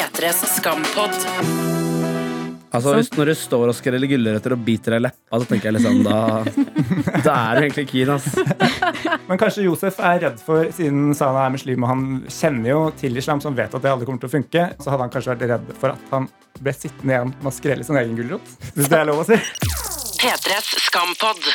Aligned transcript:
P3s 0.00 0.46
skampod. 0.56 1.12
Altså, 2.70 2.92
hvis 2.94 3.10
Når 3.12 3.26
du 3.28 3.34
står 3.34 3.68
og 3.68 3.74
skreller 3.76 4.08
gulrøtter 4.08 4.54
og 4.54 4.62
biter 4.64 4.94
deg 4.94 5.02
i 5.02 5.04
leppa, 5.08 5.40
så 5.42 5.48
tenker 5.50 5.68
jeg 5.68 5.76
liksom 5.76 5.98
da 6.06 6.20
Da 7.26 7.34
er 7.34 7.58
du 7.58 7.66
egentlig 7.66 7.84
keen, 7.90 8.12
ass. 8.14 8.30
Men 9.28 9.40
kanskje 9.42 9.66
Josef 9.66 9.98
er 10.00 10.22
redd 10.24 10.40
for, 10.40 10.70
siden 10.72 11.12
Sana 11.18 11.44
er 11.48 11.52
muslim 11.58 11.84
og 11.84 11.92
han 11.92 12.06
kjenner 12.32 12.72
jo 12.72 12.80
til 13.02 13.20
islam, 13.20 13.42
som 13.44 13.58
vet 13.58 13.74
at 13.74 13.84
det 13.84 13.92
aldri 13.92 14.08
kommer 14.08 14.22
til 14.24 14.30
å 14.30 14.36
funke, 14.38 14.66
så 14.80 14.94
hadde 14.94 15.04
han 15.04 15.12
kanskje 15.12 15.34
vært 15.34 15.46
redd 15.52 15.74
for 15.82 15.92
at 15.92 16.14
han 16.14 16.30
ble 16.60 16.76
sittende 16.78 17.18
igjen 17.18 17.36
med 17.36 17.52
å 17.52 17.56
skrelle 17.58 17.90
sin 17.90 18.00
egen 18.00 18.16
gulrot. 18.22 18.56
Hvis 18.72 18.88
det 18.88 19.02
er 19.02 19.10
lov 19.10 19.24
å 19.26 19.28
si. 19.28 19.36
P3s 20.20 20.74
skampod. 20.84 21.46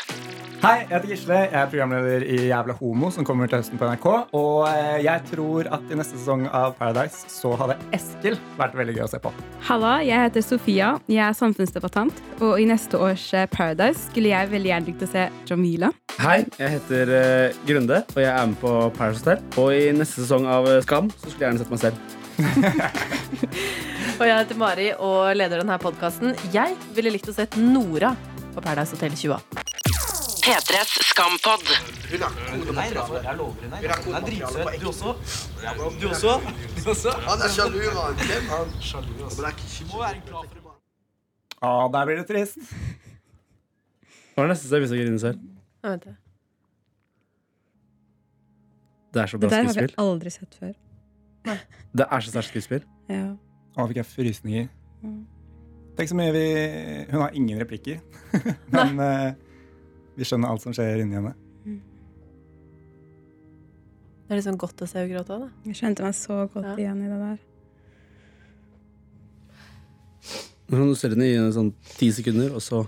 Hei, 0.63 0.79
jeg 0.79 0.87
heter 0.89 1.09
Gisle. 1.11 1.35
Jeg 1.43 1.53
er 1.59 1.67
programleder 1.69 2.23
i 2.25 2.37
Jævla 2.47 2.73
homo, 2.79 3.11
som 3.13 3.27
kommer 3.27 3.45
til 3.45 3.59
høsten 3.59 3.77
på 3.77 3.85
NRK. 3.85 4.07
Og 4.39 4.65
eh, 4.71 5.03
jeg 5.05 5.21
tror 5.29 5.69
at 5.75 5.93
i 5.93 5.99
neste 5.99 6.17
sesong 6.17 6.47
av 6.49 6.73
Paradise 6.79 7.29
så 7.29 7.51
hadde 7.59 7.75
Eskil 7.93 8.39
vært 8.57 8.73
veldig 8.79 8.95
gøy 8.97 9.03
å 9.05 9.11
se 9.11 9.21
på. 9.21 9.29
Halla, 9.67 9.93
jeg 10.01 10.17
heter 10.23 10.47
Sofia. 10.47 10.89
Jeg 11.05 11.21
er 11.27 11.37
samfunnsdebattant. 11.37 12.25
Og 12.39 12.57
i 12.57 12.65
neste 12.65 12.97
års 12.97 13.27
eh, 13.37 13.45
Paradise 13.53 14.07
skulle 14.07 14.33
jeg 14.33 14.49
veldig 14.57 14.73
gjerne 14.73 14.89
likt 14.89 15.05
å 15.05 15.13
se 15.13 15.29
Jamila. 15.45 15.93
Hei, 16.17 16.41
jeg 16.57 16.77
heter 16.79 17.13
uh, 17.13 17.63
Grunde, 17.69 18.01
og 18.15 18.21
jeg 18.23 18.33
er 18.33 18.49
med 18.49 18.61
på 18.65 18.75
Paradise 18.97 19.21
Hotel. 19.21 19.45
Og 19.61 19.73
i 19.77 19.93
neste 19.93 20.25
sesong 20.25 20.49
av 20.49 20.73
eh, 20.73 20.81
Skam 20.87 21.13
så 21.13 21.27
skulle 21.27 21.51
jeg 21.51 21.51
gjerne 21.51 21.61
sett 21.61 21.75
meg 21.77 21.85
selv. 21.85 21.97
Og 24.15 24.23
jeg 24.23 24.35
heter 24.39 24.57
Mari 24.59 24.85
og 25.03 25.35
leder 25.35 25.59
denne 25.59 25.75
podkasten. 25.79 26.33
Jeg 26.55 26.71
ville 26.95 27.11
likt 27.11 27.27
å 27.27 27.35
sett 27.35 27.57
Nora 27.59 28.13
på 28.55 28.61
Paradise 28.63 28.95
Hotel 28.95 29.11
2018. 29.11 29.59
P3s 30.45 30.91
skampod. 31.09 31.63
Er 31.65 31.69
sjalu, 37.55 37.79
mann. 37.95 38.15
Hvem 38.19 38.45
han? 38.51 38.67
Det 38.75 39.45
er 39.45 39.49
ikke 39.55 39.65
han? 40.03 40.15
Å, 41.65 41.67
der 41.91 42.03
blir 42.05 42.15
det 42.19 42.27
trist. 42.29 42.57
Hva 44.35 44.39
er 44.43 44.47
det 44.47 44.51
neste 44.53 44.67
som 44.67 44.75
jeg 44.77 44.83
viser 44.85 44.97
grine 45.01 45.19
selv? 45.23 45.39
Vent, 45.85 45.93
vet 45.95 46.03
det. 46.05 46.15
Det 49.15 49.21
er 49.23 49.27
så 49.31 49.37
Det 49.39 49.47
bra 49.47 49.49
der 49.49 49.55
har 49.55 49.63
vi 49.63 49.69
skuespill. 49.73 49.95
aldri 50.03 50.29
sett 50.35 50.53
før. 50.59 50.73
Det 51.95 52.05
er 52.11 52.19
så 52.25 52.29
sterkt 52.33 52.49
skuespill. 52.51 52.83
Ja. 53.09 53.25
Å, 53.79 53.81
fikk 53.87 53.97
jeg 54.01 54.07
frysninger. 54.11 54.65
Tenk 55.95 56.09
så 56.11 56.15
mye 56.19 56.31
vi 56.35 56.45
Hun 57.11 57.21
har 57.21 57.35
ingen 57.37 57.59
replikker. 57.61 58.01
Men 58.75 58.99
uh, 58.99 59.31
vi 60.19 60.27
skjønner 60.27 60.51
alt 60.51 60.63
som 60.63 60.73
skjer 60.75 61.01
inni 61.03 61.15
henne. 61.19 61.33
Det 64.25 64.33
er 64.33 64.39
liksom 64.39 64.57
godt 64.57 64.81
å 64.81 64.87
se 64.89 64.97
henne 64.97 65.11
gråte. 65.13 65.35
da. 65.37 65.49
Jeg 65.69 65.77
kjente 65.83 66.01
meg 66.05 66.15
så 66.17 66.39
godt 66.49 66.65
Ja. 66.71 66.75
igjen 66.81 67.03
i 67.05 67.09
det 67.11 67.19
der. 67.21 67.37
Når 70.73 70.87
du 70.89 70.95
ser 70.97 71.13
henne 71.13 71.27
i 71.29 71.35
sånn 71.53 71.71
ti 71.99 72.09
sekunder, 72.15 72.55
og 72.57 72.63
så 72.65 72.85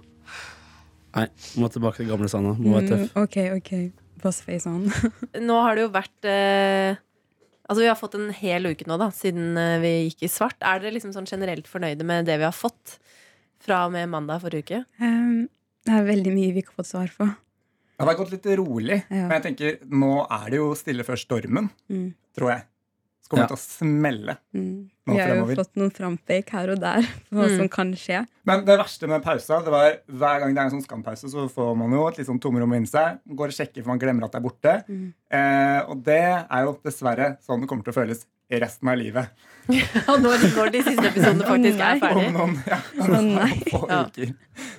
Nei, 1.17 1.23
må 1.57 1.65
tilbake 1.73 1.97
til 1.97 2.09
gamle 2.11 2.27
Sanna. 2.29 2.51
Må 2.59 2.75
være 2.75 2.89
tøff. 2.91 3.05
Mm, 3.15 3.21
OK, 3.23 3.37
OK. 3.57 3.69
Bossface 4.21 4.67
on. 4.69 4.83
Nå 5.47 5.55
har 5.65 5.77
det 5.77 5.85
jo 5.87 5.89
vært 5.95 6.27
eh, 6.29 6.99
Altså 7.67 7.81
Vi 7.83 7.87
har 7.89 7.97
fått 7.99 8.15
en 8.15 8.29
hel 8.31 8.69
uke 8.69 8.85
nå, 8.87 8.95
da 9.01 9.09
siden 9.11 9.57
eh, 9.59 9.77
vi 9.83 9.91
gikk 10.09 10.23
i 10.23 10.31
svart. 10.31 10.55
Er 10.63 10.79
dere 10.79 10.93
liksom 10.95 11.11
sånn 11.15 11.27
generelt 11.27 11.67
fornøyde 11.67 12.05
med 12.07 12.25
det 12.29 12.37
vi 12.39 12.47
har 12.47 12.55
fått 12.55 12.97
fra 13.63 13.85
og 13.87 13.91
med 13.95 14.07
mandag 14.11 14.39
forrige 14.43 14.63
uke? 14.63 14.79
Um, 15.03 15.49
det 15.87 15.93
er 15.97 16.07
veldig 16.07 16.31
mye 16.35 16.53
vi 16.55 16.63
ikke 16.63 16.73
har 16.75 16.79
fått 16.83 16.91
svar 16.93 17.11
på. 17.17 17.27
Det 17.97 18.05
har 18.05 18.15
gått 18.19 18.31
litt 18.35 18.45
rolig, 18.59 18.99
Ja. 19.09 19.25
men 19.27 19.31
jeg 19.41 19.43
tenker 19.47 19.77
nå 19.89 20.13
er 20.29 20.49
det 20.53 20.59
jo 20.61 20.67
stille 20.77 21.03
før 21.03 21.17
stormen, 21.19 21.69
Mm. 21.89 22.13
tror 22.37 22.51
jeg. 22.53 22.63
Kommer 23.27 23.43
Ja. 23.43 23.47
til 23.51 23.57
å 23.57 23.59
smelle. 23.59 24.37
Mm. 24.55 24.89
Vi 25.07 25.17
har 25.19 25.35
jo 25.35 25.45
fått 25.55 25.75
noen 25.79 25.91
frampek 25.91 26.49
her 26.55 26.69
og 26.71 26.79
der 26.79 27.01
på 27.29 27.35
hva 27.35 27.47
Mm. 27.47 27.57
som 27.57 27.69
kan 27.69 27.91
skje. 27.93 28.25
Men 28.45 28.63
det 28.65 28.77
verste 28.79 29.07
med 29.07 29.21
pausa, 29.23 29.59
det 29.63 29.71
var 29.71 29.97
hver 30.07 30.39
gang 30.39 30.53
det 30.53 30.61
er 30.61 30.65
en 30.69 30.71
sånn 30.81 30.85
skampause, 30.87 31.27
så 31.31 31.49
får 31.51 31.75
man 31.77 31.91
jo 31.91 32.07
et 32.07 32.17
litt 32.17 32.27
sånn 32.27 32.39
tomrom 32.39 32.73
inni 32.75 32.87
seg. 32.87 33.19
Går 33.27 33.47
og 33.51 33.55
sjekker 33.55 33.83
for 33.83 33.89
man 33.95 33.99
glemmer 33.99 34.23
at 34.25 34.31
det 34.31 34.39
er 34.39 34.47
borte. 34.47 34.73
Mm. 34.89 35.13
Eh, 35.31 35.81
og 35.89 36.03
det 36.03 36.21
er 36.49 36.63
jo 36.65 36.77
dessverre 36.83 37.37
sånn 37.45 37.61
det 37.61 37.67
kommer 37.69 37.83
til 37.83 37.93
å 37.93 37.99
føles 38.01 38.25
i 38.49 38.59
resten 38.59 38.87
av 38.87 38.95
livet. 38.97 39.27
Og 40.07 40.21
når, 40.23 40.39
når 40.55 40.71
de 40.71 40.81
siste 40.81 41.03
episodene 41.03 41.43
faktisk 41.43 41.79
er 41.83 41.99
ferdig. 41.99 42.27
Om 42.27 42.33
noen, 42.37 42.53
ja, 42.65 42.77
om 43.01 43.03
Å, 43.03 43.07
noen 43.11 43.35
nei. 43.35 43.63
Ja. 43.67 44.05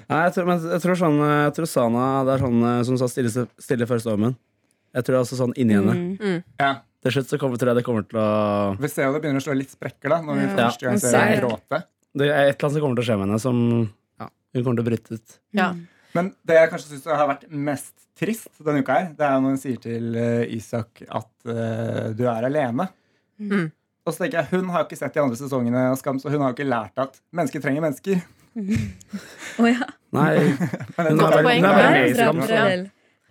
Nei, 0.08 0.20
jeg 0.24 0.32
tror, 0.32 0.46
men 0.48 0.62
jeg 0.72 0.80
tror 0.80 0.96
sånn 0.96 1.18
Jeg 1.20 1.52
tror 1.58 1.66
Sana 1.68 2.24
det 2.24 2.32
er 2.38 2.44
sånn 2.46 2.62
eh, 2.64 2.82
som 2.88 2.96
sa 2.96 3.08
stille, 3.12 3.28
stille 3.60 3.84
første 3.90 4.08
stormen. 4.08 4.36
Jeg 4.96 5.04
tror 5.04 5.12
det 5.12 5.18
er 5.20 5.26
også 5.26 5.36
sånn 5.36 5.52
inni 5.60 5.74
henne. 5.76 5.92
Mm. 5.92 6.16
Mm. 6.18 6.44
Ja. 6.58 6.70
Til 7.04 7.14
slutt 7.14 7.30
så 7.30 7.38
kommer, 7.38 7.60
tror 7.60 7.70
jeg 7.72 7.78
det 7.78 7.84
kommer 7.86 8.06
til 8.08 8.18
å 8.18 8.30
Vi 8.80 8.90
ser 8.90 9.06
jo 9.06 9.14
det 9.14 9.22
begynner 9.22 9.42
å 9.42 9.46
slå 9.46 9.54
litt 9.54 9.70
sprekker 9.70 10.10
da, 10.10 10.18
når 10.24 10.40
vi 10.40 10.42
Ja. 10.42 10.48
for 10.48 10.62
første 10.64 10.88
gang 10.88 10.98
ser 10.98 11.14
henne 11.18 11.36
det. 11.36 11.42
gråte. 11.44 11.82
Det 12.18 12.26
er 12.26 12.48
et 12.48 12.56
eller 12.56 12.66
annet 12.66 12.72
som 12.74 12.82
kommer 12.82 12.98
til 12.98 13.04
å 13.04 13.08
skje 13.08 13.18
med 13.18 13.26
henne 13.28 13.40
som 13.44 13.58
ja, 14.18 14.28
hun 14.54 14.64
kommer 14.64 14.80
til 14.80 14.84
å 14.84 14.88
bryte 14.90 15.14
ut. 15.14 15.38
Ja. 15.54 15.68
Men 16.16 16.34
det 16.48 16.56
jeg 16.56 16.70
kanskje 16.72 16.90
syns 16.90 17.04
har 17.06 17.28
vært 17.28 17.48
mest 17.52 17.94
trist 18.18 18.50
denne 18.64 18.82
uka, 18.82 18.96
her, 18.98 19.10
det 19.14 19.26
er 19.28 19.38
når 19.38 19.54
hun 19.54 19.60
sier 19.62 19.78
til 19.82 20.16
eh, 20.18 20.56
Isak 20.56 21.04
at 21.06 21.30
uh, 21.46 22.10
du 22.18 22.24
er 22.26 22.48
alene. 22.48 22.88
Mm. 23.38 23.68
Og 24.08 24.14
så 24.14 24.24
tenker 24.24 24.40
jeg, 24.40 24.48
Hun 24.56 24.72
har 24.72 24.82
jo 24.82 24.88
ikke 24.88 24.98
sett 24.98 25.14
de 25.14 25.20
andre 25.22 25.38
sesongene 25.38 25.84
av 25.92 25.98
Skam, 26.00 26.18
så 26.18 26.32
hun 26.32 26.40
har 26.42 26.50
jo 26.50 26.56
ikke 26.56 26.66
lært 26.66 26.98
at 26.98 27.20
mennesker 27.30 27.62
trenger 27.62 27.84
mennesker. 27.84 28.22
oh, 29.60 29.68
ja. 29.68 29.86
Nei, 30.16 30.32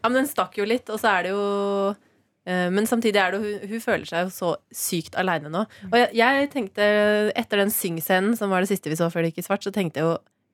Men 0.05 0.13
den- 0.13 0.29
stakk 0.29 0.55
jo 0.55 0.67
litt, 0.69 0.87
og 0.93 1.01
så 1.01 1.17
er 1.17 1.27
det 1.27 1.33
jo 1.33 1.43
Men 2.47 2.85
samtidig 2.87 3.19
er 3.19 3.33
det 3.33 3.39
hun, 3.43 3.63
hun 3.73 3.81
føler 3.83 4.07
seg 4.07 4.21
jo 4.23 4.29
så 4.31 4.49
sykt 4.71 5.17
aleine 5.19 5.49
nå. 5.51 5.65
Og 5.89 5.95
jeg, 5.99 6.13
jeg 6.15 6.47
tenkte, 6.53 6.85
etter 7.35 7.59
den 7.59 7.73
syngscenen 7.75 8.37
som 8.39 8.53
var 8.53 8.63
det 8.63 8.69
siste 8.71 8.87
vi 8.87 8.95
så 8.95 9.09
før 9.11 9.25
det 9.25 9.33
gikk 9.33 9.41
i 9.41 9.47
svart, 9.49 9.65
så 9.67 9.73
tenkte 9.75 9.99
jeg 9.99 10.07
jo 10.07 10.13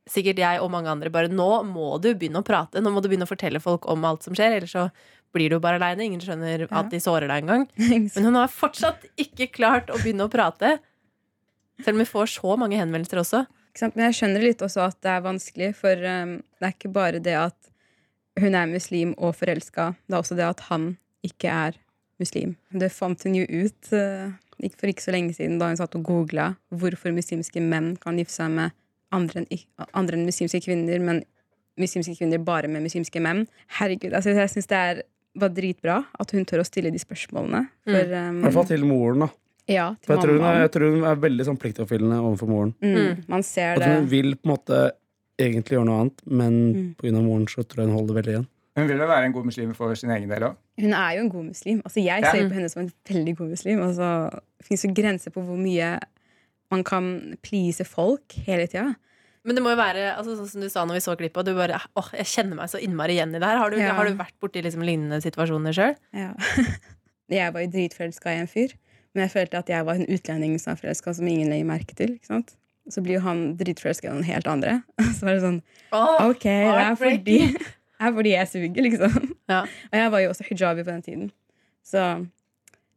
sikkert 0.09 0.42
jeg 0.42 0.59
og 0.59 0.72
mange 0.74 0.92
andre 0.92 1.12
bare 1.14 1.31
nå 1.31 1.50
må 1.68 1.96
du 2.04 2.09
begynne 2.12 2.42
å 2.42 2.48
prate. 2.48 2.81
Nå 2.81 2.92
må 2.92 3.04
du 3.04 3.09
begynne 3.12 3.28
å 3.28 3.30
fortelle 3.30 3.62
folk 3.64 3.86
om 3.92 4.04
alt 4.08 4.26
som 4.26 4.36
skjer, 4.36 4.58
ellers 4.58 4.76
så 4.76 4.88
blir 5.34 5.50
du 5.50 5.59
bare 5.64 5.80
aleine. 5.80 6.06
Ingen 6.06 6.24
skjønner 6.24 6.68
at 6.70 6.90
de 6.92 7.02
sårer 7.02 7.30
deg 7.30 7.44
engang. 7.44 7.68
Men 8.16 8.30
hun 8.30 8.40
har 8.42 8.52
fortsatt 8.52 9.06
ikke 9.20 9.52
klart 9.54 9.92
å 9.94 10.00
begynne 10.02 10.28
å 10.28 10.34
prate. 10.34 10.78
Selv 11.81 11.98
om 11.98 12.04
vi 12.04 12.10
får 12.10 12.34
så 12.36 12.58
mange 12.60 12.80
henvendelser 12.80 13.22
også. 13.24 13.46
Men 13.81 14.08
jeg 14.10 14.20
skjønner 14.20 14.46
litt 14.46 14.62
også 14.62 14.84
at 14.86 15.00
det 15.02 15.14
er 15.16 15.24
vanskelig, 15.25 15.72
for 15.80 15.98
um, 15.98 16.36
det 16.60 16.68
er 16.68 16.75
ikke 16.75 16.94
bare 16.94 17.22
det 17.24 17.34
at 17.40 17.72
hun 18.42 18.58
er 18.58 18.70
muslim 18.70 19.14
og 19.18 19.34
forelska, 19.38 19.92
det 20.06 20.16
er 20.16 20.22
også 20.22 20.38
det 20.38 20.46
at 20.46 20.62
han 20.70 20.94
ikke 21.25 21.50
er 21.50 21.75
muslim. 22.22 22.56
Det 22.72 22.91
fant 22.94 23.24
hun 23.25 23.35
jo 23.35 23.46
ut 23.47 23.91
uh, 23.94 24.31
ikke 24.63 24.79
for 24.79 24.91
ikke 24.91 25.03
så 25.06 25.12
lenge 25.16 25.34
siden 25.35 25.57
da 25.59 25.68
hun 25.72 25.78
satt 25.79 25.96
og 25.97 26.03
googla 26.07 26.51
hvorfor 26.72 27.12
muslimske 27.16 27.62
menn 27.63 27.96
kan 28.01 28.18
gifte 28.22 28.38
seg 28.41 28.51
med 28.53 28.72
andre 29.13 29.44
enn, 29.44 29.63
andre 29.94 30.18
enn 30.18 30.25
muslimske 30.28 30.62
kvinner, 30.66 31.00
men 31.03 31.24
muslimske 31.79 32.16
kvinner 32.18 32.41
bare 32.46 32.69
med 32.69 32.84
muslimske 32.85 33.22
menn. 33.22 33.46
Herregud, 33.79 34.13
altså 34.13 34.34
jeg 34.34 34.50
syns 34.53 34.69
det 34.69 34.78
er, 34.79 35.01
var 35.41 35.50
dritbra 35.53 36.00
at 36.22 36.31
hun 36.35 36.46
tør 36.46 36.62
å 36.62 36.68
stille 36.68 36.91
de 36.94 37.01
spørsmålene. 37.01 37.63
For, 37.85 38.13
um, 38.13 38.40
I 38.40 38.45
hvert 38.45 38.57
fall 38.59 38.68
til 38.69 38.85
moren, 38.85 39.25
da. 39.25 39.30
ja, 39.74 39.88
til 39.97 40.06
For 40.06 40.13
jeg 40.16 40.24
tror, 40.28 40.35
hun 40.38 40.47
er, 40.50 40.59
jeg 40.68 40.72
tror 40.75 40.91
hun 40.97 41.07
er 41.09 41.22
veldig 41.28 41.47
sånn 41.50 41.57
pliktoppfyllende 41.62 42.19
overfor 42.22 42.51
moren. 42.51 42.74
Mm, 42.85 43.24
man 43.28 43.45
ser 43.47 43.74
At 43.78 43.85
det. 43.85 43.94
hun 43.97 44.09
vil 44.13 44.35
på 44.38 44.45
en 44.50 44.53
måte 44.53 44.81
egentlig 45.41 45.80
gjøre 45.80 45.90
noe 45.90 46.01
annet, 46.03 46.22
men 46.30 46.59
Mm. 47.01 47.16
av 47.18 47.24
moren 47.25 47.47
så 47.50 47.63
tror 47.66 47.84
jeg 47.84 47.90
hun 47.90 47.97
holder 47.97 48.19
veldig 48.22 48.34
igjen. 48.35 48.47
Hun 48.76 48.88
vil 48.90 48.98
jo 48.98 49.06
være 49.08 49.26
en 49.28 49.34
god 49.36 49.46
muslim 49.46 49.74
for 49.78 49.94
sin 50.00 50.10
egen 50.16 50.30
del 50.32 50.48
òg. 50.48 50.56
Hun 50.82 50.94
er 50.98 51.12
jo 51.18 51.22
en 51.28 51.30
god 51.30 51.44
muslim. 51.52 51.82
Altså, 51.86 52.00
jeg 52.02 52.24
Ja. 52.24 52.32
ser 52.32 52.42
jo 52.42 52.50
på 52.50 52.56
henne 52.58 52.70
som 52.72 52.82
en 52.82 52.92
veldig 53.10 53.36
god 53.38 53.50
muslim. 53.54 53.82
Altså, 53.86 54.08
det 54.58 54.66
fins 54.68 54.84
jo 54.86 54.94
grenser 54.98 55.32
på 55.32 55.44
hvor 55.46 55.58
mye 55.58 56.00
man 56.72 56.84
kan 56.84 57.38
please 57.44 57.86
folk 57.86 58.34
hele 58.48 58.66
tida. 58.68 58.96
Men 59.46 59.56
det 59.56 59.62
må 59.64 59.70
jo 59.70 59.76
være 59.78 60.16
altså, 60.18 60.38
sånn 60.40 60.48
som 60.50 60.62
du 60.62 60.70
sa 60.70 60.86
når 60.86 60.94
vi 60.98 61.04
så 61.06 61.16
klippet, 61.20 61.46
du 61.46 61.54
bare 61.54 61.78
åh, 62.00 62.10
jeg 62.16 62.26
kjenner 62.26 62.56
meg 62.56 62.70
så 62.72 62.80
innmari 62.82 63.18
igjen 63.20 63.36
i 63.36 63.40
det 63.40 63.44
her. 63.46 63.58
Har 63.60 63.70
du, 63.70 63.78
Ja. 63.78 63.94
har 63.94 64.06
du 64.06 64.16
vært 64.16 64.34
borti 64.42 64.64
liksom, 64.64 64.81
lignende 64.81 65.22
situasjoner 65.22 65.74
sjøl? 65.76 65.96
Ja. 66.14 66.34
jeg 67.30 67.54
var 67.54 67.62
jo 67.62 67.68
dritforelska 67.76 68.31
i 68.31 68.40
en 68.42 68.48
fyr, 68.48 68.74
men 69.14 69.28
jeg 69.28 69.34
følte 69.36 69.58
at 69.60 69.68
jeg 69.69 69.86
var 69.86 69.96
en 70.00 70.08
utlending 70.08 70.58
som 70.60 70.74
er 70.74 70.78
forelska, 70.81 71.14
som 71.14 71.28
ingen 71.28 71.50
legger 71.52 71.66
merke 71.69 71.94
til. 71.96 72.16
Ikke 72.18 72.26
sant? 72.31 72.56
Så 72.90 73.04
blir 73.04 73.19
jo 73.19 73.24
han 73.28 73.56
dritforelska 73.60 74.08
i 74.10 74.14
noen 74.14 74.24
helt 74.28 74.48
andre. 74.48 74.81
Så 75.19 75.28
var 75.28 75.36
det 75.38 75.44
sånn 75.44 75.62
OK, 75.94 76.44
det 76.44 76.84
er 76.88 76.96
fordi, 76.96 77.38
er 78.04 78.14
fordi 78.16 78.34
jeg 78.36 78.52
suger, 78.52 78.86
liksom. 78.90 79.18
Ja. 79.52 79.62
Og 79.92 79.98
jeg 80.00 80.12
var 80.14 80.22
jo 80.24 80.30
også 80.32 80.46
hijabi 80.48 80.84
på 80.86 80.92
den 80.94 81.02
tiden. 81.06 81.32
Så 81.84 82.04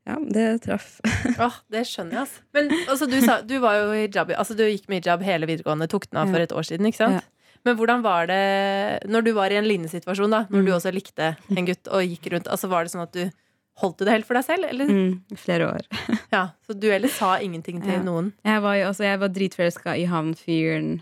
ja, 0.07 0.17
det 0.31 0.45
traff. 0.63 1.01
Åh, 1.43 1.57
det 1.75 1.83
skjønner 1.91 2.15
jeg, 2.21 2.21
altså. 2.27 2.45
Men 2.55 2.69
altså, 2.87 3.09
du, 3.11 3.17
sa, 3.25 3.41
du 3.43 3.57
var 3.63 3.81
jo 3.81 3.89
hijabi, 3.97 4.37
altså, 4.39 4.55
du 4.59 4.63
gikk 4.69 4.87
med 4.93 5.03
hijab 5.03 5.25
hele 5.27 5.49
videregående, 5.51 5.89
tok 5.91 6.07
den 6.11 6.21
av 6.23 6.31
for 6.31 6.45
et 6.45 6.55
år 6.55 6.69
siden, 6.69 6.87
ikke 6.91 7.03
sant? 7.03 7.27
Men 7.67 7.75
hvordan 7.81 8.05
var 8.05 8.29
det 8.31 9.09
når 9.11 9.25
du 9.27 9.33
var 9.35 9.51
i 9.51 9.57
en 9.59 9.67
lignende 9.67 9.91
situasjon, 9.91 10.31
da? 10.31 10.45
Når 10.55 10.63
du 10.63 10.71
også 10.77 10.93
likte 10.95 11.33
en 11.51 11.67
gutt 11.67 11.91
og 11.91 12.05
gikk 12.07 12.29
rundt, 12.37 12.47
altså 12.53 12.71
var 12.71 12.87
det 12.87 12.93
sånn 12.95 13.03
at 13.09 13.17
du 13.17 13.25
holdt 13.83 13.99
du 13.99 14.07
det 14.07 14.15
helt 14.15 14.29
for 14.29 14.39
deg 14.39 14.47
selv, 14.47 14.69
eller? 14.71 14.87
Mm, 14.89 15.37
flere 15.43 15.73
år. 15.75 15.89
Ja, 16.37 16.45
så 16.67 16.75
du 16.79 16.87
heller 16.91 17.11
sa 17.13 17.35
ingenting 17.43 17.83
til 17.83 17.97
Ja. 17.99 18.03
noen? 18.07 18.31
Jeg 18.47 18.63
var, 18.63 18.77
jo, 18.79 18.93
jeg 19.05 19.19
var 19.21 19.35
dritforelska 19.35 19.97
i 19.99 20.07
han 20.11 20.31
fyren 20.39 21.01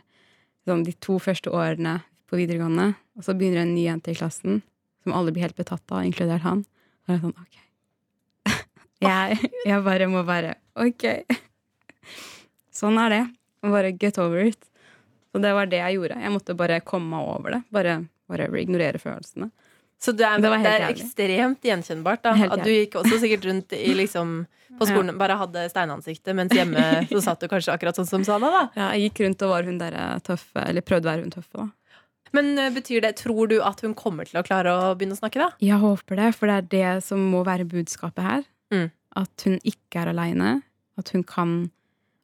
sånn, 0.64 0.82
de 0.88 0.94
to 1.04 1.18
første 1.20 1.52
årene 1.52 1.98
på 2.34 2.40
videregående. 2.42 2.90
Og 3.14 3.26
så 3.26 3.34
begynner 3.38 3.62
en 3.62 3.74
ny 3.76 3.86
jente 3.86 4.10
i 4.10 4.18
klassen 4.18 4.60
som 5.04 5.14
alle 5.14 5.32
blir 5.34 5.46
helt 5.46 5.58
betatt 5.58 5.84
av, 5.92 6.02
inkludert 6.02 6.42
han. 6.42 6.64
Og 7.04 7.12
jeg 7.12 7.20
er 7.20 7.22
sånn, 7.22 7.34
ok. 7.44 7.58
jeg, 9.06 9.50
jeg 9.68 9.82
bare 9.86 10.10
må 10.10 10.24
bare 10.26 10.56
Ok. 10.74 11.04
Sånn 12.74 12.98
er 12.98 13.12
det. 13.12 13.24
Bare 13.62 13.92
get 13.94 14.18
over 14.18 14.42
it. 14.48 14.58
Så 15.30 15.38
det 15.42 15.52
var 15.54 15.68
det 15.70 15.78
jeg 15.78 16.00
gjorde. 16.00 16.18
Jeg 16.18 16.32
måtte 16.34 16.56
bare 16.58 16.80
komme 16.82 17.12
meg 17.14 17.28
over 17.36 17.54
det. 17.54 17.60
Bare 17.74 17.94
whatever, 18.30 18.58
ignorere 18.58 18.98
følelsene. 18.98 19.52
Så 20.02 20.12
det 20.12 20.26
er, 20.26 20.42
Det 20.42 20.50
det 20.50 20.72
er 20.72 20.88
ekstremt 20.88 21.62
gjenkjennbart. 21.64 22.24
Da. 22.24 22.34
At 22.50 22.64
du 22.66 22.72
gikk 22.72 22.98
også 22.98 23.20
sikkert 23.22 23.46
rundt 23.46 23.76
i 23.78 23.94
liksom 23.94 24.40
på 24.74 24.88
skolen 24.90 25.14
bare 25.20 25.36
hadde 25.38 25.68
steinansiktet, 25.70 26.34
mens 26.34 26.50
hjemme 26.54 26.82
så 27.12 27.22
satt 27.22 27.44
du 27.44 27.46
kanskje 27.50 27.76
akkurat 27.76 27.94
sånn 27.94 28.08
som 28.10 28.24
Sana. 28.26 28.50
da 28.50 28.62
Ja, 28.74 28.88
jeg 28.96 29.08
gikk 29.08 29.22
rundt 29.28 29.44
og 29.46 29.52
var 29.54 29.68
hun 29.68 29.78
der 29.78 29.96
tøffe, 30.26 30.64
eller 30.66 30.82
prøvde 30.82 31.06
å 31.06 31.12
være 31.12 31.26
hun 31.28 31.34
tøffe, 31.34 31.54
da. 31.62 31.68
Men 32.34 32.52
eh, 32.58 32.70
betyr 32.74 33.00
det, 33.04 33.12
tror 33.22 33.48
du 33.52 33.60
at 33.62 33.80
hun 33.86 33.94
kommer 33.94 34.26
til 34.28 34.40
å 34.40 34.44
klare 34.46 34.72
å 34.74 34.90
begynne 34.98 35.14
å 35.16 35.20
snakke, 35.22 35.38
da? 35.38 35.48
Jeg 35.62 35.78
håper 35.82 36.18
det, 36.18 36.28
for 36.34 36.50
det 36.50 36.56
er 36.58 36.68
det 36.74 37.04
som 37.06 37.22
må 37.30 37.44
være 37.46 37.66
budskapet 37.70 38.26
her. 38.26 38.44
Mm. 38.74 38.88
At 39.16 39.46
hun 39.46 39.60
ikke 39.62 40.02
er 40.02 40.10
aleine. 40.10 40.56
At 40.98 41.10
hun 41.14 41.22
kan 41.26 41.70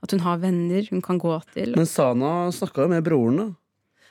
At 0.03 0.15
hun 0.15 0.23
har 0.25 0.39
venner 0.41 0.87
hun 0.89 1.03
kan 1.05 1.19
gå 1.21 1.35
til. 1.53 1.75
Men 1.77 1.85
Sana 1.87 2.49
snakka 2.57 2.87
jo 2.87 2.89
med 2.89 3.05
broren, 3.05 3.37
da. 3.37 3.49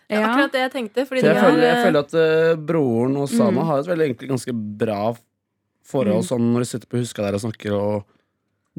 Ja. 0.09 0.19
Akkurat 0.27 0.51
det 0.53 0.61
jeg 0.61 0.71
tenkte. 0.75 1.05
Fordi 1.09 1.21
jeg, 1.23 1.33
de 1.33 1.41
føler, 1.41 1.63
jeg 1.65 1.79
føler 1.85 1.99
at 2.05 2.13
eh, 2.13 2.55
broren 2.69 3.17
og 3.17 3.27
Sana 3.29 3.57
Mm. 3.61 3.65
har 3.65 3.79
et 3.79 3.87
veldig, 3.89 4.05
egentlig 4.09 4.29
ganske 4.29 4.53
bra 4.77 4.99
forhold 5.89 6.21
Mm. 6.23 6.27
sånn 6.29 6.45
når 6.53 6.59
de 6.59 6.65
sitter 6.69 6.87
på 6.87 7.01
huska 7.01 7.21
der 7.25 7.33
og 7.33 7.41
snakker. 7.41 7.73
Og 7.73 8.05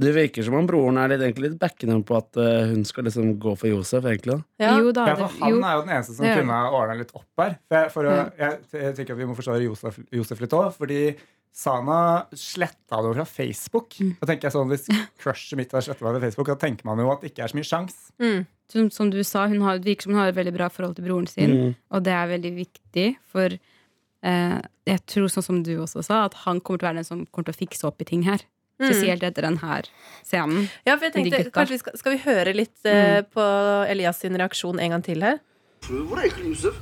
det 0.01 0.13
virker 0.17 0.47
som 0.47 0.57
om 0.59 0.69
broren 0.69 1.01
er 1.01 1.13
litt, 1.13 1.25
egentlig 1.25 1.51
litt 1.51 1.59
backende 1.61 1.99
på 2.07 2.17
at 2.19 2.39
eh, 2.41 2.71
hun 2.71 2.87
skal 2.89 3.07
liksom 3.09 3.35
gå 3.43 3.57
for 3.59 3.71
Josef. 3.71 4.07
egentlig 4.07 4.39
ja. 4.61 4.77
Jo 4.79 4.95
da. 4.97 5.09
Ja, 5.11 5.19
for 5.19 5.41
han 5.41 5.57
jo. 5.57 5.59
er 5.61 5.77
jo 5.77 5.83
den 5.85 5.93
eneste 5.97 6.17
som 6.17 6.29
er 6.29 6.41
kunne 6.41 6.61
ordna 6.69 6.97
litt 7.01 7.13
opp 7.17 7.43
her. 7.43 7.59
For 7.69 7.79
jeg, 7.79 7.93
for 7.97 8.09
å, 8.09 8.15
jeg, 8.39 8.63
jeg 8.77 8.97
tenker 8.99 9.17
at 9.17 9.21
Vi 9.21 9.29
må 9.29 9.37
forsvare 9.39 9.67
Josef, 9.67 10.01
Josef 10.15 10.43
litt 10.45 10.57
òg, 10.57 10.73
fordi 10.79 11.03
Sana 11.51 12.29
sletta 12.39 13.01
det 13.03 13.09
jo 13.11 13.15
fra 13.17 13.27
Facebook. 13.27 13.97
Mm. 13.99 14.13
Da 14.21 14.29
tenker 14.31 14.47
jeg 14.47 14.55
sånn, 14.55 14.71
Hvis 14.71 14.87
crushet 15.21 15.59
mitt 15.59 15.75
har 15.75 15.83
sletta 15.83 16.07
meg 16.07 16.15
fra 16.15 16.23
Facebook, 16.23 16.53
da 16.53 16.59
tenker 16.63 16.87
man 16.87 17.03
jo 17.03 17.11
at 17.11 17.25
det 17.25 17.33
ikke 17.33 17.45
er 17.45 17.53
så 17.53 17.59
mye 17.59 17.67
sjans. 17.67 17.99
Mm. 18.23 18.47
som, 18.71 18.87
som 18.95 19.11
du 19.11 19.19
sa, 19.27 19.49
hun 19.51 19.65
har, 19.67 19.81
det 19.81 19.91
virker 19.91 20.07
som 20.07 20.15
hun 20.15 20.23
har 20.23 20.31
et 20.31 20.39
veldig 20.39 20.55
bra 20.55 20.71
forhold 20.71 20.95
til 20.99 21.09
broren 21.09 21.27
sin. 21.31 21.57
Mm. 21.57 21.75
Og 21.91 22.07
det 22.07 22.15
er 22.15 22.31
veldig 22.31 22.53
viktig, 22.55 23.09
for 23.33 23.59
eh, 23.59 24.59
jeg 24.87 25.03
tror, 25.11 25.27
sånn 25.33 25.49
som 25.49 25.61
du 25.67 25.75
også 25.83 26.05
sa, 26.07 26.23
at 26.29 26.39
han 26.47 26.63
kommer 26.63 26.79
til 26.79 26.87
å 26.87 26.91
være 26.93 27.03
den 27.03 27.11
som 27.11 27.27
kommer 27.27 27.51
til 27.51 27.59
å 27.59 27.63
fikse 27.65 27.91
opp 27.91 28.05
i 28.05 28.09
ting 28.13 28.23
her. 28.29 28.47
Mm. 28.81 28.87
Spesielt 28.89 29.23
etter 29.29 29.45
denne 29.45 29.83
scenen. 30.25 30.69
ja, 30.87 30.95
for 30.97 31.05
jeg 31.05 31.13
tenkte, 31.13 31.51
kanskje 31.53 31.75
vi 31.77 31.79
skal, 31.83 31.99
skal 32.01 32.13
vi 32.15 32.21
høre 32.25 32.55
litt 32.57 32.87
eh, 32.89 33.21
på 33.35 33.45
Elias 33.93 34.17
sin 34.25 34.37
reaksjon 34.41 34.81
en 34.81 34.91
gang 34.97 35.05
til 35.05 35.21
her? 35.27 35.39
Hvor 35.87 36.17
er 36.19 36.25
egentlig 36.31 36.55
Josef? 36.55 36.75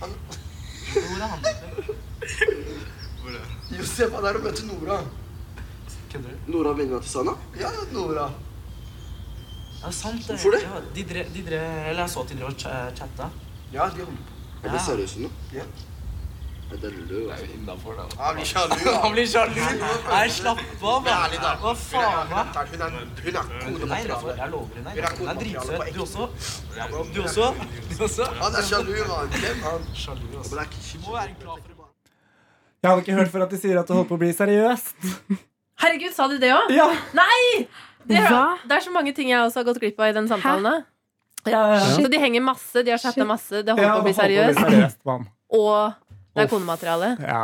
Han... 0.00 0.10
Josef 3.78 4.12
han 4.14 4.24
er 4.26 4.38
og 4.38 4.44
møter 4.46 4.66
Nora. 4.68 4.98
Kødder 6.12 6.30
du? 6.32 6.52
Nora 6.52 6.72
venninna 6.78 7.00
til 7.04 7.10
Sana? 7.12 7.34
Ja, 7.60 7.68
ja, 7.74 7.82
Nora. 7.92 8.28
Ja, 9.82 9.90
sant 9.94 10.22
det. 10.24 10.34
Hvorfor 10.38 10.56
det? 10.56 10.62
Ja, 10.64 10.80
de 10.96 11.04
drev, 11.12 11.28
de 11.34 11.42
drev, 11.46 11.66
eller 11.90 12.02
jeg 12.02 12.10
så 12.14 12.22
at 12.24 12.32
de 12.32 12.38
drev 12.40 12.48
og 12.50 12.56
ch- 12.62 12.96
chatta. 12.98 13.28
Ja, 13.72 13.86
de 13.92 14.02
holder 14.02 14.24
på. 14.24 14.64
Er 14.64 14.72
det 14.74 14.80
seriøst 14.86 15.20
nå? 15.22 15.28
Ja. 15.54 15.66
Ja, 16.68 16.76
det 16.76 16.88
er 16.88 16.96
jo 17.08 17.46
innafor, 17.56 17.94
da. 17.96 18.04
Han 18.20 18.34
blir 18.36 18.44
sjalu. 18.48 18.74
Han 19.02 19.12
blir 19.14 19.26
sjalu! 19.30 19.60
Nei, 20.10 20.26
slapp 20.28 20.60
av, 20.82 20.98
da. 21.06 21.14
Ærlig, 21.24 21.38
da. 21.40 21.52
Hva 21.62 21.72
faen. 21.80 22.34
Hun 22.34 22.82
er, 22.84 22.98
hun 22.98 23.30
er 23.32 23.48
Nei, 23.48 23.62
kodemateriale. 23.64 24.34
jeg 24.42 24.50
lover 24.52 24.76
henne. 24.76 24.90
Hun 25.18 25.32
er 25.32 25.40
dritsøt. 25.40 25.94
Du 25.96 26.02
også? 26.04 26.28
Du 27.14 27.22
også? 27.24 27.48
Du 27.88 28.04
også? 28.04 28.28
Han 28.42 28.58
er 28.60 28.68
sjalu, 28.68 28.92
mann. 29.08 29.32
Glem 29.38 29.64
han. 29.64 29.88
Sjalu, 29.96 30.26
Men 30.28 30.38
altså. 30.44 31.00
må 31.06 31.16
være 31.16 31.34
glad 31.40 31.56
for 31.56 31.68
det. 31.68 31.74
Jeg 32.82 32.90
hadde 32.90 33.02
ikke 33.02 33.14
hørt 33.18 33.30
for 33.32 33.42
at 33.42 33.50
de 33.50 33.58
sier 33.58 33.78
at 33.80 33.88
det 33.88 33.94
holder 33.96 34.08
på 34.12 34.16
å 34.18 34.22
bli 34.22 34.28
seriøst. 34.38 35.08
Herregud, 35.82 36.12
sa 36.14 36.28
de 36.30 36.36
det 36.42 36.52
òg? 36.54 36.68
Ja, 36.76 36.86
Nei! 37.16 37.64
Det 38.08 38.16
er, 38.16 38.60
det 38.68 38.76
er 38.76 38.84
så 38.84 38.92
mange 38.94 39.12
ting 39.16 39.28
jeg 39.32 39.40
også 39.42 39.60
har 39.60 39.66
gått 39.68 39.80
glipp 39.82 39.98
av 40.00 40.12
i 40.12 40.14
den 40.16 40.28
samtalen. 40.30 40.84
Ja, 41.48 41.50
ja, 41.52 41.64
ja. 41.74 41.80
Så 41.96 42.08
de 42.12 42.20
henger 42.22 42.44
masse, 42.44 42.82
de 42.86 42.92
har 42.94 43.00
chatta 43.02 43.24
masse, 43.26 43.64
det 43.66 43.74
holder 43.74 43.84
Ja, 43.84 43.96
på 43.96 44.04
å 44.04 44.06
bli 44.06 44.14
seriøst. 44.16 45.02
Og 45.58 46.07
det 46.38 46.46
er 46.46 46.52
konemateriale. 46.54 47.10
Ja. 47.20 47.42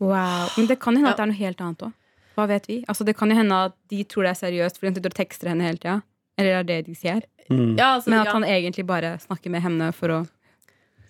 Wow. 0.00 0.48
Men 0.56 0.66
det 0.70 0.78
kan 0.80 0.96
hende 0.96 1.08
Ja. 1.08 1.12
at 1.12 1.16
det 1.16 1.22
er 1.22 1.32
noe 1.32 1.40
helt 1.40 1.60
annet 1.60 1.82
òg. 1.88 1.92
Hva 2.36 2.46
vet 2.48 2.66
vi? 2.70 2.84
Altså, 2.88 3.04
det 3.04 3.16
kan 3.18 3.28
jo 3.28 3.36
hende 3.36 3.52
at 3.66 3.74
de 3.90 4.04
tror 4.04 4.22
det 4.24 4.30
er 4.32 4.40
seriøst 4.48 4.78
fordi 4.78 4.88
hun 4.90 4.94
sitter 4.96 5.10
og 5.10 5.18
tekster 5.18 5.48
henne 5.50 5.66
hele 5.66 5.78
tida. 5.78 6.02
Eller 6.38 6.60
er 6.60 6.62
det 6.64 6.86
de 6.86 6.94
sier? 6.94 7.22
Mm. 7.50 7.76
Ja, 7.76 7.96
altså, 7.98 8.08
Men 8.08 8.20
at 8.20 8.26
ja. 8.26 8.32
han 8.32 8.44
egentlig 8.44 8.86
bare 8.86 9.18
snakker 9.20 9.50
med 9.50 9.60
henne 9.62 9.92
for 9.92 10.08
å 10.08 10.28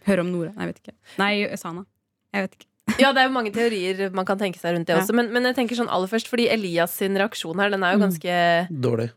høre 0.06 0.20
om 0.24 0.32
Nora. 0.32 0.50
Nei, 0.56 0.66
jeg 0.66 0.72
vet 0.74 0.80
ikke. 0.82 0.94
Nei, 1.18 1.56
Sana. 1.56 1.84
Jeg 2.34 2.42
vet 2.48 2.56
ikke. 2.58 2.66
ja, 2.98 3.12
det 3.12 3.20
er 3.22 3.28
jo 3.28 3.34
mange 3.36 3.52
teorier 3.54 4.10
man 4.12 4.24
kan 4.26 4.38
tenke 4.38 4.58
seg 4.58 4.74
rundt 4.74 4.86
det 4.88 4.96
Ja. 4.96 5.02
også. 5.02 5.14
Men, 5.14 5.32
men 5.32 5.44
jeg 5.44 5.54
tenker 5.56 5.76
sånn 5.76 5.90
aller 5.92 6.08
først, 6.08 6.26
fordi 6.26 6.48
Elias 6.50 6.90
sin 6.96 7.14
reaksjon 7.14 7.60
her, 7.60 7.70
den 7.70 7.84
er 7.84 7.92
jo 7.94 7.98
Mm. 7.98 8.08
ganske 8.08 8.80
Dårlig. 8.80 9.10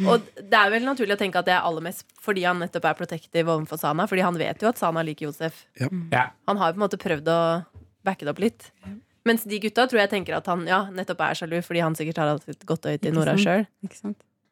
Og 0.00 0.24
det 0.40 0.56
er 0.56 0.70
vel 0.72 0.86
naturlig 0.88 1.14
å 1.18 1.20
tenke 1.20 1.38
at 1.42 1.44
det 1.48 1.52
er 1.52 1.66
aller 1.68 1.84
mest 1.84 2.06
fordi 2.22 2.46
han 2.46 2.58
nettopp 2.62 2.86
er 2.88 2.96
protective 2.96 3.52
overfor 3.52 3.80
Sana. 3.80 4.06
Fordi 4.08 4.24
han 4.24 4.38
vet 4.40 4.62
jo 4.62 4.70
at 4.70 4.80
Sana 4.80 5.02
liker 5.04 5.28
Josef. 5.28 5.66
Ja. 5.78 6.30
Han 6.48 6.56
har 6.60 6.70
jo 6.72 6.76
på 6.78 6.80
en 6.80 6.84
måte 6.86 7.00
prøvd 7.02 7.28
å 7.28 7.38
backe 8.06 8.24
det 8.24 8.32
opp 8.32 8.40
litt. 8.42 8.70
Mens 9.28 9.44
de 9.46 9.58
gutta 9.62 9.84
tror 9.86 10.00
jeg 10.02 10.10
tenker 10.10 10.34
at 10.38 10.48
han 10.50 10.64
ja, 10.66 10.84
nettopp 10.90 11.20
er 11.22 11.38
sjalu 11.38 11.60
fordi 11.62 11.82
han 11.84 11.94
sikkert 11.98 12.18
har 12.22 12.32
hatt 12.32 12.48
et 12.50 12.64
godt 12.66 12.88
øye 12.90 12.98
til 13.02 13.14
Nora 13.14 13.36
sjøl. 13.38 13.66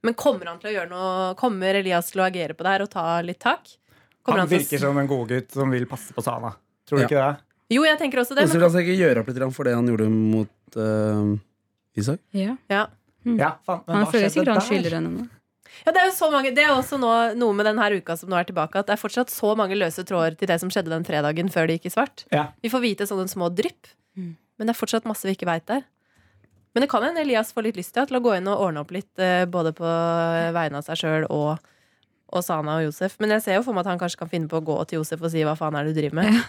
Men 0.05 0.17
kommer 0.17 0.49
han 0.49 0.61
til 0.63 0.71
å 0.71 0.75
gjøre 0.79 0.89
noe 0.89 1.35
Kommer 1.37 1.77
Elias 1.77 2.09
til 2.13 2.23
å 2.23 2.29
agere 2.29 2.55
på 2.57 2.65
det 2.65 2.71
her 2.73 2.85
og 2.87 2.91
ta 2.93 3.07
litt 3.25 3.41
tak? 3.43 3.67
Kommer 4.25 4.45
Han 4.45 4.49
til 4.49 4.61
å- 4.61 4.63
virker 4.63 4.81
som 4.85 4.99
en 5.01 5.09
godgutt 5.09 5.53
som 5.53 5.71
vil 5.71 5.87
passe 5.87 6.15
på 6.17 6.23
Sana. 6.23 6.55
Tror 6.89 6.99
du 6.99 7.03
Ja. 7.03 7.09
ikke 7.09 7.21
det? 7.21 7.41
Jo, 7.71 7.85
jeg 7.85 7.99
tenker 7.99 8.21
også 8.21 8.35
det. 8.35 8.45
Og 8.45 8.49
så 8.51 8.59
vil 8.59 8.67
han 8.67 8.75
sikkert 8.75 8.99
gjøre 8.99 9.19
opp 9.21 9.29
litt 9.29 9.55
for 9.55 9.65
det 9.65 9.75
han 9.75 9.87
gjorde 9.87 10.09
mot 10.11 10.49
uh, 10.77 11.39
Isak. 11.97 12.21
Ja. 12.33 12.57
ja. 12.69 12.87
Ja, 13.25 13.53
faen, 13.67 13.83
men 13.87 13.97
Han 13.97 14.05
hva 14.07 14.13
føler 14.13 14.31
sikkert 14.33 14.49
han 14.57 14.65
skylder 14.65 14.95
henne 14.97 15.11
noe. 15.13 15.29
ja, 15.87 15.93
det 15.93 16.01
er 16.01 16.07
jo 16.09 16.15
så 16.17 16.31
mange 16.33 16.55
Det 16.55 16.65
er 16.65 16.71
også 16.73 16.99
nå, 16.99 17.11
noe 17.37 17.53
med 17.53 17.67
denne 17.67 17.89
uka 18.01 18.17
som 18.17 18.29
nå 18.33 18.37
er 18.41 18.45
tilbake, 18.49 18.77
at 18.81 18.87
det 18.87 18.95
er 18.97 19.03
fortsatt 19.03 19.29
så 19.31 19.55
mange 19.57 19.77
løse 19.77 20.03
tråder 20.09 20.37
til 20.39 20.49
det 20.49 20.59
som 20.61 20.71
skjedde 20.73 20.89
den 20.91 21.05
fredagen 21.05 21.49
før 21.53 21.67
det 21.69 21.79
gikk 21.81 21.87
i 21.91 21.95
svart. 21.95 22.25
Ja. 22.33 22.47
Vi 22.63 22.69
får 22.73 22.81
vite 22.81 23.07
sånne 23.07 23.29
små 23.29 23.51
drypp, 23.55 23.87
Mm. 24.17 24.35
men 24.59 24.67
det 24.67 24.75
er 24.75 24.81
fortsatt 24.81 25.05
masse 25.07 25.23
vi 25.29 25.35
ikke 25.37 25.47
veit 25.47 25.67
der. 25.67 25.85
Men 26.75 26.83
det 26.83 26.89
kan 26.91 27.03
hende 27.03 27.21
Elias 27.21 27.53
får 27.53 27.63
litt 27.65 27.77
lyst 27.77 27.93
til, 27.95 28.03
ja, 28.03 28.07
til 28.07 28.17
å 28.19 28.23
gå 28.23 28.37
inn 28.37 28.49
og 28.49 28.59
ordne 28.59 28.81
opp 28.81 28.91
litt, 28.91 29.11
eh, 29.19 29.45
både 29.47 29.73
på 29.75 29.85
vegne 30.55 30.77
av 30.79 30.83
seg 30.85 30.97
sjøl 30.99 31.27
og, 31.31 31.59
og 32.33 32.43
Sana 32.45 32.77
og 32.79 32.85
Josef. 32.89 33.17
Men 33.21 33.31
jeg 33.31 33.43
ser 33.43 33.55
jo 33.59 33.63
for 33.63 33.73
meg 33.75 33.81
at 33.87 33.91
han 33.91 33.99
kanskje 33.99 34.19
kan 34.19 34.29
finne 34.29 34.49
på 34.49 34.59
å 34.61 34.65
gå 34.65 34.77
til 34.89 34.99
Josef 35.01 35.23
og 35.23 35.31
si 35.31 35.43
hva 35.43 35.57
faen 35.59 35.75
er 35.79 35.85
det 35.85 35.95
du 35.95 36.01
driver 36.01 36.15
med. 36.23 36.43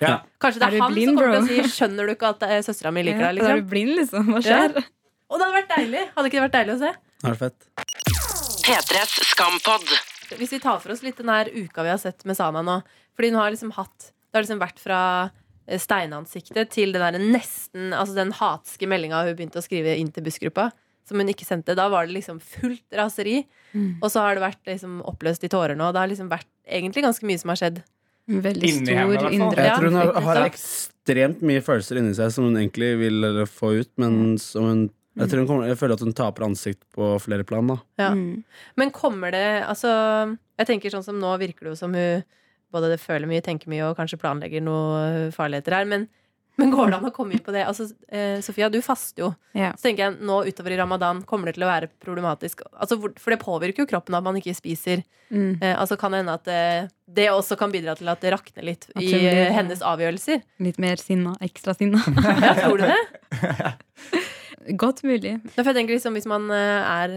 Ja. 0.00 0.20
Kanskje 0.42 0.60
det 0.60 0.66
Er 0.68 0.74
er, 0.76 0.80
han 0.82 0.92
blind, 0.94 1.08
som 1.10 1.16
kommer 1.16 1.38
bro? 1.38 1.46
til 1.46 1.60
å 1.60 1.64
si 1.64 1.70
'skjønner 1.70 2.06
du 2.06 2.12
ikke 2.14 2.28
at 2.34 2.42
eh, 2.42 2.60
søstera 2.66 2.92
mi 2.92 3.02
liker 3.02 3.20
deg'? 3.20 3.38
Da 3.38 3.50
er 3.50 3.54
Liksom. 3.54 3.60
du 3.60 3.70
blind, 3.70 3.92
liksom. 3.98 4.24
Hva 4.34 4.40
skjer? 4.42 4.84
Og 5.30 5.38
det 5.38 5.46
hadde 5.46 5.58
vært 5.60 5.74
deilig! 5.76 6.06
Hadde 6.16 6.30
ikke 6.30 6.38
det 6.38 6.46
vært 6.46 6.56
deilig 6.58 6.74
å 6.74 6.80
se? 6.80 6.92
Er 7.20 7.34
det 7.34 7.38
fett? 7.38 7.66
P3s 8.66 9.12
skampod. 9.30 9.92
Hvis 10.38 10.54
vi 10.54 10.60
tar 10.62 10.80
for 10.82 10.94
oss 10.94 11.04
litt 11.06 11.18
den 11.18 11.30
her 11.30 11.50
uka 11.50 11.84
vi 11.86 11.90
har 11.92 11.98
sett 11.98 12.22
med 12.28 12.38
Sana 12.38 12.60
nå 12.62 12.76
Fordi 13.18 13.32
hun 13.32 13.38
har 13.40 13.50
liksom 13.50 13.72
hatt 13.74 14.12
Det 14.12 14.38
har 14.38 14.44
liksom 14.44 14.60
vært 14.60 14.78
fra 14.78 15.00
eh, 15.66 15.80
steinansiktet 15.82 16.70
til 16.70 16.94
den 16.94 17.02
der 17.02 17.18
nesten 17.18 17.90
Altså 17.90 18.14
den 18.14 18.30
hatske 18.38 18.86
meldinga 18.90 19.24
hun 19.26 19.34
begynte 19.34 19.58
å 19.58 19.64
skrive 19.64 19.96
inn 19.98 20.12
til 20.14 20.26
bussgruppa. 20.26 20.68
Som 21.06 21.22
hun 21.22 21.30
ikke 21.32 21.46
sendte. 21.48 21.74
Da 21.78 21.88
var 21.90 22.06
det 22.06 22.14
liksom 22.14 22.38
fullt 22.42 22.86
raseri. 22.94 23.40
Mm. 23.72 23.98
Og 23.98 24.10
så 24.12 24.22
har 24.22 24.38
det 24.38 24.44
vært 24.44 24.70
liksom 24.70 25.00
oppløst 25.10 25.46
i 25.46 25.50
tårer 25.50 25.78
nå. 25.78 25.88
Det 25.90 26.02
har 26.04 26.10
liksom 26.10 26.30
vært 26.30 26.46
egentlig 26.66 27.02
ganske 27.06 27.26
mye 27.26 27.40
som 27.42 27.50
har 27.50 27.58
skjedd. 27.58 27.82
Veldig 28.30 28.68
Inni 28.68 28.94
henne, 28.94 29.16
stor 29.16 29.24
fall. 29.24 29.34
indre 29.34 29.64
Jeg 29.66 29.78
tror 29.80 29.90
hun 29.90 29.98
har, 29.98 30.10
har 30.28 30.40
ekstremt 30.44 31.40
mye 31.50 31.62
følelser 31.66 31.98
inni 31.98 32.14
seg 32.14 32.30
som 32.30 32.46
hun 32.46 32.60
egentlig 32.60 32.92
vil 33.00 33.26
få 33.50 33.72
ut, 33.80 33.90
men 33.98 34.36
som 34.38 34.68
hun 34.68 34.84
jeg, 35.18 35.30
tror 35.30 35.42
hun 35.42 35.48
kommer, 35.48 35.70
jeg 35.70 35.78
føler 35.80 35.96
at 35.98 36.04
hun 36.04 36.14
taper 36.16 36.46
ansikt 36.46 36.84
på 36.94 37.14
flere 37.22 37.46
plan. 37.46 37.66
da 37.66 37.78
Ja. 37.98 38.10
Mm. 38.14 38.44
Men 38.76 38.92
kommer 38.94 39.34
det 39.34 39.64
Altså, 39.66 39.90
jeg 40.60 40.68
tenker 40.68 40.92
sånn 40.94 41.06
som 41.06 41.18
nå 41.18 41.32
virker 41.40 41.66
det 41.66 41.74
jo 41.74 41.80
som 41.80 41.94
hun 41.94 42.22
både 42.70 42.98
føler 43.02 43.26
mye, 43.26 43.42
tenker 43.42 43.70
mye 43.72 43.88
og 43.88 43.96
kanskje 43.98 44.20
planlegger 44.22 44.62
noe 44.62 45.30
farligheter 45.34 45.74
her. 45.74 45.88
Men, 45.90 46.06
men 46.60 46.70
går 46.74 46.90
det 46.92 46.96
an 47.00 47.08
å 47.08 47.12
komme 47.16 47.34
inn 47.36 47.42
på 47.44 47.52
det? 47.54 47.62
Altså, 47.66 47.86
eh, 48.12 48.38
Sofia, 48.44 48.68
du 48.70 48.78
faster 48.84 49.24
jo. 49.24 49.30
Ja. 49.56 49.72
Så 49.74 49.88
tenker 49.88 50.04
jeg 50.06 50.20
nå 50.28 50.36
utover 50.46 50.74
i 50.74 50.78
ramadan 50.78 51.22
kommer 51.28 51.50
det 51.50 51.56
til 51.58 51.64
å 51.66 51.70
være 51.70 51.88
problematisk. 52.04 52.62
Altså, 52.76 52.98
for 53.18 53.34
det 53.34 53.40
påvirker 53.42 53.82
jo 53.84 53.88
kroppen 53.90 54.14
at 54.18 54.24
man 54.26 54.36
ikke 54.40 54.54
spiser. 54.58 55.02
Mm. 55.30 55.58
Eh, 55.62 55.74
altså 55.78 55.96
kan 55.98 56.12
det 56.14 56.20
hende 56.22 56.36
at 56.38 56.48
eh, 56.50 56.88
det 57.10 57.26
også 57.32 57.56
kan 57.58 57.72
bidra 57.74 57.96
til 57.98 58.08
at 58.12 58.20
det 58.22 58.32
rakner 58.34 58.66
litt 58.66 58.86
i 58.94 59.06
blir- 59.08 59.26
eh, 59.32 59.50
hennes 59.56 59.82
avgjørelser. 59.82 60.42
Litt 60.62 60.78
mer 60.82 60.96
sinna. 61.02 61.34
Ekstra 61.42 61.74
sinna. 61.78 61.98
Ja, 62.44 62.54
tror 62.60 62.78
du 62.78 62.86
det? 62.86 63.74
Godt 64.84 65.02
mulig. 65.08 65.36
For 65.54 65.64
jeg 65.64 65.74
tenker 65.80 65.96
liksom 65.96 66.12
Hvis 66.18 66.26
man 66.28 66.50
eh, 66.52 66.84
er 66.84 67.14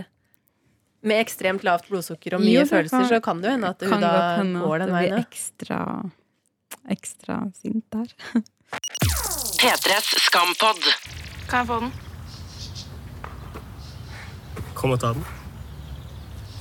med 1.04 1.20
ekstremt 1.20 1.66
lavt 1.68 1.90
blodsukker 1.92 2.38
og 2.38 2.44
mye 2.46 2.62
Jo, 2.62 2.68
følelser, 2.70 3.02
kan- 3.04 3.10
så 3.12 3.18
kan 3.26 3.42
det 3.44 3.50
jo 3.50 3.56
hende 3.58 3.72
at 3.74 3.82
hun 3.84 3.92
Kan 3.92 4.02
da 4.06 4.12
godt 4.14 4.38
hende 4.40 4.62
går 4.64 4.76
at 4.76 4.86
den 4.88 4.96
veien. 4.96 5.18
blir 5.18 5.26
ekstra 5.26 5.80
Ekstra 6.94 7.36
sint 7.60 7.84
der. 7.92 8.08
P3s 9.64 10.16
skampod. 10.20 10.84
Kan 11.50 11.60
jeg 11.60 11.68
få 11.68 11.80
den? 11.80 11.94
Kom 14.76 14.92
og 14.92 15.00
ta 15.00 15.14
den. 15.16 15.24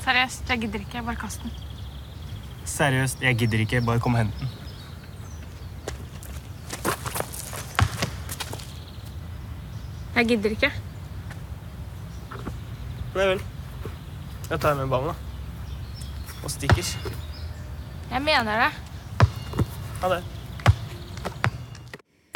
Seriøst, 0.04 0.42
jeg 0.48 0.60
gidder 0.60 0.78
ikke. 0.84 1.02
Bare 1.02 1.16
kast 1.18 1.42
den. 1.42 1.50
Seriøst, 2.64 3.22
jeg 3.22 3.36
gidder 3.36 3.58
ikke. 3.58 3.80
Bare 3.82 4.00
kom 4.00 4.14
og 4.14 4.20
hent 4.20 4.38
den. 4.38 4.48
Jeg 10.14 10.28
gidder 10.28 10.54
ikke. 10.54 10.70
Nei 13.16 13.26
vel. 13.32 13.42
Jeg 14.50 14.60
tar 14.60 14.78
med 14.78 14.86
ballen, 14.94 15.10
da. 15.10 15.14
Og 16.44 16.54
stikker. 16.54 16.94
Jeg 18.12 18.22
mener 18.22 18.62
det. 18.62 18.70
Ha 20.04 20.12
det. 20.14 20.22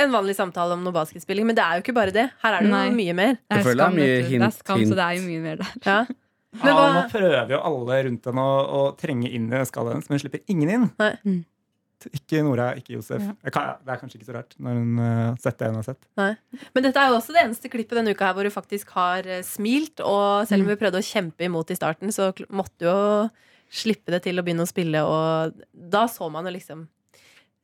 En 0.07 0.15
vanlig 0.15 0.37
samtale 0.39 0.77
om 0.79 0.85
noe 0.87 0.95
basketspilling, 0.95 1.47
men 1.49 1.57
det 1.59 1.65
er 1.65 1.81
jo 1.81 1.85
ikke 1.85 1.97
bare 1.97 2.15
det. 2.15 2.29
Her 2.45 2.61
er 2.61 2.67
det 2.67 2.71
Nei. 2.73 2.85
mye 2.95 3.17
mer. 3.19 3.35
Det 3.43 3.57
er 3.57 3.61
Jeg 3.63 3.67
føler 3.67 3.83
det 3.83 4.07
er 4.07 4.23
skam. 4.23 4.39
Det 4.41 4.47
er 4.47 4.55
skam, 4.61 4.79
hint. 4.81 4.93
så 4.93 4.99
det 5.01 5.05
er 5.09 5.19
jo 5.19 5.27
mye 5.27 5.43
mer 5.43 5.61
der. 5.65 5.75
Ja. 5.87 5.99
Men 6.57 6.73
Ja, 6.73 6.87
nå 6.95 7.03
prøver 7.13 7.51
jo 7.53 7.59
alle 7.69 7.97
rundt 8.07 8.25
henne 8.31 8.45
å, 8.49 8.57
å 8.79 8.81
trenge 8.97 9.29
inn 9.37 9.51
i 9.53 9.61
skallet 9.69 9.93
hennes, 9.97 10.09
men 10.09 10.17
hun 10.17 10.23
slipper 10.25 10.41
ingen 10.49 10.71
inn. 10.73 10.87
Nei. 11.03 11.11
Mm. 11.27 11.43
Ikke 12.13 12.41
Nora, 12.45 12.69
ikke 12.79 12.93
Josef. 12.95 13.23
Ja. 13.25 13.51
Kan- 13.51 13.77
Det 13.85 13.93
er 13.93 13.99
kanskje 14.01 14.19
ikke 14.21 14.29
så 14.29 14.35
rart 14.37 14.55
når 14.63 14.79
hun 14.79 14.99
uh, 15.01 15.07
har 15.33 15.37
sett 15.43 15.59
det 15.59 15.69
hun 15.73 15.79
har 15.81 15.87
sett. 15.89 16.03
Men 16.17 16.85
dette 16.87 17.03
er 17.03 17.09
jo 17.11 17.17
også 17.19 17.35
det 17.35 17.43
eneste 17.43 17.71
klippet 17.73 17.97
denne 17.99 18.13
uka 18.15 18.29
her 18.29 18.37
hvor 18.37 18.47
hun 18.47 18.55
faktisk 18.55 18.93
har 18.95 19.27
eh, 19.27 19.43
smilt. 19.43 20.01
Og 20.05 20.47
selv 20.47 20.63
om 20.65 20.71
vi 20.71 20.77
prøvde 20.81 21.01
å 21.01 21.07
kjempe 21.09 21.49
imot 21.49 21.73
i 21.73 21.79
starten, 21.79 22.13
så 22.15 22.31
måtte 22.53 22.85
hun 22.87 22.93
jo 22.93 23.31
slippe 23.73 24.13
det 24.15 24.23
til 24.29 24.39
å 24.39 24.45
begynne 24.47 24.65
å 24.65 24.71
spille. 24.71 25.03
Og 25.03 25.57
da 25.75 26.05
så 26.13 26.29
man 26.31 26.47
jo 26.47 26.53
liksom 26.55 26.85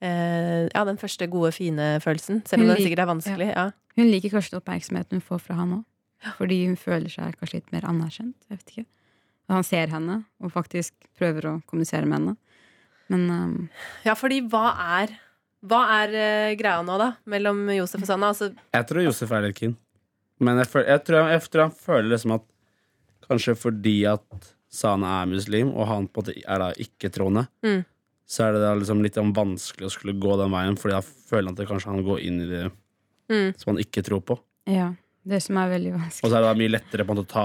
eh, 0.02 0.68
Ja, 0.74 0.82
den 0.88 0.98
første 1.00 1.28
gode, 1.30 1.52
fine 1.56 1.94
følelsen. 2.04 2.42
Selv 2.48 2.62
om 2.64 2.68
den 2.72 2.76
det 2.76 2.84
sikkert 2.86 3.04
er 3.06 3.10
vanskelig. 3.12 3.48
Ja. 3.54 3.68
Hun 3.96 4.08
liker 4.10 4.32
kanskje 4.36 4.58
oppmerksomheten 4.60 5.18
hun 5.20 5.24
får 5.26 5.42
fra 5.46 5.56
han 5.58 5.76
òg. 5.78 5.84
Fordi 6.38 6.60
hun 6.68 6.76
føler 6.78 7.10
seg 7.10 7.34
kanskje 7.40 7.58
litt 7.60 7.72
mer 7.74 7.86
anerkjent. 7.90 8.36
Jeg 8.48 8.58
vet 8.60 8.72
ikke. 8.76 8.86
Og 9.50 9.56
han 9.58 9.66
ser 9.66 9.90
henne 9.90 10.20
og 10.40 10.52
faktisk 10.54 10.94
prøver 11.18 11.48
å 11.50 11.54
kommunisere 11.66 12.06
med 12.06 12.18
henne. 12.20 12.36
Men 13.12 13.24
um, 13.30 13.56
ja, 14.06 14.14
fordi 14.16 14.40
hva 14.48 14.70
er 15.02 15.10
Hva 15.62 15.80
er 16.02 16.14
uh, 16.14 16.54
greia 16.58 16.80
nå, 16.82 16.94
da? 16.98 17.10
Mellom 17.30 17.64
Josef 17.74 18.02
og 18.02 18.08
Sanna? 18.08 18.30
Altså, 18.32 18.48
Jeg 18.74 18.86
tror 18.88 19.02
Josef 19.04 19.30
er 19.34 19.44
litt 19.48 19.58
keen. 19.58 19.76
Men 20.42 20.58
jeg, 20.62 20.66
føl- 20.72 20.88
jeg, 20.88 21.02
tror, 21.06 21.28
jeg, 21.30 21.42
tror 21.52 21.62
han 21.68 21.76
føler 21.84 22.08
liksom 22.16 22.32
at 22.38 22.46
Kanskje 23.28 23.54
fordi 23.58 23.96
at 24.10 24.48
Sana 24.72 25.20
er 25.20 25.28
muslim, 25.30 25.68
og 25.76 25.86
han 25.86 26.08
på 26.08 26.22
en 26.22 26.26
måte 26.26 26.34
er 26.42 26.58
da 26.62 26.70
ikke-troende, 26.80 27.44
Mm. 27.62 27.84
Så 28.32 28.46
er 28.46 28.54
det 28.56 28.62
da 28.64 28.72
liksom 28.78 29.02
litt 29.04 29.18
vanskelig 29.20 29.88
å 29.90 29.92
skulle 29.92 30.14
gå 30.16 30.36
den 30.40 30.52
veien, 30.54 30.78
Fordi 30.80 30.94
da 30.96 31.02
føler 31.04 31.50
han 31.50 31.52
at 31.56 31.60
det 31.60 31.68
kanskje 31.68 31.90
han 31.92 32.04
går 32.06 32.20
inn 32.24 32.38
i 32.40 32.48
det 32.48 32.62
mm. 33.28 33.50
som 33.60 33.74
han 33.74 33.82
ikke 33.84 34.04
tror 34.08 34.22
på. 34.24 34.38
ja. 34.70 34.92
Det 35.22 35.38
som 35.38 35.54
er 35.60 35.68
veldig 35.70 35.90
vanskelig. 35.94 36.24
Og 36.26 36.30
så 36.32 36.34
er 36.34 36.40
det 36.42 36.48
da 36.48 36.54
mye 36.58 36.70
lettere 36.72 37.04
på 37.06 37.12
en 37.14 37.18
måte 37.20 37.28
å 37.28 37.32
ta 37.32 37.42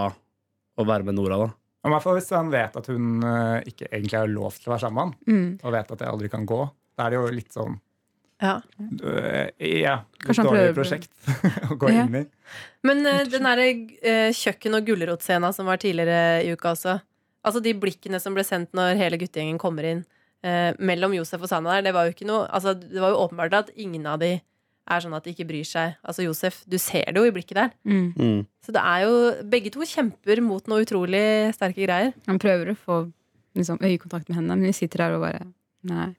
og 0.82 0.88
være 0.90 1.06
med 1.06 1.14
Nora, 1.14 1.36
da. 1.44 1.48
I 1.86 1.92
hvert 1.94 2.02
fall 2.08 2.16
hvis 2.18 2.32
han 2.34 2.48
vet 2.50 2.74
at 2.80 2.88
hun 2.90 3.20
uh, 3.22 3.60
ikke 3.70 3.86
egentlig 3.92 4.18
har 4.18 4.32
lov 4.32 4.56
til 4.58 4.72
å 4.72 4.74
være 4.74 4.82
sammen 4.88 4.96
med 4.98 5.04
han, 5.06 5.36
Mm. 5.36 5.52
og 5.62 5.76
vet 5.76 5.92
at 5.94 6.00
det 6.02 6.08
aldri 6.10 6.32
kan 6.34 6.48
gå. 6.50 6.58
Da 6.98 7.06
er 7.06 7.14
det 7.14 7.20
jo 7.20 7.28
litt 7.36 7.54
sånn 7.54 7.76
Ja. 8.42 8.56
uh, 8.82 9.46
Ja, 9.62 9.94
Kanskje 10.26 10.42
han 10.44 10.50
prøver- 10.56 10.74
prosjekt 10.74 11.14
å 11.72 11.78
gå 11.78 11.92
Ja. 11.94 12.08
inn 12.08 12.16
i. 12.16 12.26
Men 12.90 13.06
uh, 13.06 13.22
den 13.30 13.46
derre 13.46 13.68
uh, 13.70 14.34
kjøkken- 14.34 14.80
og 14.80 14.90
gulrotscena 14.90 15.54
som 15.54 15.70
var 15.70 15.78
tidligere 15.78 16.42
i 16.48 16.50
uka 16.58 16.72
også 16.74 16.98
Altså 17.46 17.62
de 17.64 17.76
blikkene 17.78 18.20
som 18.20 18.34
ble 18.34 18.44
sendt 18.44 18.74
når 18.74 18.98
hele 18.98 19.18
guttegjengen 19.22 19.60
kommer 19.62 19.86
inn 19.86 20.02
eh, 20.44 20.74
mellom 20.80 21.14
Josef 21.18 21.42
og 21.42 21.50
Sanna 21.50 21.78
der, 21.78 21.88
det 21.90 21.94
var 21.96 22.08
jo 22.08 22.14
ikke 22.16 22.28
noe 22.30 22.46
Altså 22.52 22.74
det 22.78 23.00
var 23.02 23.14
jo 23.14 23.24
åpenbart 23.26 23.54
at 23.54 23.72
ingen 23.76 24.06
av 24.06 24.20
de 24.20 24.36
er 24.88 25.04
sånn 25.04 25.16
at 25.18 25.26
de 25.26 25.34
ikke 25.34 25.48
bryr 25.50 25.68
seg. 25.68 25.98
Altså 26.08 26.24
Josef, 26.24 26.62
du 26.70 26.78
ser 26.80 27.10
det 27.12 27.20
jo 27.20 27.28
i 27.28 27.34
blikket 27.36 27.58
der. 27.60 27.72
Mm. 27.84 28.14
Mm. 28.16 28.46
Så 28.64 28.72
det 28.72 28.84
er 28.84 29.02
jo 29.04 29.18
Begge 29.52 29.72
to 29.74 29.84
kjemper 29.84 30.40
mot 30.46 30.70
noe 30.72 30.86
utrolig 30.86 31.24
sterke 31.58 31.84
greier. 31.84 32.14
Han 32.30 32.40
prøver 32.40 32.72
å 32.72 32.78
få 32.80 33.02
liksom, 33.58 33.82
øyekontakt 33.84 34.30
med 34.30 34.40
henne, 34.40 34.56
men 34.56 34.70
vi 34.70 34.78
sitter 34.78 35.04
her 35.08 35.18
og 35.18 35.26
bare 35.28 35.44
Nei. 35.88 36.14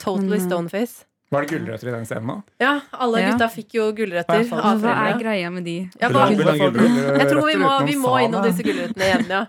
Totally 0.00 0.28
Men, 0.36 0.40
eh, 0.40 0.46
stoneface. 0.48 1.04
Var 1.30 1.44
det 1.46 1.50
gulrøtter 1.52 1.88
i 1.88 1.92
den 1.94 2.06
scenen 2.08 2.26
nå? 2.26 2.36
Ja, 2.58 2.80
alle 2.92 3.20
Ja. 3.20 3.30
gutta 3.30 3.46
fikk 3.54 3.74
jo 3.78 3.92
gulrøtter 3.94 4.42
Hva 4.50 5.12
er 5.12 5.18
greia 5.20 5.50
med 5.52 5.64
de? 5.64 5.76
Ja? 6.00 6.08
Jeg 6.10 7.28
tror 7.30 7.46
vi 7.46 7.58
må, 7.60 7.86
vi 7.86 7.94
må 7.94 8.16
innom 8.24 8.42
disse 8.42 8.64
gulrøttene 8.66 9.06
igjen, 9.06 9.28
ja. 9.30 9.46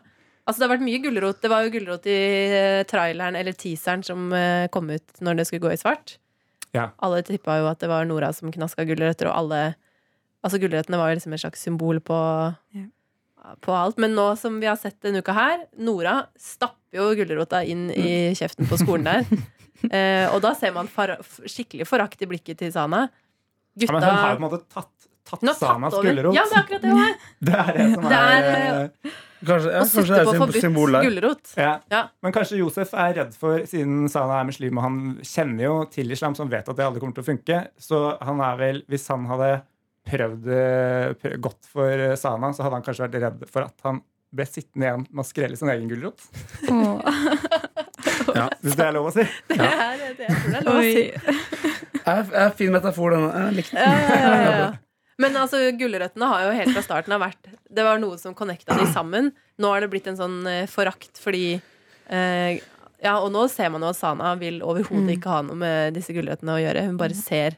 Altså 0.48 0.58
Det 0.62 0.66
har 0.68 0.74
vært 0.76 0.86
mye 0.88 1.02
gulrot. 1.04 1.42
Det 1.44 1.52
var 1.52 1.66
jo 1.66 1.74
gulrot 1.76 2.08
i 2.10 2.18
eh, 2.58 2.82
traileren 2.90 3.38
eller 3.38 3.54
teaseren 3.58 4.02
som 4.06 4.32
eh, 4.34 4.66
kom 4.74 4.90
ut 4.90 5.22
når 5.22 5.38
det 5.40 5.46
skulle 5.48 5.68
gå 5.68 5.74
i 5.76 5.80
svart. 5.80 6.18
Ja. 6.76 6.90
Alle 7.04 7.22
tippa 7.28 7.60
jo 7.60 7.68
at 7.70 7.82
det 7.84 7.90
var 7.92 8.08
Nora 8.08 8.32
som 8.34 8.52
knaska 8.54 8.86
gulrøtter, 8.88 9.30
og 9.30 9.38
alle 9.44 9.62
Altså 10.42 10.58
Gulrøttene 10.58 10.98
var 10.98 11.12
jo 11.12 11.20
liksom 11.20 11.36
et 11.36 11.42
slags 11.44 11.62
symbol 11.62 12.00
på, 12.02 12.16
Ja. 12.74 12.88
på 13.62 13.74
alt. 13.78 14.00
Men 14.02 14.16
nå 14.18 14.24
som 14.42 14.56
vi 14.58 14.66
har 14.66 14.80
sett 14.82 14.98
denne 15.06 15.22
uka 15.22 15.36
her, 15.38 15.68
Nora 15.78 16.16
stapper 16.34 16.98
jo 16.98 17.12
gulrota 17.20 17.60
inn 17.62 17.92
i 17.94 18.34
kjeften 18.34 18.66
på 18.70 18.80
skolen 18.82 19.06
der. 19.10 19.26
Eh, 19.82 20.28
og 20.30 20.44
da 20.44 20.52
ser 20.54 20.70
man 20.76 20.86
far 20.86 21.16
skikkelig 21.50 21.88
forakt 21.90 22.20
i 22.22 22.28
blikket 22.30 22.60
til 22.60 22.70
Sana. 22.70 23.00
Ja, 23.82 23.88
men 23.90 24.04
hun 24.04 24.14
har 24.14 24.36
jo 24.36 24.36
på 24.36 24.38
en 24.38 24.44
måte 24.44 24.60
tatt, 24.70 25.08
tatt 25.26 25.42
tatt 25.42 25.58
Sanas 25.58 25.96
gulrot. 25.98 26.36
Ja, 26.38 26.44
det 26.46 26.54
er 26.54 26.60
akkurat 26.60 26.84
det 26.84 26.92
hun 26.92 27.00
er. 27.02 27.16
Det 27.48 27.56
er 27.64 27.72
det 27.80 27.88
som 27.96 28.06
Det 28.06 28.20
er, 28.20 28.46
er, 28.52 28.84
eh, 28.84 29.16
Kanskje, 29.42 29.72
ja, 29.74 29.82
og 29.82 29.90
kanskje 29.90 30.14
det 30.18 30.26
på 30.28 30.34
er 30.36 30.40
forbudt 30.44 30.62
symbol 30.62 30.92
der. 30.96 31.08
gulrot. 31.08 31.52
ja. 31.58 31.72
Ja. 31.90 32.02
Men 32.22 32.34
kanskje 32.36 32.60
Josef 32.60 32.94
er 32.94 33.16
redd 33.18 33.34
for, 33.38 33.64
siden 33.70 34.06
Sana 34.14 34.40
er 34.42 34.48
muslim 34.52 34.78
og 34.78 34.86
han 34.86 35.00
kjenner 35.26 35.64
jo 35.66 35.74
til 35.94 36.14
islam, 36.14 36.36
så 36.38 36.46
han 36.46 36.52
vet 36.54 36.70
at 36.70 36.78
det 36.78 36.86
aldri 36.86 37.02
kommer 37.02 37.18
til 37.18 37.26
å 37.26 37.30
funke. 37.32 37.60
Så 37.82 38.02
han 38.22 38.44
er 38.46 38.60
vel, 38.62 38.84
hvis 38.92 39.08
han 39.10 39.26
hadde 39.32 39.52
prøvd, 40.12 40.48
eh, 40.58 41.12
prøvd 41.22 41.42
godt 41.50 41.68
for 41.74 41.90
eh, 42.10 42.16
Sana, 42.22 42.54
så 42.54 42.66
hadde 42.66 42.78
han 42.80 42.86
kanskje 42.86 43.08
vært 43.08 43.20
redd 43.26 43.44
for 43.50 43.66
at 43.66 43.88
han 43.90 44.04
ble 44.32 44.46
sittende 44.48 44.86
igjen 44.88 45.02
med 45.10 45.24
å 45.26 45.28
skrelle 45.28 45.58
sin 45.60 45.70
egen 45.74 45.90
gulrot. 45.92 46.22
Ja. 48.32 48.46
Hvis 48.62 48.78
det 48.78 48.86
er 48.86 48.94
lov 48.96 49.10
å 49.10 49.12
si. 49.16 49.26
Det 49.50 49.58
er 49.58 49.98
det 50.16 50.28
jeg 50.30 50.38
tror 50.38 50.54
det 50.54 50.60
er 50.62 50.66
lov 50.70 50.78
å 50.78 50.86
si. 50.86 51.04
Er, 52.02 52.24
er 52.34 52.48
fin 52.58 52.72
metafor, 52.74 53.12
denne. 53.14 53.28
Jeg 53.46 53.54
likte 53.60 53.76
den. 53.78 53.84
Ja, 53.86 54.24
ja, 54.26 54.54
ja. 54.58 54.70
Men 55.22 55.38
altså, 55.40 55.60
gulrøttene 55.78 56.28
har 56.32 56.44
jo 56.48 56.52
helt 56.58 56.74
fra 56.76 56.84
starten 56.86 57.14
av 57.16 57.22
vært 57.24 57.50
Det 57.72 57.84
var 57.86 58.00
noe 58.02 58.18
som 58.20 58.34
connecta 58.38 58.76
de 58.80 58.86
sammen. 58.92 59.32
Nå 59.62 59.70
har 59.72 59.84
det 59.86 59.90
blitt 59.94 60.08
en 60.12 60.18
sånn 60.20 60.40
eh, 60.50 60.66
forakt 60.72 61.22
fordi 61.22 61.46
eh, 62.10 62.60
Ja, 63.02 63.16
og 63.24 63.32
nå 63.34 63.48
ser 63.50 63.70
man 63.74 63.82
jo 63.86 63.90
at 63.94 63.98
Sana 64.00 64.34
vil 64.38 64.60
overhodet 64.62 65.08
Mm. 65.08 65.16
ikke 65.18 65.30
ha 65.34 65.42
noe 65.48 65.58
med 65.58 65.94
disse 65.98 66.14
gulrøttene 66.14 66.54
å 66.58 66.60
gjøre. 66.62 66.84
Hun 66.90 66.98
bare 67.00 67.16
ser 67.18 67.56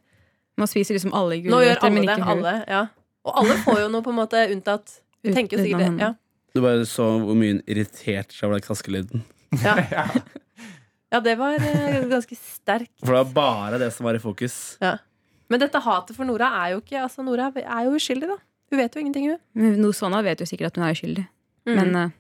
Nå 0.60 0.68
spiser 0.70 0.94
liksom 0.96 1.16
alle 1.18 1.40
gulrøtter, 1.42 1.90
men 1.92 2.04
ikke 2.06 2.20
hun. 2.22 2.44
Alle, 2.46 2.54
ja. 2.70 2.84
Og 3.26 3.40
alle 3.42 3.56
får 3.64 3.80
jo 3.82 3.88
noe, 3.90 4.04
på 4.06 4.12
en 4.14 4.20
måte, 4.22 4.44
unntatt 4.54 5.00
Ut- 5.26 5.34
Tenker 5.34 5.58
jo 5.58 5.64
sikkert 5.66 5.98
det. 5.98 6.04
Ja. 6.04 6.14
Du 6.54 6.62
bare 6.62 6.84
så 6.86 7.08
hvor 7.24 7.34
mye 7.40 7.56
hun 7.56 7.62
irriterte 7.66 8.36
seg 8.36 8.46
over 8.50 8.60
den 8.60 8.68
kaskelyden. 8.68 9.24
Ja. 9.64 9.76
ja, 11.14 11.20
det 11.22 11.34
var 11.38 11.54
eh, 11.62 12.04
ganske 12.10 12.36
sterkt. 12.38 12.94
For 13.04 13.14
det 13.14 13.20
var 13.24 13.34
bare 13.36 13.78
det 13.82 13.90
som 13.94 14.06
var 14.08 14.18
i 14.18 14.22
fokus. 14.22 14.56
Men 15.54 15.62
dette 15.62 15.82
hatet 15.86 16.18
for 16.18 16.26
Nora 16.26 16.50
er 16.64 16.74
jo 16.74 16.82
ikke 16.82 16.98
Altså, 17.04 17.22
Nora 17.26 17.52
er 17.62 17.86
jo 17.86 17.96
uskyldig, 18.00 18.30
da. 18.32 18.40
Hun 18.74 18.80
vet 18.82 18.96
jo 18.96 19.04
ingenting, 19.04 19.30
hun. 19.30 19.74
No, 19.78 19.92
Sana 19.94 20.24
vet 20.26 20.42
jo 20.42 20.48
sikkert 20.50 20.72
at 20.72 20.80
hun 20.80 20.88
er 20.88 20.96
uskyldig. 20.96 21.26
Mm. 21.70 21.76
Men 21.78 21.98
uh, 22.00 22.16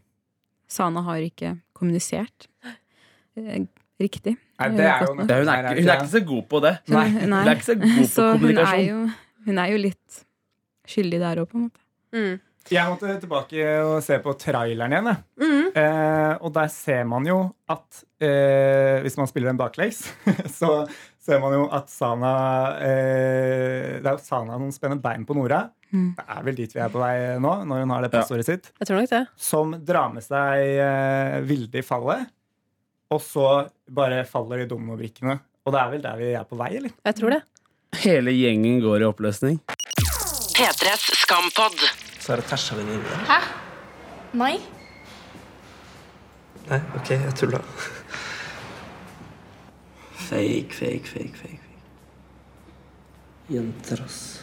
Sana 0.69 1.01
har 1.07 1.23
ikke 1.25 1.55
kommunisert 1.73 2.47
uh, 2.63 3.63
riktig. 4.01 4.35
Nei, 4.61 4.69
det 4.77 4.85
er 4.85 5.01
jo 5.01 5.09
Godt 5.09 5.23
nok. 5.23 5.25
Hun, 5.25 5.49
er 5.49 5.67
ikke, 5.71 5.81
hun 5.81 5.89
er 5.89 5.97
ikke 5.97 6.13
så 6.13 6.23
god 6.29 6.43
på 6.51 6.63
det. 6.63 6.73
Nei. 6.93 7.05
Hun 7.17 7.37
er 7.39 7.53
ikke 7.55 7.69
så 7.71 7.77
god 7.81 7.95
på 7.97 8.07
Så 8.11 8.27
hun 8.27 8.29
er, 8.29 8.39
kommunikasjon. 8.39 8.87
jo, 8.87 9.43
hun 9.49 9.61
er 9.63 9.73
jo 9.73 9.83
litt 9.89 10.25
skyldig 10.93 11.21
der 11.23 11.41
òg, 11.41 11.49
på 11.49 11.57
en 11.57 11.65
måte. 11.67 11.81
Mm. 12.13 12.33
Jeg 12.71 12.87
måtte 12.87 13.15
tilbake 13.19 13.63
og 13.83 13.97
se 14.05 14.17
på 14.23 14.33
traileren 14.39 14.93
igjen. 14.93 15.09
jeg. 15.09 15.23
Mm. 15.41 15.65
Eh, 15.81 16.33
og 16.45 16.53
der 16.55 16.69
ser 16.71 17.03
man 17.09 17.25
jo 17.27 17.39
at 17.67 18.03
eh, 18.23 19.01
Hvis 19.03 19.17
man 19.17 19.27
spiller 19.27 19.51
en 19.51 19.59
baklengs, 19.59 20.05
så 20.59 20.85
ser 21.23 21.39
man 21.43 21.55
jo 21.55 21.63
at 21.71 21.89
Sana 21.91 22.33
eh, 22.83 23.99
Det 24.01 24.09
er 24.09 24.17
jo 24.17 24.21
Sana 24.23 24.57
som 24.59 24.73
spenner 24.75 24.99
bein 25.03 25.23
på 25.27 25.35
Nora. 25.37 25.63
Mm. 25.93 26.13
Det 26.17 26.25
er 26.35 26.45
vel 26.47 26.57
dit 26.57 26.73
vi 26.73 26.81
er 26.83 26.91
på 26.91 27.01
vei 27.01 27.15
nå, 27.41 27.53
når 27.69 27.83
hun 27.83 27.93
har 27.93 28.05
det 28.05 28.11
passordet 28.13 28.47
sitt. 28.47 28.71
Jeg 28.81 28.89
tror 28.89 28.99
nok 28.99 29.11
det. 29.13 29.23
Som 29.49 29.75
drar 29.85 30.13
med 30.13 30.25
seg 30.25 30.63
eh, 30.83 31.39
Vilde 31.47 31.79
i 31.79 31.85
fallet. 31.85 32.27
Og 33.13 33.21
så 33.21 33.47
bare 33.93 34.23
faller 34.25 34.63
de 34.63 34.69
dominobrikkene. 34.73 35.37
Og 35.63 35.75
det 35.75 35.79
er 35.79 35.91
vel 35.93 36.03
der 36.03 36.19
vi 36.19 36.31
er 36.35 36.47
på 36.49 36.57
vei, 36.59 36.71
eller? 36.79 36.95
Jeg 37.05 37.19
tror 37.19 37.35
det. 37.37 37.41
Hele 38.03 38.33
gjengen 38.33 38.81
går 38.83 39.03
i 39.03 39.07
oppløsning. 39.07 39.59
P3s 40.53 41.11
Skampod. 41.21 41.77
Så 42.19 42.33
er 42.33 42.41
det 42.41 42.49
tæsja 42.49 42.77
venninne. 42.79 43.19
Hæ? 43.29 43.39
Nei. 44.39 44.55
Nei, 46.69 46.79
OK, 46.97 47.13
jeg 47.13 47.35
tulla. 47.37 47.61
Fake, 50.33 50.73
fake, 50.73 51.05
fake, 51.05 51.35
fake. 51.37 51.59
Jenter, 53.53 53.99
ass. 54.01 54.41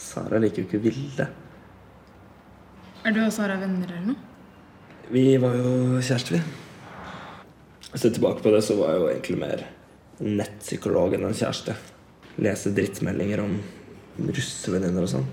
Sara 0.00 0.40
liker 0.42 0.64
jo 0.64 0.66
ikke 0.66 0.80
Vilde. 0.82 1.26
Er 3.06 3.14
du 3.14 3.20
og 3.22 3.30
Sara 3.30 3.54
venner 3.60 3.86
eller 3.92 4.08
noe? 4.08 4.18
Vi 5.14 5.22
var 5.42 5.54
jo 5.54 6.00
kjærester, 6.02 6.36
vi. 6.36 6.40
Hvis 7.84 7.92
jeg 7.92 8.02
ser 8.02 8.16
tilbake 8.18 8.42
på 8.42 8.50
det, 8.54 8.64
så 8.66 8.74
var 8.80 8.96
jeg 8.96 9.00
jo 9.02 9.08
egentlig 9.12 9.38
mer 9.44 9.62
nettpsykolog 10.20 11.14
enn 11.14 11.28
en 11.30 11.38
kjæreste. 11.38 11.76
Lese 12.42 12.74
drittmeldinger 12.74 13.44
om 13.44 13.56
russevenninner 14.26 15.06
og 15.06 15.12
sånn. 15.14 15.28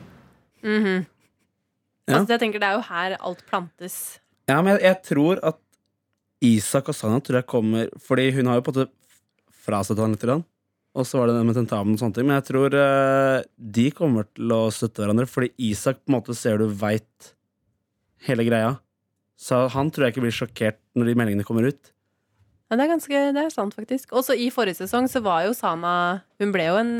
Mhm. 0.62 1.05
Ja. 2.07 2.19
Altså, 2.22 2.36
jeg 2.36 2.39
tenker 2.39 2.60
Det 2.62 2.67
er 2.69 2.77
jo 2.77 2.86
her 2.88 3.17
alt 3.19 3.41
plantes. 3.50 4.19
Ja, 4.48 4.62
men 4.62 4.77
jeg, 4.77 4.84
jeg 4.86 5.01
tror 5.10 5.41
at 5.43 5.57
Isak 6.46 6.91
og 6.91 6.96
Sanna 6.98 7.17
tror 7.24 7.39
jeg 7.39 7.48
kommer 7.50 7.88
Fordi 7.98 8.27
hun 8.36 8.46
har 8.46 8.60
jo 8.60 8.65
på 8.67 8.74
en 8.74 8.84
måte 8.84 8.91
frastøtt 9.67 10.00
han 10.00 10.13
litt. 10.13 10.24
Og 10.98 11.06
så 11.06 11.20
var 11.20 11.29
det 11.29 11.36
det 11.38 11.46
med 11.46 11.58
tentamen 11.58 11.96
og 11.98 12.00
sånne 12.01 12.15
ting. 12.15 12.27
Men 12.29 12.38
jeg 12.39 12.48
tror 12.50 12.74
uh, 12.77 13.41
de 13.58 13.88
kommer 13.94 14.25
til 14.32 14.53
å 14.56 14.62
støtte 14.74 15.03
hverandre, 15.03 15.27
fordi 15.29 15.51
Isak 15.67 16.00
på 16.01 16.10
en 16.12 16.15
måte 16.15 16.36
ser 16.38 16.62
du 16.62 16.70
veit 16.72 17.34
hele 18.25 18.46
greia. 18.48 18.77
Så 19.38 19.67
han 19.74 19.91
tror 19.94 20.08
jeg 20.08 20.15
ikke 20.15 20.24
blir 20.25 20.34
sjokkert 20.34 20.79
når 20.98 21.12
de 21.12 21.17
meldingene 21.20 21.46
kommer 21.46 21.67
ut. 21.70 21.91
Ja, 22.67 22.75
det 22.79 22.88
er 22.88 22.94
ganske, 22.96 23.20
det 23.36 23.44
er 23.44 23.53
sant, 23.53 23.75
faktisk. 23.77 24.15
Også 24.17 24.36
i 24.36 24.50
forrige 24.51 24.79
sesong 24.82 25.06
så 25.12 25.22
var 25.24 25.46
jo 25.46 25.53
Sana 25.56 26.24
Hun 26.41 26.50
ble 26.56 26.65
jo 26.67 26.79
en, 26.82 26.96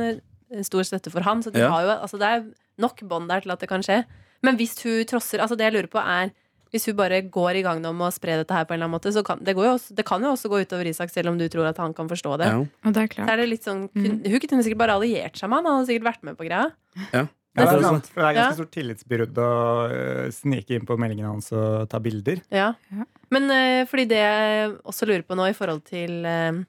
en 0.54 0.68
stor 0.68 0.86
støtte 0.88 1.12
for 1.12 1.26
han, 1.26 1.42
så 1.44 1.52
de 1.52 1.64
Ja. 1.64 1.72
har 1.74 1.88
jo, 1.88 1.96
altså 2.06 2.20
det 2.22 2.30
er 2.30 2.46
nok 2.84 3.02
bånd 3.10 3.28
der 3.32 3.42
til 3.44 3.52
at 3.56 3.64
det 3.64 3.72
kan 3.72 3.84
skje. 3.84 4.04
Men 4.46 4.60
hvis 4.60 4.78
hun 4.86 5.02
trosser 5.10 5.42
Altså, 5.42 5.58
det 5.58 5.66
jeg 5.68 5.74
lurer 5.74 5.90
på, 5.92 6.00
er 6.04 6.32
hvis 6.74 6.86
hun 6.90 6.98
bare 7.00 7.22
går 7.32 7.60
i 7.60 7.64
gang 7.66 7.80
nå 7.84 7.94
med 7.96 8.10
å 8.10 8.14
spre 8.16 8.36
dette 8.42 8.54
her 8.54 8.66
på 8.68 8.74
en 8.76 8.80
eller 8.80 8.90
annen 8.90 8.98
måte, 8.98 9.14
så 9.16 9.24
kan 9.26 9.40
det, 9.44 9.56
går 9.58 9.70
jo 9.70 9.74
også, 9.78 9.96
det 9.98 10.06
kan 10.08 10.24
jo 10.24 10.34
også 10.36 10.52
gå 10.52 10.62
utover 10.66 10.90
Isak, 10.92 11.10
selv 11.14 11.32
om 11.32 11.38
du 11.40 11.48
tror 11.52 11.70
at 11.70 11.78
han 11.82 11.94
kan 11.98 12.10
forstå 12.12 12.36
det. 12.42 12.52
Ja. 12.52 12.60
Og 12.88 12.94
det 12.96 13.04
er 13.06 13.14
Så 13.18 13.28
er 13.32 13.42
det 13.42 13.50
litt 13.50 13.66
sånn, 13.68 13.88
hun, 13.96 14.22
Hun 14.26 14.40
kunne 14.44 14.64
sikkert 14.66 14.84
bare 14.84 14.96
alliert 15.00 15.38
seg 15.40 15.50
med 15.52 15.62
han, 15.62 15.66
han 15.70 15.80
hadde 15.82 15.90
sikkert 15.94 16.10
vært 16.12 16.24
med 16.28 16.38
på 16.40 16.48
greia. 16.50 16.70
Ja. 17.14 17.26
Ja, 17.58 17.66
det, 17.66 17.80
er 17.80 17.86
sant, 17.88 18.06
for 18.14 18.22
det 18.22 18.28
er 18.28 18.36
Ja. 18.36 18.42
ganske 18.44 18.60
stort 18.60 18.74
tillitsbrudd 18.76 19.40
å 19.42 19.50
øh, 19.90 20.26
snike 20.30 20.76
inn 20.78 20.86
på 20.86 20.98
meldingen 21.02 21.26
hans 21.26 21.48
og 21.58 21.88
ta 21.90 21.98
bilder. 21.98 22.44
Ja. 22.54 22.76
Ja. 22.94 23.06
Men 23.34 23.50
eh, 23.50 23.86
fordi 23.90 24.06
det 24.12 24.20
jeg 24.22 24.76
også 24.86 25.08
lurer 25.10 25.24
på 25.26 25.34
nå 25.40 25.48
i 25.50 25.56
forhold 25.58 25.82
til 25.90 26.22
eh, 26.30 26.60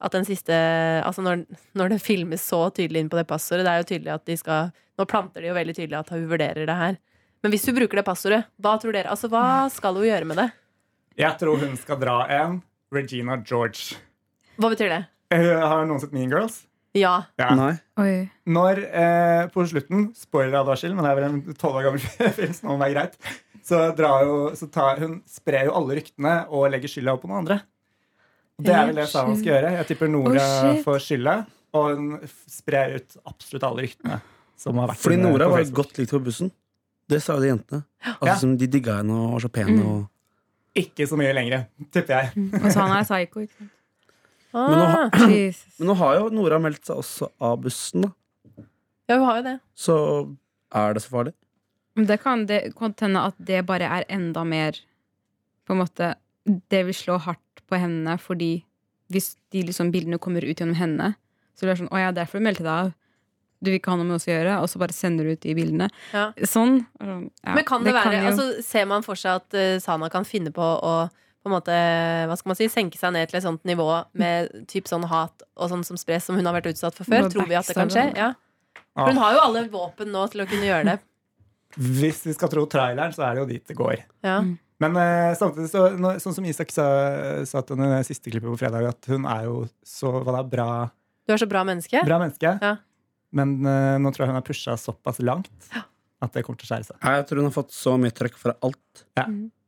at 0.00 0.16
den 0.16 0.24
siste 0.24 0.56
Altså 1.04 1.20
når, 1.22 1.44
når 1.76 1.92
det 1.92 2.00
filmes 2.02 2.40
så 2.40 2.70
tydelig 2.72 3.04
inn 3.04 3.10
på 3.12 3.20
det 3.20 3.26
passordet, 3.28 3.66
det 3.66 3.74
er 3.74 3.82
jo 3.84 3.90
tydelig 3.92 4.14
at 4.14 4.24
de 4.24 4.36
skal 4.40 4.72
Nå 4.96 5.04
planter 5.10 5.42
de 5.42 5.48
jo 5.50 5.54
veldig 5.58 5.74
tydelig 5.74 5.98
at 5.98 6.10
hun 6.14 6.24
vurderer 6.30 6.64
det 6.70 6.74
her. 6.78 6.96
Men 7.44 7.52
hvis 7.52 7.66
hun 7.68 7.76
bruker 7.76 8.00
det 8.00 8.06
passordet, 8.06 8.44
hva 8.56 8.78
tror 8.80 8.94
dere? 8.96 9.10
Altså, 9.12 9.28
hva 9.28 9.68
skal 9.72 9.98
hun 9.98 10.06
gjøre 10.08 10.28
med 10.30 10.38
det? 10.40 10.46
Jeg 11.20 11.36
tror 11.42 11.60
hun 11.60 11.74
skal 11.76 11.98
dra 12.00 12.14
en 12.32 12.54
Regina 12.94 13.36
George. 13.44 13.98
Hva 14.56 14.70
betyr 14.72 14.88
det? 14.88 15.02
Eh, 15.34 15.50
Har 15.60 15.84
noen 15.84 16.00
sett 16.00 16.14
Mean 16.16 16.32
Girls? 16.32 16.62
Ja. 16.96 17.26
Ja. 17.36 17.50
Nei. 17.58 17.74
Oi. 18.00 18.14
Når 18.48 18.80
eh, 18.86 19.42
på 19.52 19.66
slutten, 19.68 20.08
spoiler-advarsel, 20.16 20.94
men 20.96 21.04
det 21.04 21.10
er 21.12 21.18
vel 21.20 21.26
en 21.28 21.58
tolv 21.60 21.80
år 21.82 21.88
gammel 21.90 22.02
film, 22.38 22.56
så 22.56 22.64
nå 22.64 22.72
må 22.72 22.78
det 22.78 22.84
være 22.86 22.96
greit, 22.96 23.30
så, 23.66 23.82
drar 23.98 24.24
jo, 24.24 24.40
så 24.56 24.70
tar, 24.72 25.04
hun 25.04 25.18
sprer 25.28 25.68
jo 25.68 25.76
alle 25.76 25.98
ryktene 26.00 26.34
og 26.48 26.68
legger 26.72 26.94
skylda 26.96 27.16
opp 27.16 27.24
på 27.26 27.32
noen 27.32 27.42
andre. 27.44 27.60
Det 28.62 28.72
er 28.72 28.88
vel 28.88 29.00
det 29.02 29.08
Saman 29.10 29.36
skal 29.36 29.50
gjøre. 29.56 29.76
Jeg 29.82 29.90
tipper 29.90 30.12
Nora 30.14 30.48
Oh, 30.70 30.76
får 30.86 31.00
skylda, 31.10 31.38
og 31.76 31.88
hun 31.92 32.10
sprer 32.48 33.00
ut 33.00 33.16
absolutt 33.26 33.66
alle 33.68 33.88
ryktene. 33.88 34.20
Som 34.64 34.78
har 34.78 34.92
vært 34.94 35.02
Fordi 35.02 35.18
Nora 35.18 35.50
var 35.50 35.64
godt 35.74 35.98
likt 35.98 36.14
på 36.14 36.22
bussen. 36.22 36.54
Det 37.08 37.20
sa 37.22 37.36
de 37.40 37.50
jentene. 37.52 37.82
Altså, 38.04 38.26
Ja. 38.30 38.34
som 38.40 38.56
De 38.56 38.66
digga 38.66 38.98
henne 39.02 39.12
og 39.12 39.32
var 39.36 39.40
så 39.44 39.48
pen. 39.52 39.70
Mm. 39.76 39.86
Og... 39.86 40.08
Ikke 40.76 41.06
så 41.06 41.16
mye 41.20 41.32
lenger, 41.36 41.66
tipper 41.92 42.22
jeg. 42.24 42.44
Og 42.62 42.66
så 42.72 42.80
han 42.80 42.94
er 42.96 43.04
psycho, 43.06 43.44
ikke 43.44 43.58
sant. 43.58 43.70
Men 44.54 44.78
nå, 44.78 44.86
ha, 44.86 45.04
har- 45.18 45.28
men 45.78 45.88
nå 45.90 45.94
har 45.98 46.16
jo 46.20 46.28
Nora 46.34 46.58
meldt 46.62 46.86
seg 46.86 46.96
også 47.02 47.28
av 47.42 47.56
bussen, 47.62 48.02
da. 48.06 48.10
ja, 49.10 49.16
hun 49.18 49.24
har 49.28 49.36
jo 49.40 49.44
det. 49.48 49.54
Så 49.74 49.96
er 50.74 50.94
det 50.94 51.02
så 51.04 51.10
farlig? 51.14 51.34
Det 51.94 52.16
kan 52.22 52.46
det 52.50 52.60
kan 52.78 52.94
hende 53.00 53.20
at 53.30 53.34
det 53.38 53.60
bare 53.66 53.86
er 53.86 54.04
enda 54.10 54.42
mer 54.44 54.74
På 55.64 55.76
en 55.76 55.78
måte 55.84 56.08
Det 56.44 56.80
vil 56.88 56.94
slå 56.98 57.20
hardt 57.22 57.60
på 57.70 57.78
henne 57.78 58.16
fordi 58.18 58.64
hvis 59.14 59.36
de 59.54 59.62
liksom 59.68 59.92
bildene 59.94 60.18
kommer 60.18 60.42
ut 60.42 60.58
gjennom 60.58 60.74
henne, 60.74 61.12
så 61.54 61.62
blir 61.68 61.74
det 61.76 61.82
sånn 61.84 61.92
Å 61.94 62.00
ja, 62.02 62.10
derfor 62.16 62.40
du 62.40 62.44
meldte 62.48 62.64
deg 62.66 62.72
av. 62.72 62.92
Du 63.62 63.70
vil 63.70 63.78
ikke 63.78 63.92
ha 63.92 63.96
noe 64.00 64.08
med 64.08 64.16
oss 64.18 64.26
å 64.28 64.32
gjøre, 64.32 64.56
og 64.62 64.68
så 64.68 64.80
bare 64.82 64.92
sender 64.96 65.24
du 65.24 65.34
ut 65.36 65.40
de 65.44 65.54
bildene. 65.56 65.86
Ja. 66.12 66.30
Sånn. 66.48 66.80
Ja, 67.00 67.54
Men 67.54 67.64
kan 67.68 67.84
det, 67.84 67.94
være 67.96 68.18
jo- 68.18 68.30
altså, 68.32 68.62
Ser 68.66 68.86
man 68.90 69.02
for 69.06 69.14
seg 69.16 69.40
at 69.40 69.54
uh, 69.56 69.78
Sana 69.80 70.10
kan 70.12 70.24
finne 70.28 70.52
på 70.54 70.62
å 70.62 70.94
på 71.44 71.50
en 71.50 71.58
måte, 71.58 71.74
hva 72.24 72.36
skal 72.40 72.48
man 72.54 72.56
si, 72.56 72.66
senke 72.72 72.96
seg 72.96 73.12
ned 73.12 73.28
til 73.28 73.36
et 73.36 73.44
sånt 73.44 73.66
nivå 73.68 73.84
med 74.16 74.48
typ 74.66 74.86
sånn 74.88 75.02
hat 75.10 75.42
og 75.60 75.68
sånn 75.68 75.82
som 75.84 75.98
spres, 76.00 76.24
som 76.24 76.38
hun 76.40 76.46
har 76.48 76.54
vært 76.56 76.70
utsatt 76.70 76.96
for 76.96 77.04
før? 77.04 77.26
Bare 77.26 77.32
Tror 77.34 77.50
vi 77.50 77.58
at 77.58 77.68
det 77.68 77.76
kan 77.76 77.92
skje? 77.92 78.04
Ja. 78.16 78.30
Ja. 78.32 79.02
For 79.02 79.10
hun 79.12 79.20
har 79.20 79.34
jo 79.36 79.42
alle 79.42 79.64
våpen 79.68 80.08
nå 80.14 80.22
til 80.32 80.40
å 80.40 80.46
kunne 80.48 80.64
gjøre 80.64 80.86
det. 80.88 80.94
Hvis 82.00 82.22
vi 82.24 82.32
skal 82.32 82.48
tro 82.48 82.64
traileren, 82.70 83.12
så 83.12 83.26
er 83.28 83.36
det 83.36 83.42
jo 83.42 83.48
dit 83.50 83.66
det 83.68 83.76
går. 83.76 84.00
Ja. 84.24 84.38
Men 84.80 84.96
uh, 84.96 85.34
samtidig, 85.36 85.68
så, 85.74 85.84
nå, 86.00 86.14
sånn 86.22 86.38
som 86.38 86.48
Isak 86.48 86.72
sa, 86.72 86.86
sa 87.44 87.60
til 87.60 87.76
henne 87.76 88.00
i 88.00 88.08
siste 88.08 88.32
klippet 88.32 88.48
på 88.48 88.56
fredag, 88.64 88.88
at 88.94 89.12
hun 89.12 89.28
er 89.28 89.44
jo 89.44 89.60
så 89.84 90.14
hva 90.16 90.38
da, 90.38 90.42
bra, 90.48 90.68
Du 91.28 91.34
er 91.36 91.44
så 91.44 91.48
bra 91.50 91.60
menneske. 91.68 92.00
bra 92.08 92.18
menneske. 92.24 92.56
Ja. 92.64 92.76
Men 93.34 93.58
uh, 93.66 93.96
nå 94.00 94.14
tror 94.14 94.26
jeg 94.26 94.32
hun 94.32 94.40
har 94.40 94.46
pusha 94.46 94.78
såpass 94.80 95.20
langt 95.24 95.52
at 96.24 96.32
det 96.32 96.44
kommer 96.46 96.60
til 96.60 96.68
å 96.68 96.72
skjære 96.72 96.88
seg. 96.88 97.02
Jeg 97.02 97.26
tror 97.28 97.42
hun 97.42 97.50
har 97.50 97.58
fått 97.58 97.74
så 97.74 97.98
mye 98.00 98.14
trøkk 98.14 98.38
fra 98.40 98.56
alt. 98.64 99.04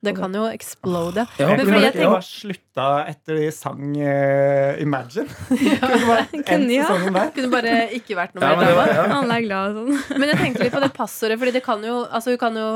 Det 0.07 0.13
kan 0.15 0.35
jo 0.37 0.45
explode. 0.47 1.25
Ja, 1.41 1.49
Men 1.51 1.61
tror 1.61 1.71
fordi 1.73 1.87
jeg 1.87 1.97
jeg 1.99 2.11
bare 2.13 2.27
slutta 2.27 2.87
etter 3.11 3.39
de 3.41 3.47
sang 3.55 3.95
uh, 3.97 4.83
Imagine. 4.83 5.27
Kunne 5.49 6.19
Kunne, 6.51 6.77
ja. 6.77 6.91
Kunne 7.35 7.51
bare 7.51 7.73
ikke 7.97 8.19
vært 8.19 8.37
noe 8.37 8.45
Ja, 8.45 8.53
mer 8.55 8.61
men 8.61 8.93
det 8.93 8.99
ja. 8.99 9.07
Alle 9.17 9.39
er 9.41 9.47
glad 9.47 9.81
og 9.81 9.81
sånn. 9.81 10.21
Men 10.21 10.31
jeg 10.31 10.41
tenkte 10.43 10.67
litt 10.67 10.77
på 10.77 10.85
det 10.85 10.93
passordet, 10.97 11.41
Fordi 11.43 11.57
det 11.57 11.65
kan 11.67 11.83
jo, 11.87 11.97
altså 12.07 12.37
hun 12.37 12.43
kan 12.45 12.61
jo 12.61 12.69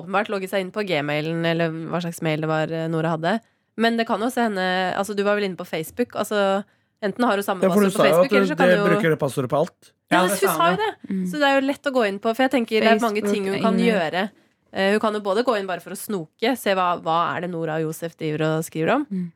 åpenbart 0.00 0.32
logge 0.32 0.50
seg 0.50 0.66
inn 0.66 0.74
på 0.74 0.84
gmailen, 0.90 1.40
eller 1.48 1.72
hva 1.92 2.02
slags 2.04 2.20
mail 2.26 2.44
det 2.44 2.50
var 2.50 2.74
eh, 2.74 2.90
Nora 2.92 3.14
hadde. 3.14 3.38
Men 3.80 3.96
det 3.96 4.04
kan 4.10 4.20
jo 4.20 4.28
se 4.32 4.44
henne 4.44 4.66
Altså, 4.98 5.16
du 5.16 5.24
var 5.24 5.38
vel 5.38 5.48
inne 5.48 5.60
på 5.60 5.68
Facebook. 5.68 6.18
Altså, 6.18 6.60
enten 7.02 7.26
har 7.26 7.40
hun 7.40 7.46
samme 7.46 7.66
Ja, 7.66 7.72
passord 7.72 7.96
på 7.96 8.04
Facebook, 8.04 8.28
at 8.28 8.36
eller 8.36 8.50
så 8.50 8.58
kan 8.58 8.70
du 8.70 8.76
jo 8.76 8.84
bruker 8.88 9.14
det 9.14 9.18
passordet 9.20 9.50
på 9.52 9.62
alt. 9.62 9.90
Ja, 10.10 10.22
hun 10.26 10.36
sa 10.36 10.70
jo 10.72 10.78
det. 10.80 10.92
Mm. 11.08 11.24
Så 11.30 11.40
det 11.40 11.48
er 11.48 11.58
jo 11.58 11.66
lett 11.66 11.90
å 11.90 11.94
gå 11.94 12.06
inn 12.08 12.20
på. 12.22 12.34
For 12.34 12.46
jeg 12.46 12.54
tenker 12.56 12.86
det 12.86 12.94
er 12.94 13.02
mange 13.02 13.24
ting 13.26 13.50
hun 13.50 13.60
kan 13.62 13.78
gjøre. 13.78 14.28
Eh, 14.70 14.92
hun 14.94 15.02
kan 15.02 15.14
jo 15.14 15.22
både 15.24 15.44
gå 15.46 15.56
inn 15.58 15.68
bare 15.70 15.82
for 15.82 15.94
å 15.94 15.98
snoke, 15.98 16.54
se 16.58 16.74
hva, 16.78 16.92
hva 17.02 17.20
er 17.34 17.44
det 17.44 17.52
Nora 17.52 17.80
og 17.80 17.88
Josef 17.88 18.16
driver 18.18 18.46
og 18.46 18.66
skriver 18.66 18.98
om. 18.98 19.06
Mm. 19.10 19.28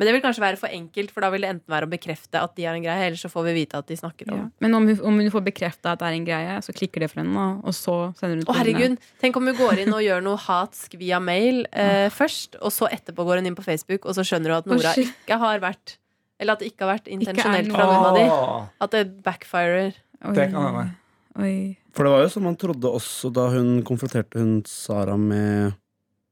Men 0.00 0.08
det 0.08 0.12
vil 0.14 0.22
kanskje 0.24 0.40
være 0.40 0.56
for 0.56 0.72
enkelt, 0.72 1.10
for 1.12 1.20
da 1.20 1.28
vil 1.28 1.44
det 1.44 1.48
enten 1.52 1.72
være 1.74 1.84
å 1.84 1.90
bekrefte 1.92 2.40
at 2.40 2.54
de 2.56 2.64
har 2.64 2.72
en 2.72 2.84
greie, 2.86 3.08
eller 3.10 3.20
så 3.20 3.28
får 3.28 3.44
vi 3.50 3.52
vite 3.58 3.76
at 3.76 3.90
de 3.90 3.98
snakker 4.00 4.30
om 4.32 4.38
Ja. 4.38 4.46
Men 4.64 4.76
om 4.78 4.86
hun, 4.88 4.96
om 5.10 5.18
hun 5.20 5.28
får 5.34 5.42
bekrefta 5.50 5.92
at 5.92 6.00
det 6.00 6.08
er 6.08 6.16
en 6.16 6.24
greie, 6.24 6.54
så 6.64 6.72
klikker 6.72 7.04
det 7.04 7.10
for 7.12 7.20
henne, 7.20 7.42
og 7.60 7.76
så 7.76 7.96
sender 8.16 8.38
hun 8.38 8.46
ut 8.46 8.48
Å, 8.48 8.56
herregud, 8.62 8.94
tenk 9.20 9.36
om 9.36 9.50
hun 9.50 9.58
går 9.58 9.82
inn 9.84 9.92
og 9.92 10.00
gjør 10.00 10.24
noe 10.24 10.40
hatsk 10.48 10.96
via 10.96 11.20
mail 11.20 11.66
eh, 11.68 12.08
først, 12.16 12.56
og 12.64 12.72
så 12.72 12.88
etterpå 12.88 13.28
går 13.28 13.42
hun 13.42 13.50
inn 13.52 13.58
på 13.58 13.66
Facebook, 13.66 14.08
og 14.08 14.16
så 14.16 14.24
skjønner 14.24 14.54
hun 14.54 14.62
at 14.62 14.72
Nora 14.72 14.94
ikke 15.04 15.36
har 15.44 15.60
vært 15.60 15.98
Eller 16.40 16.56
at 16.56 16.62
det 16.62 16.70
ikke 16.72 16.86
har 16.86 16.94
vært 16.96 17.10
intensjonelt 17.12 17.74
fra 17.74 17.86
noen 17.90 18.06
av 18.08 18.16
de. 18.16 18.24
At 18.86 18.94
det 18.96 19.02
backfirer. 19.24 19.92
Oi. 20.24 20.34
Det 20.36 20.48
kan 20.52 20.66
hende. 20.70 20.86
For 21.94 22.06
det 22.06 22.12
var 22.14 22.24
jo 22.24 22.30
som 22.32 22.46
man 22.48 22.56
trodde 22.58 22.90
også 22.90 23.30
da 23.34 23.46
hun 23.52 23.80
konfronterte 23.86 24.40
hun 24.40 24.60
Sara 24.68 25.16
med 25.20 25.76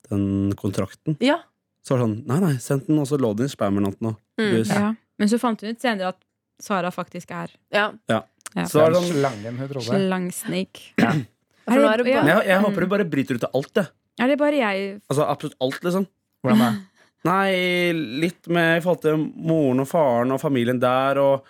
den 0.09 0.55
kontrakten. 0.59 1.19
Ja. 1.25 1.43
Så 1.85 1.95
var 1.95 2.03
det 2.03 2.09
sånn 2.09 2.17
Nei, 2.29 2.39
nei, 2.43 2.55
send 2.63 2.87
den, 2.89 2.99
og 3.01 3.09
så 3.11 3.19
lå 3.21 3.35
den 3.37 3.49
i 3.49 3.53
spam 3.53 3.79
eller 3.79 3.95
noe. 4.05 4.17
Mm. 4.41 4.57
Ja. 4.65 4.91
Men 5.19 5.31
så 5.31 5.39
fant 5.41 5.63
hun 5.65 5.75
ut 5.75 5.83
senere 5.83 6.15
at 6.15 6.21
Sara 6.63 6.91
faktisk 6.95 7.31
er 7.37 7.53
ja. 7.75 7.91
Ja. 8.11 8.23
Så 8.67 8.81
var 8.81 8.95
det 8.95 9.03
sånn 9.03 9.19
slangen 9.21 9.61
hun 9.61 9.71
trodde. 9.71 9.89
Slangsnik. 9.93 10.85
Er 11.69 12.01
det 12.01 12.09
Ja. 12.09 12.23
Jeg, 12.25 12.47
jeg 12.49 12.61
håper 12.65 12.81
du 12.81 12.89
bare 12.89 13.05
bryter 13.05 13.37
ut 13.37 13.43
av 13.45 13.57
alt, 13.59 13.75
det. 13.77 13.83
Er 14.25 14.31
det 14.33 14.39
bare 14.41 14.57
jeg 14.57 14.87
Altså 15.05 15.27
absolutt 15.29 15.59
alt, 15.61 15.83
liksom. 15.85 16.07
Hvordan 16.41 16.63
da? 16.65 16.71
Nei, 17.27 17.91
litt 18.23 18.47
med 18.53 18.79
i 18.79 18.83
forhold 18.85 19.03
til 19.03 19.17
moren 19.19 19.83
og 19.83 19.89
faren 19.91 20.31
og 20.37 20.41
familien 20.43 20.79
der, 20.83 21.19
og 21.19 21.49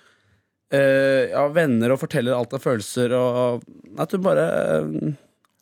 eh, 0.72 1.28
ja, 1.32 1.44
venner 1.52 1.92
og 1.94 2.00
forteller 2.00 2.36
alt 2.36 2.56
av 2.56 2.64
følelser, 2.64 3.12
og 3.18 3.66
at 4.00 4.14
du 4.14 4.18
bare 4.24 4.46
eh, 4.78 5.12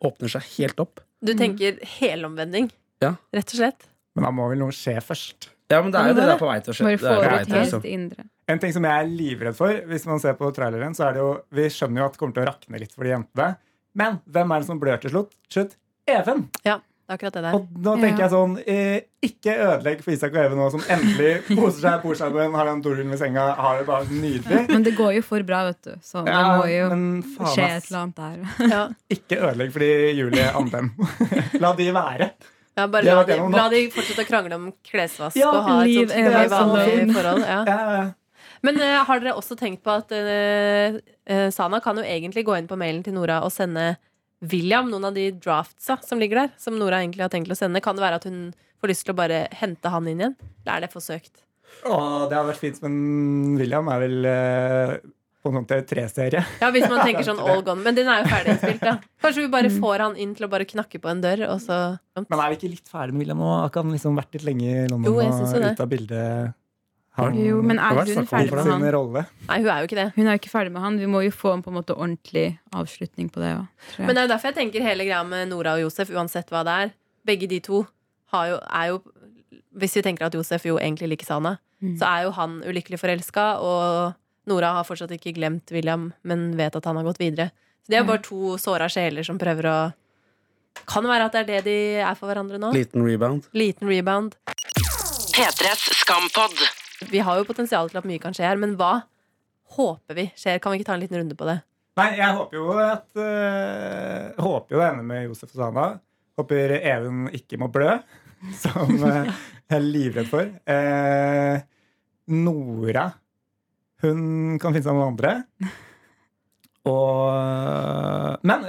åpner 0.06 0.30
seg 0.36 0.46
helt 0.56 0.80
opp. 0.84 1.02
Du 1.24 1.34
tenker 1.34 1.80
helomvending, 1.98 2.70
Ja. 3.02 3.16
rett 3.34 3.50
og 3.50 3.58
slett. 3.58 3.88
Men 4.16 4.24
da 4.28 4.32
må 4.32 4.46
vel 4.48 4.62
noe 4.62 4.72
skje 4.72 4.96
først. 5.04 5.50
Ja, 5.68 5.80
men 5.82 5.90
det 5.90 5.98
er 5.98 6.12
jo 6.12 6.14
det 6.20 6.26
der 6.30 6.38
på 6.38 6.46
vei 6.48 6.60
til 6.62 6.70
å 6.72 6.76
skje. 6.78 6.84
Bare 6.86 6.96
Det 6.96 7.10
er 7.10 7.16
på 7.16 7.22
vei 7.26 7.40
ut 7.42 7.46
til, 7.48 7.56
helt 7.56 7.64
liksom. 7.66 7.86
indre? 7.90 8.24
En 8.46 8.60
ting 8.62 8.72
som 8.76 8.84
jeg 8.86 9.02
er 9.02 9.08
livredd 9.10 9.56
for, 9.58 9.80
hvis 9.90 10.04
man 10.06 10.20
ser 10.22 10.36
på 10.38 10.52
traileren, 10.54 10.94
så 10.94 11.08
er 11.08 11.16
det 11.16 11.24
jo 11.24 11.30
Vi 11.58 11.64
skjønner 11.74 11.98
jo 12.00 12.06
at 12.06 12.14
det 12.14 12.20
kommer 12.20 12.36
til 12.36 12.44
å 12.44 12.46
rakne 12.46 12.78
litt 12.78 12.92
for 12.94 13.02
de 13.02 13.10
jentene. 13.10 13.48
Men 13.98 14.20
hvem 14.30 14.52
er 14.54 14.62
det 14.62 14.68
som 14.68 14.78
blør 14.78 15.00
til 15.02 15.10
slutt? 15.10 15.34
slutt? 15.50 15.74
Even! 16.06 16.44
Det 17.06 17.12
er 17.14 17.18
akkurat 17.20 17.36
det 17.36 17.42
der. 17.44 17.54
Og 17.54 17.66
da 17.86 17.92
tenker 18.02 18.18
Ja. 18.18 18.24
jeg 18.24 18.30
sånn 18.32 18.54
eh, 18.66 19.00
Ikke 19.22 19.52
ødelegg 19.54 20.00
for 20.02 20.10
Isak 20.10 20.32
og 20.34 20.40
Even 20.42 20.58
nå, 20.58 20.64
som 20.74 20.80
endelig 20.90 21.30
koser 21.52 21.78
seg, 21.84 22.02
bor 22.02 22.18
sammen, 22.18 22.56
har 22.58 22.66
den 22.66 22.82
dorull 22.82 23.10
ved 23.12 23.20
senga, 23.20 23.44
har 23.54 23.78
det 23.78 23.86
bare 23.86 24.08
nydelig. 24.10 24.64
Men 24.72 24.82
det 24.82 24.96
går 24.98 25.12
jo 25.20 25.22
for 25.22 25.46
bra, 25.46 25.60
vet 25.68 25.78
du. 25.86 25.92
Så 26.02 26.24
det 26.26 26.34
må 26.34 26.66
jo 26.66 26.88
men 26.90 27.22
faen, 27.36 27.52
skje 27.54 27.68
et 27.76 27.86
eller 27.92 28.00
annet 28.02 28.16
der. 28.18 28.68
Ja. 28.74 28.82
Ikke 29.16 29.38
ødelegg 29.38 29.72
for 29.76 29.86
de 29.86 29.92
Julie 30.18 30.50
Andem. 30.50 30.90
La 31.62 31.72
de 31.78 31.88
være. 31.94 32.30
Ja, 32.76 32.84
bare 32.92 33.06
la 33.06 33.22
de, 33.24 33.36
la 33.54 33.68
de 33.72 33.78
fortsette 33.94 34.26
å 34.26 34.28
krangle 34.28 34.58
om 34.58 34.66
klesvask 34.84 35.38
Ja, 35.38 35.48
og 35.48 35.62
ha 35.64 35.76
et 35.80 35.88
liv 35.88 36.10
sånt 36.10 36.50
så 36.52 36.58
vanlig 36.66 37.14
forhold. 37.14 37.46
Ja. 37.46 37.60
Ja, 37.64 37.76
ja, 37.78 37.94
ja. 38.02 38.06
Men 38.66 38.80
uh, 38.82 38.98
har 39.06 39.22
dere 39.22 39.36
også 39.38 39.56
tenkt 39.56 39.82
på 39.86 39.94
at 39.94 40.12
uh, 40.12 40.98
uh, 41.30 41.48
Sana 41.54 41.80
kan 41.84 41.96
jo 41.96 42.04
egentlig 42.04 42.44
gå 42.44 42.56
inn 42.58 42.68
på 42.68 42.76
mailen 42.76 43.00
til 43.06 43.14
Nora 43.16 43.38
og 43.46 43.52
sende 43.54 43.94
William 44.44 44.90
noen 44.90 45.08
av 45.08 45.16
de 45.16 45.30
draftsa 45.32 45.96
som 46.04 46.20
ligger 46.20 46.42
der, 46.44 46.54
som 46.60 46.76
Nora 46.78 47.00
egentlig 47.00 47.24
har 47.24 47.32
tenkt 47.32 47.52
å 47.52 47.56
sende? 47.58 47.80
Kan 47.84 47.96
det 47.96 48.04
være 48.04 48.20
at 48.20 48.28
hun 48.28 48.50
får 48.82 48.92
lyst 48.92 49.06
til 49.06 49.14
å 49.14 49.18
bare 49.18 49.46
hente 49.56 49.92
han 49.92 50.08
inn 50.10 50.20
igjen? 50.22 50.38
Eller 50.66 50.76
er 50.76 50.86
det 50.86 50.92
for 50.92 51.04
søkt? 51.04 51.44
Åh, 51.86 52.26
det 52.28 52.36
hadde 52.36 52.48
vært 52.50 52.62
fint, 52.62 52.82
men 52.84 53.56
William 53.58 53.88
er 53.92 54.02
vel 54.04 54.28
eh, 54.30 54.92
på 55.42 55.52
en 55.52 55.58
måte 55.60 55.78
tre-serie. 55.88 56.42
Ja, 56.62 56.68
hvis 56.74 56.86
man 56.90 57.00
tenker 57.06 57.26
sånn 57.26 57.40
all 57.46 57.64
gone. 57.66 57.84
Men 57.86 57.96
den 57.96 58.10
er 58.12 58.22
jo 58.22 58.28
ferdig 58.32 58.54
innspilt, 58.56 58.84
da. 58.84 58.98
Kanskje 59.24 59.46
vi 59.46 59.52
bare 59.56 59.72
får 59.72 60.04
han 60.04 60.20
inn 60.20 60.36
til 60.36 60.48
å 60.48 60.52
bare 60.52 60.68
knakke 60.68 61.00
på 61.02 61.12
en 61.12 61.24
dør, 61.24 61.46
og 61.54 61.64
så 61.64 61.80
Men 62.18 62.38
er 62.38 62.52
vi 62.52 62.60
ikke 62.60 62.72
litt 62.76 62.92
ferdig 62.92 63.16
med 63.16 63.24
William 63.24 63.42
nå? 63.42 63.50
Har 63.62 63.72
ikke 63.72 63.84
han 63.84 63.96
liksom 63.96 64.20
vært 64.20 64.38
litt 64.38 64.46
lenge 64.48 64.68
i 64.68 64.86
London 64.90 65.10
Jo, 65.10 65.18
jeg 65.24 65.34
og 65.36 65.68
ute 65.70 65.88
av 65.88 65.92
bildet? 65.92 66.56
Han 67.16 67.34
Jo, 67.40 67.62
men 67.62 67.76
Det 67.76 67.82
har 67.84 67.98
er 68.02 68.14
hun 68.14 68.26
ferdig 68.28 68.52
med 68.52 68.66
han? 68.66 68.82
rolle. 68.92 69.22
Nei, 69.48 69.58
hun 69.62 69.68
er 69.72 69.78
jo 69.80 69.86
ikke 69.88 69.96
det. 69.96 70.12
Hun 70.16 70.26
er 70.26 70.32
jo 70.36 70.40
ikke 70.42 70.50
ferdig 70.52 70.72
med 70.72 70.82
han. 70.82 70.98
Vi 71.00 71.06
må 71.06 71.22
jo 71.24 71.30
få 71.32 71.52
en 71.54 71.62
på 71.64 71.70
en 71.72 71.76
måte 71.78 71.94
ordentlig 71.96 72.58
avslutning 72.76 73.30
på 73.32 73.40
det. 73.40 73.54
også. 73.56 73.98
Men 74.04 74.08
det 74.14 74.18
er 74.18 74.26
jo 74.26 74.32
derfor 74.34 74.50
jeg 74.52 74.56
tenker 74.58 74.82
hele 74.84 75.04
greia 75.08 75.22
med 75.24 75.48
Nora 75.48 75.74
og 75.78 75.80
Josef, 75.86 76.10
uansett 76.10 76.50
hva 76.52 76.62
det 76.64 76.74
er. 76.84 76.92
Begge 77.26 77.48
de 77.48 77.60
to 77.60 77.86
har 78.32 78.46
jo, 78.48 78.58
er 78.70 78.86
jo 78.92 79.02
Hvis 79.76 79.94
vi 79.96 80.02
tenker 80.02 80.24
at 80.26 80.32
Josef 80.34 80.64
jo 80.64 80.78
egentlig 80.78 81.08
liker 81.10 81.26
Sana, 81.26 81.58
Mm. 81.82 81.98
så 81.98 82.06
er 82.08 82.22
jo 82.24 82.30
han 82.32 82.62
ulykkelig 82.64 82.98
forelska, 82.98 83.60
og 83.60 84.14
Nora 84.46 84.72
har 84.72 84.84
fortsatt 84.84 85.10
ikke 85.12 85.34
glemt 85.36 85.70
William, 85.70 86.12
men 86.24 86.56
vet 86.56 86.74
at 86.74 86.84
han 86.86 86.96
har 86.96 87.04
gått 87.04 87.18
videre. 87.18 87.50
Så 87.84 87.90
de 87.90 87.96
er 87.96 88.00
jo 88.00 88.06
bare 88.08 88.22
to 88.24 88.56
såra 88.56 88.88
sjeler 88.88 89.22
som 89.24 89.36
prøver 89.38 89.64
å 89.68 89.92
Kan 90.86 91.04
være 91.04 91.26
at 91.26 91.32
det 91.32 91.40
er 91.40 91.44
det 91.44 91.64
de 91.64 91.76
er 92.00 92.14
for 92.14 92.28
hverandre 92.32 92.58
nå. 92.58 92.72
Liten 92.72 93.04
rebound. 93.04 93.44
Liten 93.52 93.88
rebound. 93.88 94.36
P3s 95.32 95.92
skampod. 96.00 96.56
Vi 97.04 97.20
har 97.20 97.38
jo 97.38 97.48
potensial 97.48 97.90
til 97.90 98.00
at 98.00 98.08
mye 98.08 98.20
kan 98.22 98.34
skje 98.36 98.46
her, 98.48 98.60
men 98.60 98.76
hva 98.80 99.06
håper 99.76 100.16
vi 100.16 100.28
skjer? 100.38 100.60
Kan 100.62 100.72
vi 100.72 100.80
ikke 100.80 100.90
ta 100.90 100.96
en 100.96 101.02
liten 101.02 101.20
runde 101.20 101.36
på 101.38 101.48
det? 101.48 101.58
Nei, 101.96 102.10
jeg 102.18 102.36
håper 102.36 102.58
jo 102.58 102.66
at 102.76 103.06
uh, 103.16 104.44
Håper 104.44 104.74
jo 104.74 104.80
det 104.82 104.88
ender 104.90 105.06
med 105.08 105.22
Josef 105.30 105.54
og 105.54 105.62
Sana. 105.62 105.86
Håper 106.36 106.76
Even 106.82 107.26
ikke 107.36 107.56
må 107.60 107.70
blø, 107.72 107.94
som 108.62 108.92
uh, 109.00 109.24
jeg 109.68 109.78
er 109.78 109.84
livredd 109.84 110.28
for. 110.28 110.50
Uh, 110.68 111.56
Nora 112.36 113.08
Hun 114.02 114.58
kan 114.60 114.74
finne 114.74 114.84
seg 114.84 114.96
noen 114.96 115.12
andre. 115.14 115.34
Og 116.86 118.44
Men 118.46 118.62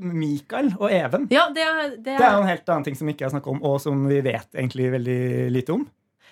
Mikael 0.00 0.72
og 0.74 0.88
Even 0.90 1.28
Ja, 1.30 1.44
det 1.54 1.62
er, 1.62 1.92
det 1.92 2.16
Det 2.16 2.16
er 2.16 2.26
er 2.32 2.40
en 2.40 2.48
helt 2.48 2.72
annen 2.72 2.88
ting 2.88 2.96
som 2.98 3.06
vi 3.06 3.14
ikke 3.14 3.28
har 3.28 3.34
snakket 3.34 3.52
om, 3.52 3.60
og 3.62 3.76
som 3.82 4.08
vi 4.10 4.18
vet 4.26 4.56
egentlig 4.56 4.88
veldig 4.96 5.20
lite 5.54 5.76
om. 5.76 5.84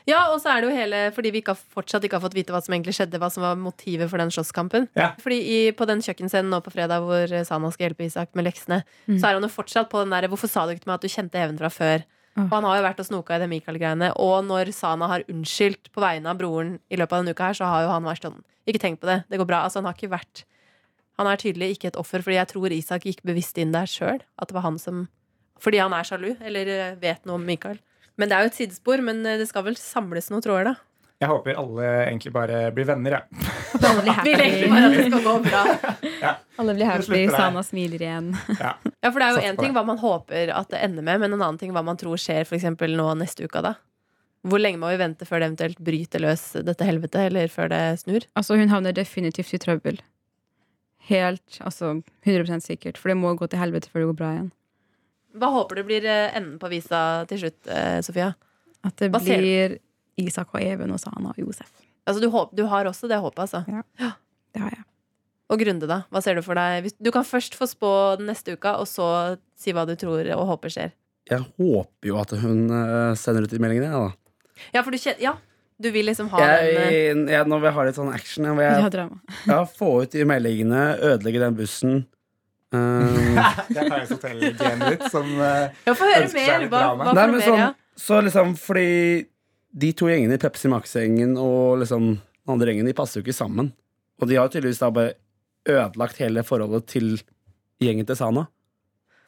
Ja, 0.09 0.23
og 0.33 0.39
så 0.41 0.49
er 0.55 0.63
det 0.65 0.71
jo 0.71 0.77
hele 0.79 1.01
Fordi 1.13 1.31
vi 1.35 1.41
ikke 1.43 1.53
har, 1.53 1.61
fortsatt 1.77 2.05
ikke 2.07 2.17
har 2.17 2.23
fått 2.25 2.37
vite 2.39 2.55
hva 2.55 2.63
som 2.65 2.73
egentlig 2.73 2.95
skjedde, 2.97 3.19
hva 3.21 3.29
som 3.31 3.43
var 3.45 3.59
motivet 3.61 4.09
for 4.09 4.17
den 4.23 4.31
slåsskampen. 4.33 4.87
Ja. 4.97 5.11
Fordi 5.21 5.37
i, 5.45 5.59
på 5.77 5.85
den 5.91 6.01
kjøkkenscenen 6.05 6.49
nå 6.55 6.63
på 6.65 6.73
fredag 6.73 7.05
hvor 7.05 7.35
Sana 7.45 7.69
skal 7.75 7.89
hjelpe 7.91 8.07
Isak 8.09 8.33
med 8.39 8.49
leksene, 8.49 8.83
Mm. 9.09 9.19
så 9.21 9.29
er 9.29 9.37
han 9.37 9.45
jo 9.45 9.49
fortsatt 9.53 9.91
på 9.93 10.01
den 10.03 10.11
der 10.17 10.29
Hvorfor 10.33 10.49
sa 10.49 10.65
du 10.67 10.73
ikke 10.73 10.87
til 10.87 10.91
meg 10.93 10.99
at 10.99 11.05
du 11.05 11.13
kjente 11.13 11.43
Even 11.45 11.59
fra 11.61 11.69
før? 11.73 12.07
Og 12.39 12.53
han 12.55 12.63
har 12.69 12.77
jo 12.79 12.83
vært 12.87 13.01
og 13.03 13.07
snoka 13.09 13.35
i 13.35 13.41
det 13.43 13.49
Michael-greiene. 13.51 14.13
Og 14.23 14.45
når 14.47 14.69
Sana 14.73 15.09
har 15.11 15.25
unnskyldt 15.29 15.89
på 15.91 16.01
vegne 16.05 16.31
av 16.31 16.39
broren 16.39 16.77
i 16.89 16.95
løpet 17.01 17.13
av 17.17 17.25
denne 17.25 17.35
uka 17.35 17.49
her, 17.49 17.57
så 17.59 17.67
har 17.67 17.83
jo 17.83 17.89
han 17.91 18.05
vært 18.07 18.23
sånn 18.29 18.37
Ikke 18.69 18.79
tenk 18.79 19.01
på 19.03 19.09
det, 19.11 19.25
det 19.29 19.41
går 19.41 19.49
bra. 19.51 19.65
Altså, 19.67 19.81
han 19.83 19.89
har 19.91 19.97
ikke 19.99 20.13
vært 20.13 20.45
Han 21.19 21.27
er 21.27 21.37
tydelig 21.37 21.73
ikke 21.75 21.89
et 21.91 21.97
offer, 21.99 22.23
fordi 22.23 22.37
jeg 22.39 22.49
tror 22.53 22.71
Isak 22.77 23.03
gikk 23.09 23.25
bevisst 23.27 23.59
inn 23.59 23.73
der 23.75 23.91
sjøl. 23.91 24.21
At 24.39 24.49
det 24.49 24.55
var 24.55 24.63
han 24.69 24.79
som 24.79 25.09
Fordi 25.59 25.81
han 25.83 25.93
er 25.93 26.07
sjalu, 26.07 26.37
eller 26.41 26.69
eh, 26.71 26.95
vet 27.03 27.27
noe 27.27 27.35
om 27.41 27.45
Michael. 27.45 27.81
Men 28.19 28.31
det 28.31 28.37
er 28.37 28.45
jo 28.45 28.53
et 28.53 28.59
sidespor, 28.59 29.03
men 29.05 29.25
eh, 29.27 29.39
det 29.41 29.49
skal 29.51 29.65
vel 29.69 29.79
samles 29.79 30.31
noen 30.33 30.45
tråder, 30.45 30.73
da. 30.73 30.77
Jeg 31.19 31.31
håper 31.33 31.57
alle 31.59 31.87
egentlig 32.05 32.31
bare 32.31 32.59
blir 32.75 32.87
venner, 32.87 33.17
jeg. 33.17 33.47
Alle 33.83 34.03
blir 34.05 34.21
Vil 34.27 34.43
egentlig 34.45 34.69
bare 34.71 34.87
at 34.87 34.93
det 34.95 35.07
skal 35.09 35.25
gå 35.25 35.33
bra. 35.49 35.63
Alle 36.63 36.75
blir 36.75 36.87
happy. 36.87 37.23
Sana 37.33 37.63
smiler 37.67 38.05
igjen. 38.07 38.31
Ja. 38.59 38.77
Ja, 39.03 39.11
for 39.15 39.23
det 39.23 39.27
er 39.29 39.35
jo 39.37 39.43
én 39.43 39.53
en 39.53 39.59
ting 39.61 39.75
hva 39.77 39.85
man 39.87 39.99
håper 40.03 40.51
at 40.51 40.71
det 40.73 40.81
ender 40.83 41.05
med, 41.07 41.21
men 41.23 41.35
en 41.35 41.43
annen 41.43 41.59
ting 41.59 41.71
hva 41.75 41.85
man 41.87 41.99
tror 41.99 42.19
skjer 42.19 42.43
for 42.47 42.57
eksempel 42.59 42.97
nå 42.99 43.07
neste 43.19 43.47
uke 43.47 43.63
da. 43.63 43.77
Hvor 44.47 44.59
lenge 44.59 44.81
må 44.83 44.91
vi 44.91 44.99
vente 44.99 45.27
før 45.27 45.39
det 45.43 45.49
eventuelt 45.49 45.83
bryter 45.87 46.23
løs 46.23 46.43
dette 46.67 46.87
helvetet, 46.87 47.29
eller 47.31 47.51
før 47.51 47.71
det 47.71 47.81
snur? 48.03 48.27
Altså, 48.39 48.59
hun 48.59 48.71
havner 48.71 48.95
definitivt 48.95 49.55
i 49.55 49.61
trøbbel. 49.63 50.01
Helt, 51.09 51.61
altså 51.65 51.97
100% 52.27 52.67
sikkert. 52.67 52.99
For 52.99 53.11
det 53.11 53.19
må 53.19 53.33
gå 53.39 53.47
til 53.51 53.63
helvete 53.63 53.91
før 53.91 54.03
det 54.03 54.11
går 54.13 54.19
bra 54.19 54.33
igjen. 54.37 54.51
Hva 55.37 55.51
håper 55.53 55.81
du 55.81 55.85
blir 55.89 56.05
eh, 56.09 56.31
enden 56.39 56.59
på 56.63 56.71
visa 56.73 57.25
til 57.29 57.43
slutt, 57.43 57.59
eh, 57.69 57.99
Sofia? 58.07 58.31
At 58.87 58.97
det 58.97 59.11
Hva 59.13 59.21
blir 59.21 59.79
Isak 60.19 60.55
og 60.55 60.63
Even 60.65 60.91
og 60.95 61.01
Sana 61.03 61.31
og 61.35 61.39
Josef. 61.39 61.69
Altså, 62.09 62.23
du, 62.25 62.31
håp, 62.33 62.55
du 62.57 62.65
har 62.71 62.89
også 62.89 63.09
det 63.11 63.19
håpet, 63.21 63.39
altså. 63.45 63.65
Ja, 64.01 64.13
Det 64.55 64.63
har 64.63 64.71
jeg. 64.73 64.85
Og 65.49 65.61
Grunde, 65.61 65.87
da? 65.89 66.03
Hva 66.13 66.21
ser 66.25 66.37
du 66.37 66.43
for 66.45 66.57
deg? 66.59 66.89
Du 67.01 67.11
kan 67.13 67.25
først 67.25 67.55
få 67.57 67.69
spå 67.69 67.91
den 68.21 68.29
neste 68.29 68.53
uka, 68.57 68.75
og 68.81 68.89
så 68.89 69.37
si 69.57 69.73
hva 69.77 69.85
du 69.89 69.95
tror 70.01 70.25
og 70.37 70.47
håper 70.51 70.73
skjer. 70.73 70.91
Jeg 71.29 71.45
håper 71.61 72.09
jo 72.09 72.17
at 72.21 72.33
hun 72.41 72.67
eh, 72.73 73.13
sender 73.21 73.45
ut 73.45 73.53
de 73.53 73.61
meldingene, 73.61 73.93
jeg, 73.93 74.09
da. 74.09 74.65
Ja, 74.75 74.83
for 74.83 74.91
du 74.91 74.99
kjenner 74.99 75.21
Ja, 75.23 75.35
du 75.79 75.91
vil 75.95 76.09
liksom 76.09 76.29
ha 76.33 76.39
den 76.43 76.67
eh, 76.81 76.91
Jeg, 76.91 77.19
jeg, 77.31 77.47
når 77.53 77.61
vi 77.63 77.71
har 77.77 77.87
litt 77.87 77.95
sånn 78.01 78.09
action 78.11 78.49
Jeg 78.49 78.57
vil 78.59 78.65
jeg, 78.67 78.91
drama. 78.97 79.21
ja, 79.47 79.59
Få 79.79 79.91
ut 80.03 80.17
de 80.17 80.25
meldingene, 80.27 80.81
ødelegge 81.13 81.45
den 81.45 81.59
bussen. 81.61 82.01
eh, 82.77 83.61
Det 83.69 83.81
er 83.81 83.89
Paradise 83.89 84.17
Hotel-genet 84.17 84.95
ditt 84.95 85.05
som 85.13 85.29
uh, 85.39 85.69
Ja, 85.87 85.95
få 85.95 86.09
høre 86.09 86.27
ønsker 86.27 86.43
seg 86.45 86.65
mer! 86.65 86.67
Hva, 86.73 86.83
hva 86.99 87.15
Nei, 87.17 87.27
men 87.33 87.45
sånn, 87.45 87.77
så 87.99 88.21
liksom 88.25 88.55
fordi 88.61 88.91
de 89.79 89.93
to 89.97 90.09
gjengene, 90.11 90.39
Pepsi 90.41 90.71
Max-gjengen 90.73 91.37
og 91.41 91.83
liksom 91.83 92.11
den 92.17 92.53
andre 92.55 92.73
gjengen, 92.73 92.89
de 92.89 92.97
passer 92.97 93.21
jo 93.21 93.27
ikke 93.27 93.37
sammen. 93.37 93.73
Og 94.19 94.31
de 94.31 94.39
har 94.39 94.49
tydeligvis 94.51 94.81
da 94.81 94.89
bare 94.95 95.17
ødelagt 95.69 96.21
hele 96.23 96.45
forholdet 96.47 96.87
til 96.89 97.11
gjengen 97.83 98.09
til 98.09 98.17
Sana. 98.19 98.47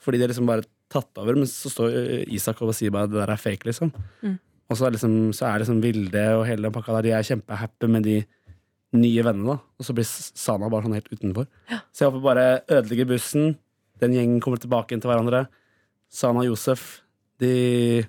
Fordi 0.01 0.19
de 0.19 0.25
har 0.25 0.33
liksom 0.33 0.49
bare 0.49 0.65
tatt 0.91 1.21
over, 1.21 1.37
men 1.39 1.49
så 1.49 1.71
står 1.71 1.99
Isak 2.33 2.63
og 2.65 2.73
sier 2.75 2.93
bare 2.95 3.11
det 3.11 3.21
der 3.21 3.35
er 3.35 3.41
fake, 3.41 3.69
liksom. 3.69 3.93
Mm. 4.25 4.39
Og 4.71 4.79
så 4.79 4.87
er, 4.87 4.95
liksom, 4.95 5.15
så 5.35 5.49
er 5.51 5.63
liksom 5.63 5.83
Vilde 5.83 6.25
og 6.39 6.47
hele 6.47 6.69
den 6.69 6.75
pakka 6.75 6.97
der, 6.97 7.09
de 7.09 7.15
er 7.19 7.27
kjempehappy 7.27 7.91
med 7.91 8.07
de 8.07 8.17
nye 8.97 9.23
venner, 9.27 9.55
da. 9.55 9.57
Og 9.79 9.87
så 9.87 9.95
blir 9.97 10.07
Sana 10.09 10.71
bare 10.71 10.87
sånn 10.87 10.97
helt 10.99 11.11
utenfor. 11.13 11.47
Så 11.93 12.05
jeg 12.05 12.11
håper 12.11 12.25
bare 12.25 12.47
ødelegger 12.69 13.11
bussen, 13.13 13.53
den 14.03 14.17
gjengen 14.17 14.41
kommer 14.43 14.61
tilbake 14.63 14.97
inn 14.97 15.03
til 15.03 15.13
hverandre. 15.13 15.45
Sana 16.11 16.43
og 16.43 16.51
Josef, 16.51 17.03
de 17.43 18.03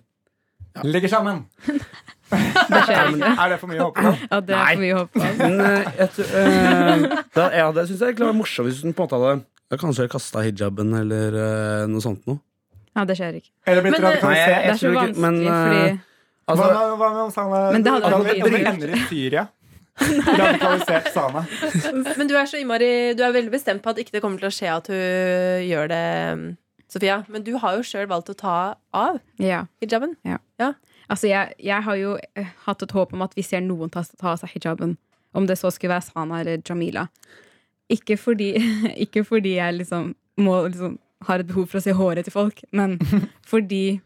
ligger 0.87 1.11
sammen. 1.11 1.45
Det 2.31 2.79
skjer 2.87 3.09
ikke. 3.11 3.29
Er 3.43 3.49
det 3.51 3.55
for 3.59 3.67
mye 3.67 3.81
å 3.81 3.87
håpe 3.89 4.03
på? 4.05 4.11
Ja, 4.31 4.37
det 4.47 4.55
er 4.55 4.67
for 4.69 4.81
mye 4.81 4.93
å 4.93 4.99
håpe 5.01 5.19
på. 5.19 5.31
Men 5.41 5.55
eh, 5.67 7.17
da, 7.35 7.47
Ja, 7.59 7.65
det 7.75 7.83
syns 7.89 7.97
jeg 7.99 8.13
egentlig 8.13 8.29
var 8.29 8.37
morsomt 8.37 8.69
hvis 8.69 8.79
hun 8.85 8.93
på 8.95 9.03
en 9.03 9.09
måte 9.09 9.19
hadde 9.19 9.33
jeg 9.35 9.81
Kanskje 9.81 10.05
kasta 10.11 10.43
hijaben 10.43 10.95
eller 10.99 11.35
uh, 11.35 11.83
noe 11.91 12.03
sånt 12.03 12.25
noe. 12.27 12.39
Ja, 12.95 13.05
det 13.07 13.15
skjer 13.19 13.37
ikke. 13.39 13.51
Eller 13.71 13.85
blitt 13.85 13.95
Men, 13.95 14.07
eh, 14.07 14.23
Nei, 14.23 14.31
jeg- 14.35 14.47
radikalisert? 14.47 14.63
Det 14.63 14.71
er 14.71 14.79
så 14.79 14.93
vanskelig, 14.95 15.21
men, 15.25 15.37
uh, 15.43 15.51
fordi 15.51 15.83
Hva 15.91 16.51
Altså, 16.51 16.65
med, 16.67 16.95
hva 16.99 17.09
med 17.11 17.21
om 17.23 17.31
Sana 17.35 17.59
Men 17.71 17.85
det 17.85 17.93
hadde 17.95 18.11
vært 18.11 18.25
mye 18.25 18.49
Dere 18.55 18.71
ender 18.73 18.95
i 18.95 19.01
Syria. 19.11 19.43
Radikalisert 20.41 21.11
same. 21.13 21.43
Men 22.17 22.27
du 22.29 22.35
er 22.39 22.47
så 22.49 22.57
innmari 22.61 23.13
Du 23.17 23.23
er 23.25 23.33
veldig 23.35 23.51
bestemt 23.53 23.83
på 23.83 23.91
at 23.91 23.99
ikke 24.01 24.15
det 24.15 24.21
kommer 24.23 24.39
til 24.41 24.49
å 24.49 24.53
skje 24.55 24.69
at 24.73 24.87
hun 24.89 25.65
gjør 25.67 25.91
det, 25.91 26.01
Sofia. 26.91 27.21
Men 27.31 27.43
du 27.47 27.53
har 27.61 27.77
jo 27.77 27.83
sjøl 27.87 28.07
valgt 28.11 28.31
å 28.33 28.37
ta 28.39 28.55
av 28.93 29.19
Ja. 29.39 29.65
hijaben. 29.83 30.15
Altså, 31.11 31.27
jeg, 31.27 31.53
jeg 31.59 31.83
har 31.83 31.95
jo 31.99 32.17
eh, 32.39 32.49
hatt 32.65 32.83
et 32.85 32.91
håp 32.95 33.13
om 33.13 33.21
at 33.25 33.33
vi 33.35 33.43
ser 33.43 33.59
noen 33.65 33.89
ta, 33.91 34.03
ta 34.19 34.31
av 34.33 34.39
seg 34.39 34.53
hijaben. 34.55 34.97
Om 35.35 35.47
det 35.47 35.57
så 35.59 35.71
skulle 35.71 35.93
være 35.95 36.07
Sana 36.07 36.39
eller 36.41 36.61
Jamila. 36.67 37.05
Ikke 37.91 38.15
fordi, 38.19 38.53
ikke 39.05 39.25
fordi 39.27 39.57
jeg 39.57 39.75
liksom 39.81 40.13
må 40.39 40.61
liksom 40.69 40.97
har 41.27 41.39
et 41.43 41.47
behov 41.51 41.67
for 41.69 41.77
å 41.81 41.83
se 41.83 41.93
håret 41.93 42.25
til 42.25 42.33
folk, 42.33 42.63
men 42.73 42.95
fordi 43.51 43.99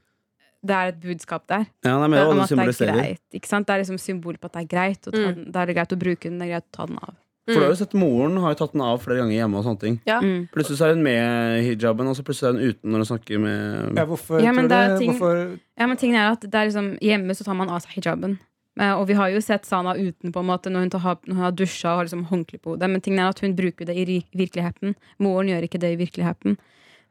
det 0.65 0.75
er 0.75 0.87
et 0.93 0.99
budskap 1.01 1.45
der. 1.47 1.65
ja, 1.85 1.95
det 2.01 2.09
mer 2.09 2.25
hva 2.25 2.31
om 2.31 2.39
at 2.41 2.49
det 2.49 2.81
er 2.89 2.93
greit. 2.93 3.21
Ikke 3.33 3.47
sant? 3.47 3.67
Det 3.67 3.73
er 3.75 3.83
liksom 3.83 3.99
symbol 3.99 4.37
på 4.37 4.45
at 4.49 4.53
det 4.53 4.63
er 4.65 4.71
greit. 4.75 5.01
Å 5.07 5.11
ta 5.11 5.17
Mm. 5.17 5.35
den, 5.35 5.51
da 5.51 5.61
er 5.61 5.65
det 5.67 5.75
greit 5.77 5.93
å 5.93 5.99
bruke 5.99 6.21
den, 6.29 6.39
det 6.39 6.47
er 6.49 6.51
greit 6.55 6.67
å 6.71 6.75
ta 6.79 6.85
den 6.87 6.97
av. 6.97 7.13
For 7.47 7.53
du 7.53 7.61
har 7.61 7.69
jo 7.69 7.75
sett 7.77 7.93
moren 7.93 8.37
har 8.41 8.55
jo 8.55 8.57
tatt 8.65 8.71
den 8.73 8.81
av 8.81 8.97
flere 9.03 9.19
ganger 9.21 9.37
hjemme. 9.37 9.57
og 9.59 9.63
sånne 9.65 9.79
ting 9.79 10.01
Ja. 10.07 10.19
Mm. 10.19 10.49
Plutselig 10.49 10.77
så 10.79 10.85
er 10.89 10.93
hun 10.95 11.03
med 11.03 11.63
hijaben, 11.63 12.07
og 12.09 12.15
så 12.17 12.23
plutselig 12.25 12.49
er 12.49 12.53
hun 12.57 12.69
uten 12.73 12.89
når 12.91 12.97
hun 12.97 13.05
snakker 13.05 13.39
med 13.39 13.95
Ja, 13.97 14.05
hvorfor, 14.05 14.41
Ja, 14.41 14.51
men 14.51 14.65
tror 14.65 14.69
det 14.69 14.77
er 14.77 14.87
du- 14.89 14.99
ting- 14.99 15.11
hvorfor 15.19 15.59
Ja, 15.77 15.85
men 15.87 15.97
tingen 15.97 16.15
er 16.15 16.31
at 16.31 16.41
det 16.41 16.53
er 16.55 16.65
liksom, 16.65 16.97
Hjemme 16.99 17.29
så 17.37 17.43
tar 17.45 17.53
man 17.53 17.69
av 17.69 17.81
seg 17.85 18.01
hijaben. 18.01 18.39
Eh, 18.79 18.91
og 18.99 19.07
vi 19.07 19.13
har 19.13 19.29
jo 19.29 19.37
sett 19.39 19.63
Sana 19.63 19.93
uten 19.95 20.33
på 20.33 20.39
en 20.39 20.45
måte 20.47 20.71
når 20.73 20.79
hun, 20.81 20.89
tar, 20.89 20.99
når 21.27 21.33
hun 21.35 21.43
har 21.43 21.51
dusja 21.51 21.89
og 21.91 21.97
har 21.99 22.05
liksom 22.05 22.25
håndkle 22.27 22.59
på 22.59 22.71
hodet. 22.75 22.89
Men 22.89 22.99
tingen 22.99 23.19
er 23.19 23.29
at 23.29 23.39
hun 23.39 23.55
bruker 23.55 23.85
det 23.85 23.95
i 23.95 24.23
virkeligheten. 24.35 24.95
Moren 25.19 25.47
gjør 25.47 25.63
ikke 25.69 25.79
det 25.79 25.93
i 25.93 26.03
virkeligheten. 26.03 26.57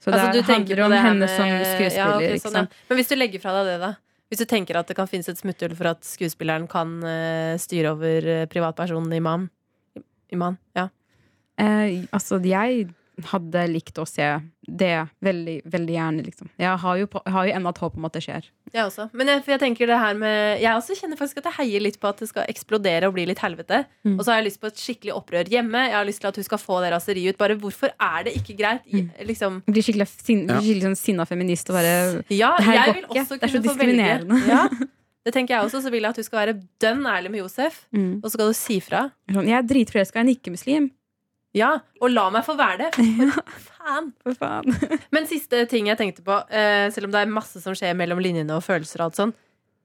Så 0.05 0.13
det 0.13 0.21
Altså, 0.21 0.33
du 0.37 0.45
tenker 0.45 0.77
handler 0.77 0.85
om 0.85 0.93
det 0.93 1.01
henne 1.01 1.29
som 1.33 1.53
skuespiller. 1.65 1.97
Ja, 1.97 2.09
okay, 2.19 2.41
sånn, 2.43 2.59
ja. 2.61 2.83
Men 2.91 2.99
hvis 3.01 3.09
du 3.09 3.15
legger 3.17 3.41
fra 3.41 3.55
deg 3.57 3.71
det, 3.73 3.77
da? 3.81 3.95
Hvis 4.29 4.43
du 4.43 4.49
tenker 4.51 4.77
at 4.77 4.91
det 4.91 4.97
kan 4.99 5.09
finnes 5.09 5.31
et 5.31 5.41
smutthull 5.41 5.73
for 5.79 5.89
at 5.95 6.05
skuespilleren 6.05 6.67
kan 6.69 6.99
uh, 7.01 7.55
styre 7.61 7.95
over 7.95 8.29
uh, 8.29 8.43
privatpersonen 8.53 9.17
imam? 9.17 9.49
Imam, 10.35 10.59
ja. 10.77 10.89
Eh, 11.61 12.05
altså, 12.13 12.41
jeg 12.43 12.89
hadde 13.31 13.63
likt 13.71 13.99
å 14.01 14.05
se 14.09 14.27
det 14.67 15.09
veldig, 15.23 15.55
veldig 15.71 15.95
gjerne, 15.95 16.23
liksom. 16.25 16.49
Jeg 16.59 16.79
har 16.83 16.97
jo, 16.99 17.07
har 17.27 17.47
jo 17.47 17.53
ennå 17.55 17.69
et 17.71 17.79
håp 17.79 17.97
om 18.01 18.07
at 18.09 18.15
det 18.17 18.23
skjer. 18.25 18.47
Jeg 18.75 18.83
også. 18.89 19.05
Men 19.15 19.29
jeg, 19.31 19.43
for 19.45 19.53
jeg 19.55 19.61
tenker 19.63 19.87
det 19.87 19.99
her 20.01 20.15
med 20.19 20.61
Jeg 20.63 20.75
også 20.75 20.97
kjenner 20.99 21.19
faktisk 21.21 21.39
at 21.39 21.45
jeg 21.51 21.57
heier 21.59 21.81
litt 21.85 21.99
på 22.03 22.09
at 22.09 22.19
det 22.19 22.27
skal 22.31 22.49
eksplodere 22.51 23.07
og 23.07 23.15
bli 23.15 23.27
litt 23.29 23.39
helvete. 23.45 23.85
Mm. 24.03 24.17
Og 24.19 24.25
så 24.25 24.33
har 24.33 24.41
jeg 24.41 24.49
lyst 24.49 24.61
på 24.65 24.67
et 24.73 24.81
skikkelig 24.83 25.15
opprør 25.15 25.53
hjemme. 25.53 25.85
Jeg 25.91 25.95
har 25.95 26.09
lyst 26.09 26.21
til 26.25 26.29
at 26.33 26.41
hun 26.41 26.49
skal 26.49 26.59
få 26.65 26.81
det 26.83 26.91
raseriet 26.97 27.37
ut. 27.37 27.39
Bare 27.39 27.55
hvorfor 27.61 27.93
er 27.93 28.25
det 28.27 28.35
ikke 28.41 28.57
greit? 28.59 28.83
Mm. 28.91 29.13
Liksom 29.31 29.61
blir 29.69 29.85
skikkelig, 29.87 30.09
sin, 30.11 30.43
Ja. 30.49 30.57
blir 30.59 30.67
skikkelig 30.67 30.89
sånn 30.89 30.99
sinna 31.05 31.29
feminist 31.29 31.71
og 31.71 31.79
bare 31.79 31.95
Ja, 32.35 32.57
Det 32.59 32.65
her 32.67 32.75
jeg 32.81 32.87
går 32.89 32.95
vil 32.95 33.05
ikke. 33.05 33.15
Det 33.15 33.23
er 33.23 33.31
så 33.31 33.39
kunne 33.45 33.63
diskriminerende. 33.69 34.43
Ja, 34.49 34.69
det 35.29 35.33
tenker 35.37 35.55
jeg 35.55 35.69
også. 35.69 35.85
Så 35.85 35.91
vil 35.95 36.03
jeg 36.03 36.11
at 36.11 36.17
hun 36.17 36.25
skal 36.33 36.41
være 36.47 36.57
dønn 36.83 37.05
ærlig 37.07 37.31
med 37.31 37.45
Josef. 37.45 37.85
mm. 37.95 38.11
Og 38.25 38.27
så 38.27 38.35
skal 38.39 38.49
du 38.51 38.59
si 38.59 38.81
fra. 38.81 39.11
sånn, 39.31 39.47
Jeg 39.47 39.61
er 39.61 39.69
dritforelska 39.71 40.19
i 40.19 40.27
en 40.27 40.35
ikke-muslim. 40.35 40.91
Ja, 41.55 41.71
og 42.03 42.11
la 42.11 42.27
meg 42.35 42.43
få 42.47 42.57
være 42.59 42.89
det. 42.89 42.91
For 42.99 43.71
faen. 43.79 44.09
For 44.27 44.35
faen. 44.41 44.75
Men 45.15 45.29
siste 45.31 45.65
ting 45.71 45.87
jeg 45.91 45.99
tenkte 46.01 46.25
på, 46.27 46.41
eh, 46.51 46.89
selv 46.95 47.07
om 47.09 47.15
det 47.15 47.21
er 47.23 47.31
masse 47.31 47.63
som 47.63 47.77
skjer 47.79 47.95
mellom 47.99 48.19
linjene 48.25 48.57
og 48.57 48.65
følelser 48.67 49.03
og 49.05 49.11
alt 49.13 49.21
sånn, 49.21 49.35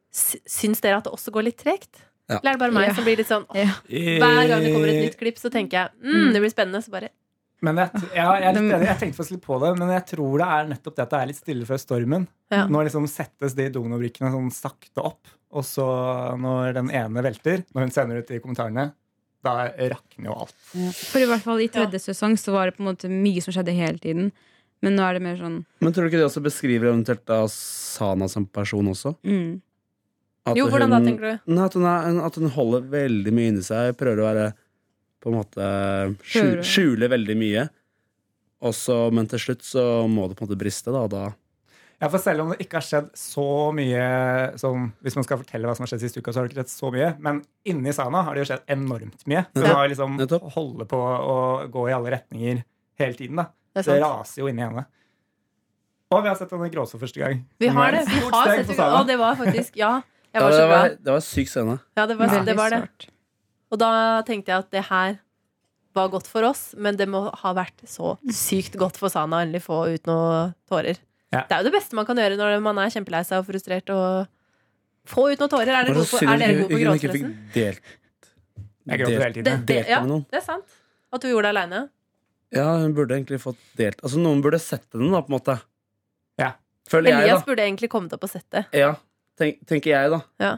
sy- 0.09 0.41
syns 0.49 0.81
dere 0.81 0.97
at 0.97 1.05
det 1.05 1.13
også 1.13 1.33
går 1.35 1.45
litt 1.51 1.59
tregt? 1.61 2.01
Ja. 2.29 2.39
Eller 2.39 2.51
er 2.51 2.57
det 2.57 2.63
bare 2.63 2.75
meg 2.77 2.87
Ja. 2.89 2.93
som 2.97 3.05
blir 3.05 3.17
litt 3.17 3.29
sånn 3.29 3.45
åh, 3.49 3.57
Ja. 3.57 3.71
Hver 3.89 4.47
gang 4.49 4.61
det 4.65 4.73
kommer 4.73 4.89
et 4.91 5.03
nytt 5.05 5.17
klipp, 5.21 5.37
så 5.41 5.49
tenker 5.53 5.77
jeg 5.79 5.89
mm, 6.01 6.33
det 6.33 6.41
blir 6.43 6.51
spennende. 6.53 6.81
Så 6.85 6.91
bare 6.93 7.09
Men 7.61 7.75
jeg, 7.81 7.89
ja, 8.15 8.27
jeg 8.39 8.55
litt. 8.55 8.71
Jeg 8.87 8.97
tenkte 9.01 9.17
faktisk 9.17 9.31
litt 9.35 9.45
på 9.45 9.57
det, 9.61 9.71
men 9.77 9.89
jeg 9.93 10.05
tror 10.13 10.37
det 10.41 10.45
er 10.47 10.67
nettopp 10.73 10.95
det 10.95 11.03
at 11.05 11.09
det 11.13 11.19
er 11.19 11.29
litt 11.31 11.39
stille 11.41 11.65
før 11.69 11.81
stormen. 11.81 12.27
Ja. 12.53 12.65
Nå 12.71 12.81
liksom 12.85 13.05
settes 13.11 13.53
de 13.57 13.65
donobrikkene 13.75 14.29
sånn 14.31 14.49
sakte 14.53 15.03
opp, 15.03 15.27
og 15.51 15.65
så 15.67 15.85
når 16.39 16.73
den 16.77 16.89
ene 16.95 17.21
velter, 17.25 17.65
når 17.75 17.81
hun 17.87 17.91
sender 17.91 18.21
ut 18.21 18.27
de 18.31 18.39
kommentarene, 18.39 18.93
da 19.45 19.53
rakner 19.71 20.29
jo 20.29 20.35
alt. 20.43 20.55
For 20.99 21.23
i 21.23 21.27
hvert 21.29 21.43
fall 21.45 21.61
i 21.63 21.69
tredje 21.71 22.01
sesong 22.09 22.35
så 22.39 22.51
var 22.55 22.69
det 22.69 22.77
på 22.77 22.83
en 22.83 22.89
måte 22.91 23.11
mye 23.11 23.41
som 23.43 23.55
skjedde 23.55 23.75
hele 23.77 23.99
tiden. 24.01 24.31
Men 24.83 24.95
nå 24.95 25.03
er 25.03 25.17
det 25.17 25.23
mer 25.25 25.35
sånn 25.39 25.57
Men 25.83 25.91
tror 25.91 26.05
du 26.05 26.09
ikke 26.11 26.21
det 26.21 26.27
også 26.29 26.43
beskriver 26.43 26.87
eventuelt 26.87 27.25
da 27.27 27.41
Sana 27.51 28.29
som 28.31 28.45
person 28.47 28.87
også? 28.87 29.15
mm. 29.27 29.57
At 30.47 30.55
Jo, 30.57 30.69
hvordan 30.71 30.93
da, 30.95 31.01
tenker 31.03 31.25
du? 31.25 31.51
Nei, 31.51 31.65
At 31.67 31.75
hun, 31.75 31.83
er, 31.85 32.19
at 32.25 32.37
hun 32.39 32.49
holder 32.55 32.85
veldig 32.89 33.33
mye 33.35 33.51
inni 33.51 33.63
seg, 33.65 33.91
prøver 33.99 34.21
å 34.23 34.27
være 34.29 34.45
på 35.19 35.29
en 35.29 35.35
måte 35.35 35.65
skjule, 36.23 36.63
Skjule 36.63 37.09
veldig 37.11 37.35
mye. 37.37 37.65
Også, 38.65 38.95
men 39.15 39.27
til 39.29 39.43
slutt 39.43 39.67
så 39.67 39.83
må 40.07 40.29
det 40.29 40.37
på 40.39 40.43
en 40.45 40.49
måte 40.49 40.59
briste, 40.59 40.95
da. 40.95 41.03
da 41.11 41.25
Ja, 41.99 42.07
for 42.07 42.21
selv 42.23 42.45
om 42.45 42.51
det 42.53 42.61
ikke 42.63 42.77
har 42.79 42.85
skjedd 42.85 43.09
så 43.19 43.45
mye 43.75 44.03
som, 44.59 44.85
Hvis 45.03 45.17
man 45.19 45.25
skal 45.27 45.41
fortelle 45.41 45.67
hva 45.67 45.73
som 45.75 45.83
har 45.83 45.91
skjedd 45.91 46.05
sist 46.05 46.15
uka, 46.19 46.31
så 46.31 46.39
har 46.39 46.47
det 46.47 46.53
ikke 46.53 46.61
skjedd 46.63 46.71
så 46.71 46.91
mye. 46.95 47.09
Men 47.19 47.41
inni 47.67 47.91
Sana 47.95 48.21
har 48.23 48.37
det 48.37 48.45
jo 48.45 48.49
skjedd 48.53 48.71
enormt 48.77 49.25
mye. 49.27 49.45
Så 49.53 49.65
Ja. 49.65 49.73
har 49.75 49.89
liksom 49.91 50.15
Nettopp. 50.17 50.51
holder 50.53 50.85
på 50.85 50.99
å 50.99 51.35
gå 51.71 51.89
i 51.89 51.93
alle 51.93 52.13
retninger 52.15 52.63
hele 52.99 53.13
tiden. 53.19 53.35
da 53.35 53.47
Det 53.75 53.85
Det 53.85 54.01
raser 54.01 54.41
jo 54.41 54.47
inni 54.47 54.63
henne. 54.63 54.85
Og 56.11 56.23
vi 56.23 56.29
har 56.29 56.35
sett 56.35 56.49
henne 56.51 56.71
gråte 56.71 56.91
for 56.91 56.99
første 56.99 57.19
gang. 57.19 57.45
Vi 57.59 57.67
har 57.67 57.91
det. 57.91 58.05
Vi 58.07 58.19
har 58.31 58.55
sett 58.55 58.67
henne. 58.67 58.99
Og 58.99 59.07
det 59.07 59.17
var 59.19 59.35
faktisk 59.35 59.75
Ja. 59.75 60.01
Jeg 60.31 60.41
ja, 60.43 60.49
det, 60.49 60.69
var, 60.69 60.89
det 60.89 61.11
var 61.11 61.19
syk 61.25 61.47
scene. 61.49 61.79
Ja, 61.97 62.05
det 62.05 62.15
var, 62.17 62.27
ja. 62.27 62.43
det 62.43 62.55
var 62.55 62.69
det. 62.69 63.09
Og 63.71 63.79
da 63.79 64.21
tenkte 64.21 64.51
jeg 64.53 64.59
at 64.59 64.69
det 64.71 64.83
her 64.85 65.19
var 65.95 66.09
godt 66.09 66.27
for 66.27 66.43
oss, 66.43 66.75
men 66.77 66.95
det 66.95 67.07
må 67.09 67.33
ha 67.33 67.53
vært 67.53 67.81
så 67.89 68.15
sykt 68.29 68.77
godt 68.77 68.97
for 68.97 69.09
Sana 69.09 69.39
å 69.39 69.45
endelig 69.45 69.63
få 69.65 69.79
ut 69.93 70.05
noen 70.05 70.53
tårer. 70.69 70.99
Ja. 71.33 71.43
Det 71.45 71.53
er 71.55 71.61
jo 71.61 71.69
det 71.69 71.75
beste 71.77 71.97
man 71.97 72.07
kan 72.09 72.17
gjøre 72.17 72.37
når 72.39 72.59
man 72.65 72.79
er 72.81 72.89
kjempelei 72.93 73.21
seg 73.27 73.43
og 73.43 73.47
frustrert. 73.49 73.89
Og 73.93 75.09
få 75.09 75.27
ut 75.31 75.41
noen 75.41 75.51
tårer. 75.51 75.71
Er 75.73 75.87
dere 75.89 75.95
gode 75.99 76.09
på, 76.09 76.19
er 76.25 76.41
dere 76.41 76.57
gode 76.63 76.73
på 76.73 76.81
gråtresten? 76.83 77.31
delt 77.53 77.95
Jeg 78.89 79.01
gråter 79.03 79.23
hele 79.23 79.33
tiden. 79.37 79.45
Det, 79.45 79.55
det, 79.59 79.75
delt 79.75 79.91
ja, 79.93 79.99
med 80.03 80.13
noen. 80.13 80.25
det 80.31 80.39
er 80.41 80.45
sant. 80.45 80.77
At 81.13 81.21
du 81.23 81.29
gjorde 81.29 81.49
det 81.49 81.55
aleine. 81.55 81.81
Ja, 82.53 82.65
hun 82.81 82.95
burde 82.97 83.13
egentlig 83.13 83.37
fått 83.43 83.59
delt 83.77 83.99
Altså, 84.01 84.17
noen 84.21 84.39
burde 84.41 84.57
sett 84.61 84.87
den, 84.95 85.11
da, 85.13 85.21
på 85.21 85.29
en 85.29 85.35
måte. 85.37 85.59
Ja. 86.41 86.53
Føler 86.89 87.11
jeg, 87.13 87.25
Elias 87.27 87.43
da. 87.43 87.45
burde 87.51 87.65
egentlig 87.67 87.89
kommet 87.93 88.13
opp 88.17 88.25
og 88.25 88.31
sett 88.31 88.47
det. 88.55 88.63
Ja, 88.73 88.95
tenk, 89.37 89.59
tenker 89.69 89.93
jeg, 89.93 90.13
da. 90.15 90.19
Ja. 90.41 90.55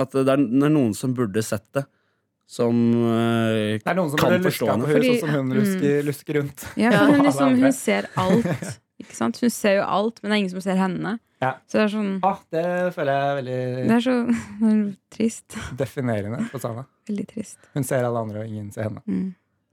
At 0.00 0.14
det 0.14 0.22
er, 0.22 0.38
det 0.44 0.68
er 0.68 0.74
noen 0.76 0.94
som 0.96 1.14
burde 1.18 1.42
sett 1.42 1.66
det. 1.76 1.82
Som 2.50 2.78
eh, 3.06 3.78
Det 3.78 3.86
er 3.90 3.98
noen 3.98 4.10
som 4.10 4.18
Kan 4.18 4.36
burde 4.36 4.50
forstå 4.50 4.66
luska 4.66 4.74
henne. 4.74 4.86
på 4.86 4.94
henne, 4.94 5.10
sånn 5.18 5.20
som 5.26 5.34
hun 5.34 5.58
lusker, 5.58 5.98
lusker 6.06 6.38
rundt. 6.40 6.64
Ja, 6.78 6.94
Ja. 6.94 7.02
hun, 7.10 7.20
liksom, 7.26 7.58
hun 7.62 7.74
ser 7.74 8.08
alt. 8.18 8.78
Ikke 9.10 9.18
sant? 9.18 9.40
Hun 9.42 9.50
ser 9.50 9.80
jo 9.80 9.88
alt, 9.90 10.20
men 10.22 10.30
det 10.30 10.36
er 10.36 10.40
ingen 10.44 10.52
som 10.54 10.62
ser 10.62 10.78
henne. 10.78 11.16
Ja. 11.42 11.54
Så 11.66 11.78
det 11.80 11.82
er 11.86 11.92
sånn 11.96 12.10
Ah, 12.28 12.38
det 12.52 12.62
føler 12.94 13.16
jeg 13.16 13.40
er 13.40 13.88
Det 13.88 13.94
er 13.96 14.04
så 14.04 14.14
det 14.60 14.70
er 14.70 14.82
trist. 15.16 15.56
definerende 15.80 16.44
for 16.52 16.62
Sana. 16.62 16.84
Veldig 17.10 17.26
trist. 17.32 17.58
Hun 17.74 17.86
ser 17.88 18.04
alle 18.06 18.22
andre, 18.22 18.44
og 18.44 18.50
ingen 18.52 18.70
ser 18.74 18.86
henne. 18.90 19.02
Mm. 19.08 19.30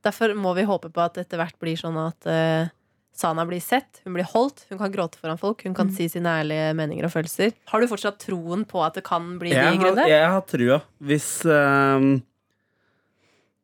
Derfor 0.08 0.34
må 0.40 0.54
vi 0.56 0.64
håpe 0.66 0.90
på 0.96 1.04
at 1.04 1.18
etter 1.22 1.38
hvert 1.42 1.58
blir 1.60 1.76
sånn 1.78 1.98
at 2.00 2.28
uh, 2.32 2.70
Sana 3.18 3.44
blir 3.50 3.60
sett, 3.66 4.00
hun 4.06 4.14
blir 4.16 4.28
holdt, 4.30 4.64
hun 4.70 4.78
kan 4.80 4.92
gråte 4.94 5.18
foran 5.20 5.40
folk, 5.42 5.64
hun 5.66 5.74
kan 5.76 5.88
Mm. 5.90 5.96
si 5.98 6.08
sine 6.14 6.30
ærlige 6.40 6.72
meninger 6.78 7.08
og 7.08 7.12
følelser. 7.12 7.52
Har 7.72 7.82
du 7.82 7.88
fortsatt 7.90 8.20
troen 8.22 8.64
på 8.70 8.82
at 8.86 8.94
det 9.00 9.04
kan 9.08 9.36
bli 9.42 9.52
jeg, 9.56 9.80
de, 9.82 9.90
har, 9.98 10.08
jeg 10.08 10.28
har 10.36 10.44
trua. 10.48 10.78
Hvis 11.02 11.30
uh, 11.50 12.22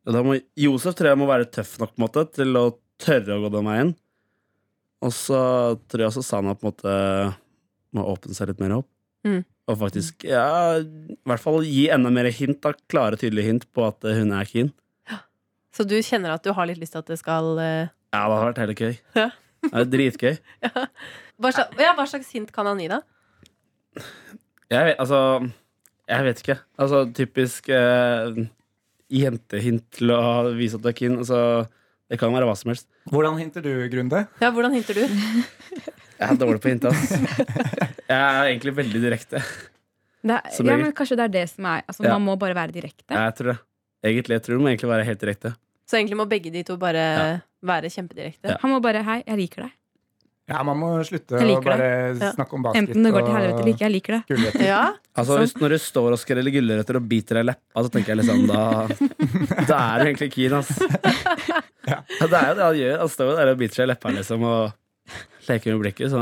da 0.10 0.24
må, 0.26 0.36
Josef 0.60 0.98
tror 0.98 1.14
jeg 1.14 1.20
må 1.22 1.28
være 1.30 1.48
tøff 1.54 1.78
nok 1.80 1.94
på 1.94 2.02
en 2.02 2.06
måte 2.08 2.26
til 2.36 2.58
å 2.60 2.66
tørre 3.00 3.38
å 3.38 3.44
gå 3.46 3.52
den 3.54 3.70
veien. 3.70 3.94
Og 5.04 5.12
så 5.16 5.40
tror 5.92 6.04
jeg 6.04 6.12
også 6.12 6.24
Sana 6.26 6.54
på 6.56 6.68
en 6.68 6.72
måte 6.72 6.94
må 7.94 8.06
åpne 8.14 8.36
seg 8.36 8.50
litt 8.50 8.62
mer 8.64 8.80
opp. 8.80 8.90
Mm. 9.28 9.42
Og 9.72 9.80
faktisk 9.80 10.26
ja, 10.28 10.80
i 10.80 11.18
hvert 11.30 11.44
fall 11.44 11.62
gi 11.64 11.86
enda 11.94 12.12
mer 12.12 12.28
hint, 12.36 12.60
da, 12.64 12.74
klare, 12.92 13.20
tydelige 13.20 13.48
hint 13.52 13.68
på 13.76 13.86
at 13.88 14.04
eh, 14.08 14.20
hun 14.20 14.34
er 14.36 14.50
keen. 14.50 14.74
Så 15.74 15.86
du 15.90 15.96
kjenner 16.06 16.36
at 16.36 16.44
du 16.46 16.52
har 16.54 16.68
litt 16.70 16.82
lyst 16.82 16.94
til 16.94 17.02
at 17.02 17.10
det 17.10 17.18
skal 17.22 17.56
uh... 17.58 17.90
Ja, 18.14 18.26
det 18.30 18.36
har 18.36 18.50
vært 18.52 18.62
heller 18.64 18.78
gøy. 18.78 19.00
Ja. 19.24 19.30
Det 19.64 19.80
er 19.80 19.86
dritgøy. 19.88 20.34
hva, 21.40 21.52
slags, 21.56 21.78
ja, 21.80 21.94
hva 21.96 22.04
slags 22.04 22.34
hint 22.36 22.50
kan 22.52 22.68
han 22.68 22.82
gi, 22.84 22.90
da? 22.92 22.98
Jeg 24.68 24.90
vet, 24.90 24.98
altså 25.00 25.20
Jeg 26.12 26.26
vet 26.26 26.42
ikke. 26.44 26.58
Altså 26.84 27.00
typisk 27.16 27.70
eh, 27.72 28.42
jentehint 29.08 29.86
til 29.96 30.12
å 30.12 30.20
vise 30.58 30.76
at 30.76 30.84
du 30.84 30.90
er 30.92 30.98
keen. 30.98 31.16
Altså, 31.24 31.40
det 32.14 32.20
kan 32.22 32.30
være 32.36 32.46
hva 32.46 32.54
som 32.54 32.70
helst. 32.70 32.86
Hvordan 33.10 33.40
hinter 33.42 33.64
du, 33.66 33.72
Grunde? 33.90 34.20
Ja, 34.42 34.52
Hvordan 34.54 34.76
hinter 34.78 35.00
du? 35.00 35.04
Jeg 36.20 36.30
er 36.30 36.38
dårlig 36.38 36.62
på 36.62 36.70
hint, 36.70 36.86
ass. 36.86 37.10
Jeg 38.06 38.20
er 38.22 38.46
egentlig 38.52 38.74
veldig 38.78 39.00
direkte. 39.02 39.42
Det 40.24 40.36
er, 40.38 40.52
Som 40.56 40.70
ja, 40.70 40.76
men 40.80 40.94
kanskje 40.96 41.18
det 41.20 41.26
er 41.26 41.32
det 41.34 41.44
som 41.52 41.66
er 41.68 41.82
altså, 41.90 42.06
Ja. 42.06 42.14
Man 42.14 42.28
må 42.30 42.36
bare 42.40 42.56
være 42.56 42.72
direkte. 42.76 43.10
Jeg 43.12 43.34
tror 43.40 43.50
det. 43.52 43.58
Egentlig, 44.06 44.38
jeg 44.38 44.44
tror 44.46 44.56
det 44.56 44.62
må 44.64 44.70
egentlig 44.72 44.92
være 44.94 45.08
helt 45.10 45.24
direkte. 45.26 45.52
Så 45.90 45.98
egentlig 45.98 46.20
må 46.22 46.28
begge 46.30 46.52
de 46.54 46.62
to 46.64 46.78
bare 46.80 47.02
Ja. 47.02 47.26
være 47.66 47.90
kjempedirekte. 47.92 48.54
Ja. 48.54 48.58
Han 48.62 48.72
må 48.72 48.80
bare 48.80 49.02
'hei, 49.04 49.24
jeg 49.28 49.38
liker 49.42 49.64
deg'. 49.66 49.74
Ja, 50.52 50.60
man 50.68 50.76
må 50.76 50.88
slutte 51.08 51.40
å 51.40 51.60
bare 51.64 51.86
det. 52.20 52.30
snakke 52.36 52.58
om 52.58 52.64
basket 52.66 52.82
Enten 52.82 53.06
det 53.08 53.12
går 53.16 53.24
til 53.24 53.36
helvete 53.38 53.62
eller 53.62 53.72
ikke. 53.72 53.86
Jeg 53.86 53.94
liker 53.94 54.16
det. 54.18 54.22
gulrøtter. 54.28 54.66
Ja, 54.68 54.82
Altså, 55.16 55.38
hvis, 55.40 55.54
Når 55.62 55.70
du 55.70 55.78
står 55.80 56.16
og 56.16 56.20
skreller 56.20 56.52
gulrøtter 56.52 56.98
og 57.00 57.06
biter 57.08 57.38
deg 57.40 57.46
i 57.46 57.48
leppa, 57.52 57.84
så 57.86 57.92
tenker 57.94 58.12
jeg 58.12 58.20
liksom 58.24 58.48
da 58.50 58.64
Da 59.70 59.78
er 59.94 60.04
du 60.04 60.10
egentlig 60.10 60.32
keen, 60.36 60.56
ass. 60.60 60.72
Ja. 61.84 62.00
Ja, 62.16 62.28
det 62.32 62.38
er 62.40 62.48
jo 62.48 62.56
det 62.56 62.64
han 62.64 62.78
gjør. 62.80 62.94
Han 63.04 63.10
står 63.12 63.30
jo 63.30 63.36
der 63.40 63.50
og 63.54 63.58
biter 63.60 63.76
seg 63.76 63.86
i 63.86 63.92
leppa 63.92 64.12
liksom, 64.16 64.44
og 64.48 65.10
leker 65.50 65.74
med 65.76 65.82
blikket. 65.84 66.12
Så 66.14 66.20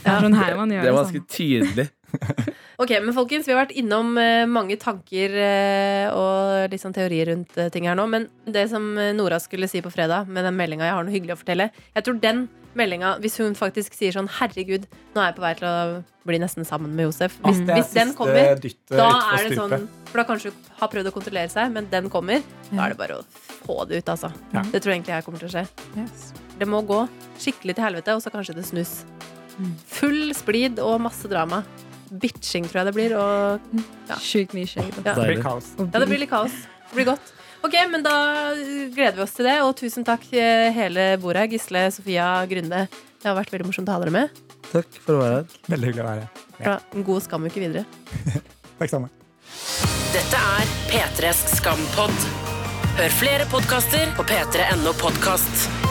Det 0.00 0.12
er 0.12 0.22
sånn 0.24 0.36
her 0.38 0.54
man 0.56 0.72
gjør 0.72 0.80
det 0.84 0.88
det. 0.88 0.94
var 0.96 1.04
sånn. 1.08 1.18
ganske 1.18 1.36
tydelig. 1.36 1.88
Ok, 2.76 2.90
men 3.00 3.14
folkens, 3.16 3.46
Vi 3.48 3.54
har 3.54 3.62
vært 3.62 3.72
innom 3.80 4.10
eh, 4.20 4.42
mange 4.44 4.76
tanker 4.76 5.32
eh, 5.40 6.10
og 6.12 6.66
litt 6.68 6.82
sånn 6.82 6.92
teorier 6.92 7.30
rundt 7.30 7.56
eh, 7.56 7.70
ting 7.72 7.86
her 7.88 7.96
nå. 7.96 8.04
Men 8.12 8.26
det 8.44 8.66
som 8.68 8.84
Nora 9.16 9.38
skulle 9.40 9.64
si 9.68 9.80
på 9.80 9.88
fredag 9.92 10.28
med 10.28 10.44
den 10.44 10.56
meldinga 10.58 10.84
jeg 10.84 10.92
har 10.98 11.06
noe 11.06 11.14
hyggelig 11.14 11.38
å 11.38 11.40
fortelle 11.40 11.70
Jeg 11.94 12.04
tror 12.04 12.18
den 12.20 12.42
meldinga, 12.76 13.14
hvis 13.22 13.38
hun 13.42 13.54
faktisk 13.58 13.94
sier 13.96 14.12
sånn 14.14 14.28
'herregud, 14.28 14.86
nå 15.14 15.20
er 15.22 15.30
jeg 15.30 15.36
på 15.36 15.44
vei 15.44 15.54
til 15.58 15.68
å 15.68 16.04
bli 16.26 16.38
nesten 16.42 16.66
sammen 16.66 16.94
med 16.96 17.06
Josef' 17.06 17.36
Hvis, 17.44 17.60
er 17.62 17.74
hvis 17.78 17.92
den 17.94 18.12
kommer, 18.14 18.56
da 18.90 19.08
er 19.36 19.48
det 19.48 19.56
sånn 19.58 19.88
For 20.06 20.22
da 20.22 20.24
kanskje 20.24 20.50
hun 20.52 20.74
har 20.80 20.88
prøvd 20.88 21.10
å 21.10 21.12
kontrollere 21.14 21.50
seg, 21.50 21.72
men 21.72 21.88
den 21.90 22.08
kommer. 22.10 22.42
Da 22.70 22.86
er 22.86 22.94
det 22.94 22.98
bare 22.98 23.20
å 23.20 23.24
få 23.66 23.86
det 23.88 23.98
ut, 24.02 24.08
altså. 24.08 24.32
Ja. 24.52 24.62
Det 24.62 24.80
tror 24.82 24.92
jeg 24.92 25.02
egentlig 25.02 25.14
jeg 25.16 25.24
kommer 25.24 25.38
til 25.38 25.48
å 25.48 25.54
skje. 25.54 25.64
Yes. 25.96 26.32
Det 26.58 26.68
må 26.68 26.80
gå 26.86 27.08
skikkelig 27.38 27.74
til 27.76 27.84
helvete, 27.84 28.14
og 28.16 28.22
så 28.22 28.30
kanskje 28.32 28.54
det 28.56 28.64
snus. 28.64 29.04
Mm. 29.58 29.74
Full 29.86 30.34
splid 30.34 30.78
og 30.78 31.00
masse 31.00 31.28
drama. 31.28 31.64
Bitching, 32.10 32.64
tror 32.70 32.84
jeg 32.84 32.86
det 32.86 32.94
blir. 32.94 33.16
Og 33.18 33.60
Ja. 34.08 34.16
Sjukt 34.16 34.54
mye 34.54 34.66
shade. 34.66 34.92
Ja. 35.04 35.14
Det 35.14 35.26
blir 35.26 35.42
kaos. 35.42 35.74
ja, 35.78 35.98
det 35.98 36.08
blir 36.08 36.18
litt 36.22 36.30
kaos. 36.30 36.52
Det 36.90 36.94
blir 36.94 37.04
godt. 37.12 37.32
Ok, 37.66 37.74
men 37.90 38.02
da 38.04 38.14
gleder 38.94 39.16
vi 39.16 39.22
oss 39.24 39.34
til 39.34 39.48
det. 39.48 39.56
Og 39.66 39.74
tusen 39.78 40.06
takk 40.06 40.22
eh, 40.38 40.68
hele 40.74 41.08
bordet 41.22 41.42
her. 41.46 41.52
Gisle, 41.56 41.88
Sofia, 41.94 42.28
Grunde. 42.46 42.84
Det 43.18 43.26
har 43.26 43.34
vært 43.38 43.50
veldig 43.54 43.66
morsomt 43.66 43.90
å 43.90 43.96
ha 43.96 44.02
dere 44.04 44.14
med. 44.14 44.42
Takk 44.70 45.00
for 45.02 45.16
å 45.16 45.22
være 45.24 45.40
her. 45.40 45.56
Veldig 45.72 45.90
hyggelig 45.90 46.04
å 46.04 46.08
være 46.10 46.26
her. 46.26 46.44
Ja. 46.60 46.76
En 46.94 47.06
god 47.08 47.26
skamuke 47.26 47.62
videre. 47.62 47.82
Takk 48.78 48.92
sammen. 48.92 49.10
Dette 50.14 50.44
er 50.54 50.70
P3s 50.92 51.42
Skampod. 51.56 52.30
Hør 53.00 53.18
flere 53.18 53.50
podkaster 53.50 54.14
på 54.16 54.24
p3.no 54.30 54.94
podkast. 55.02 55.85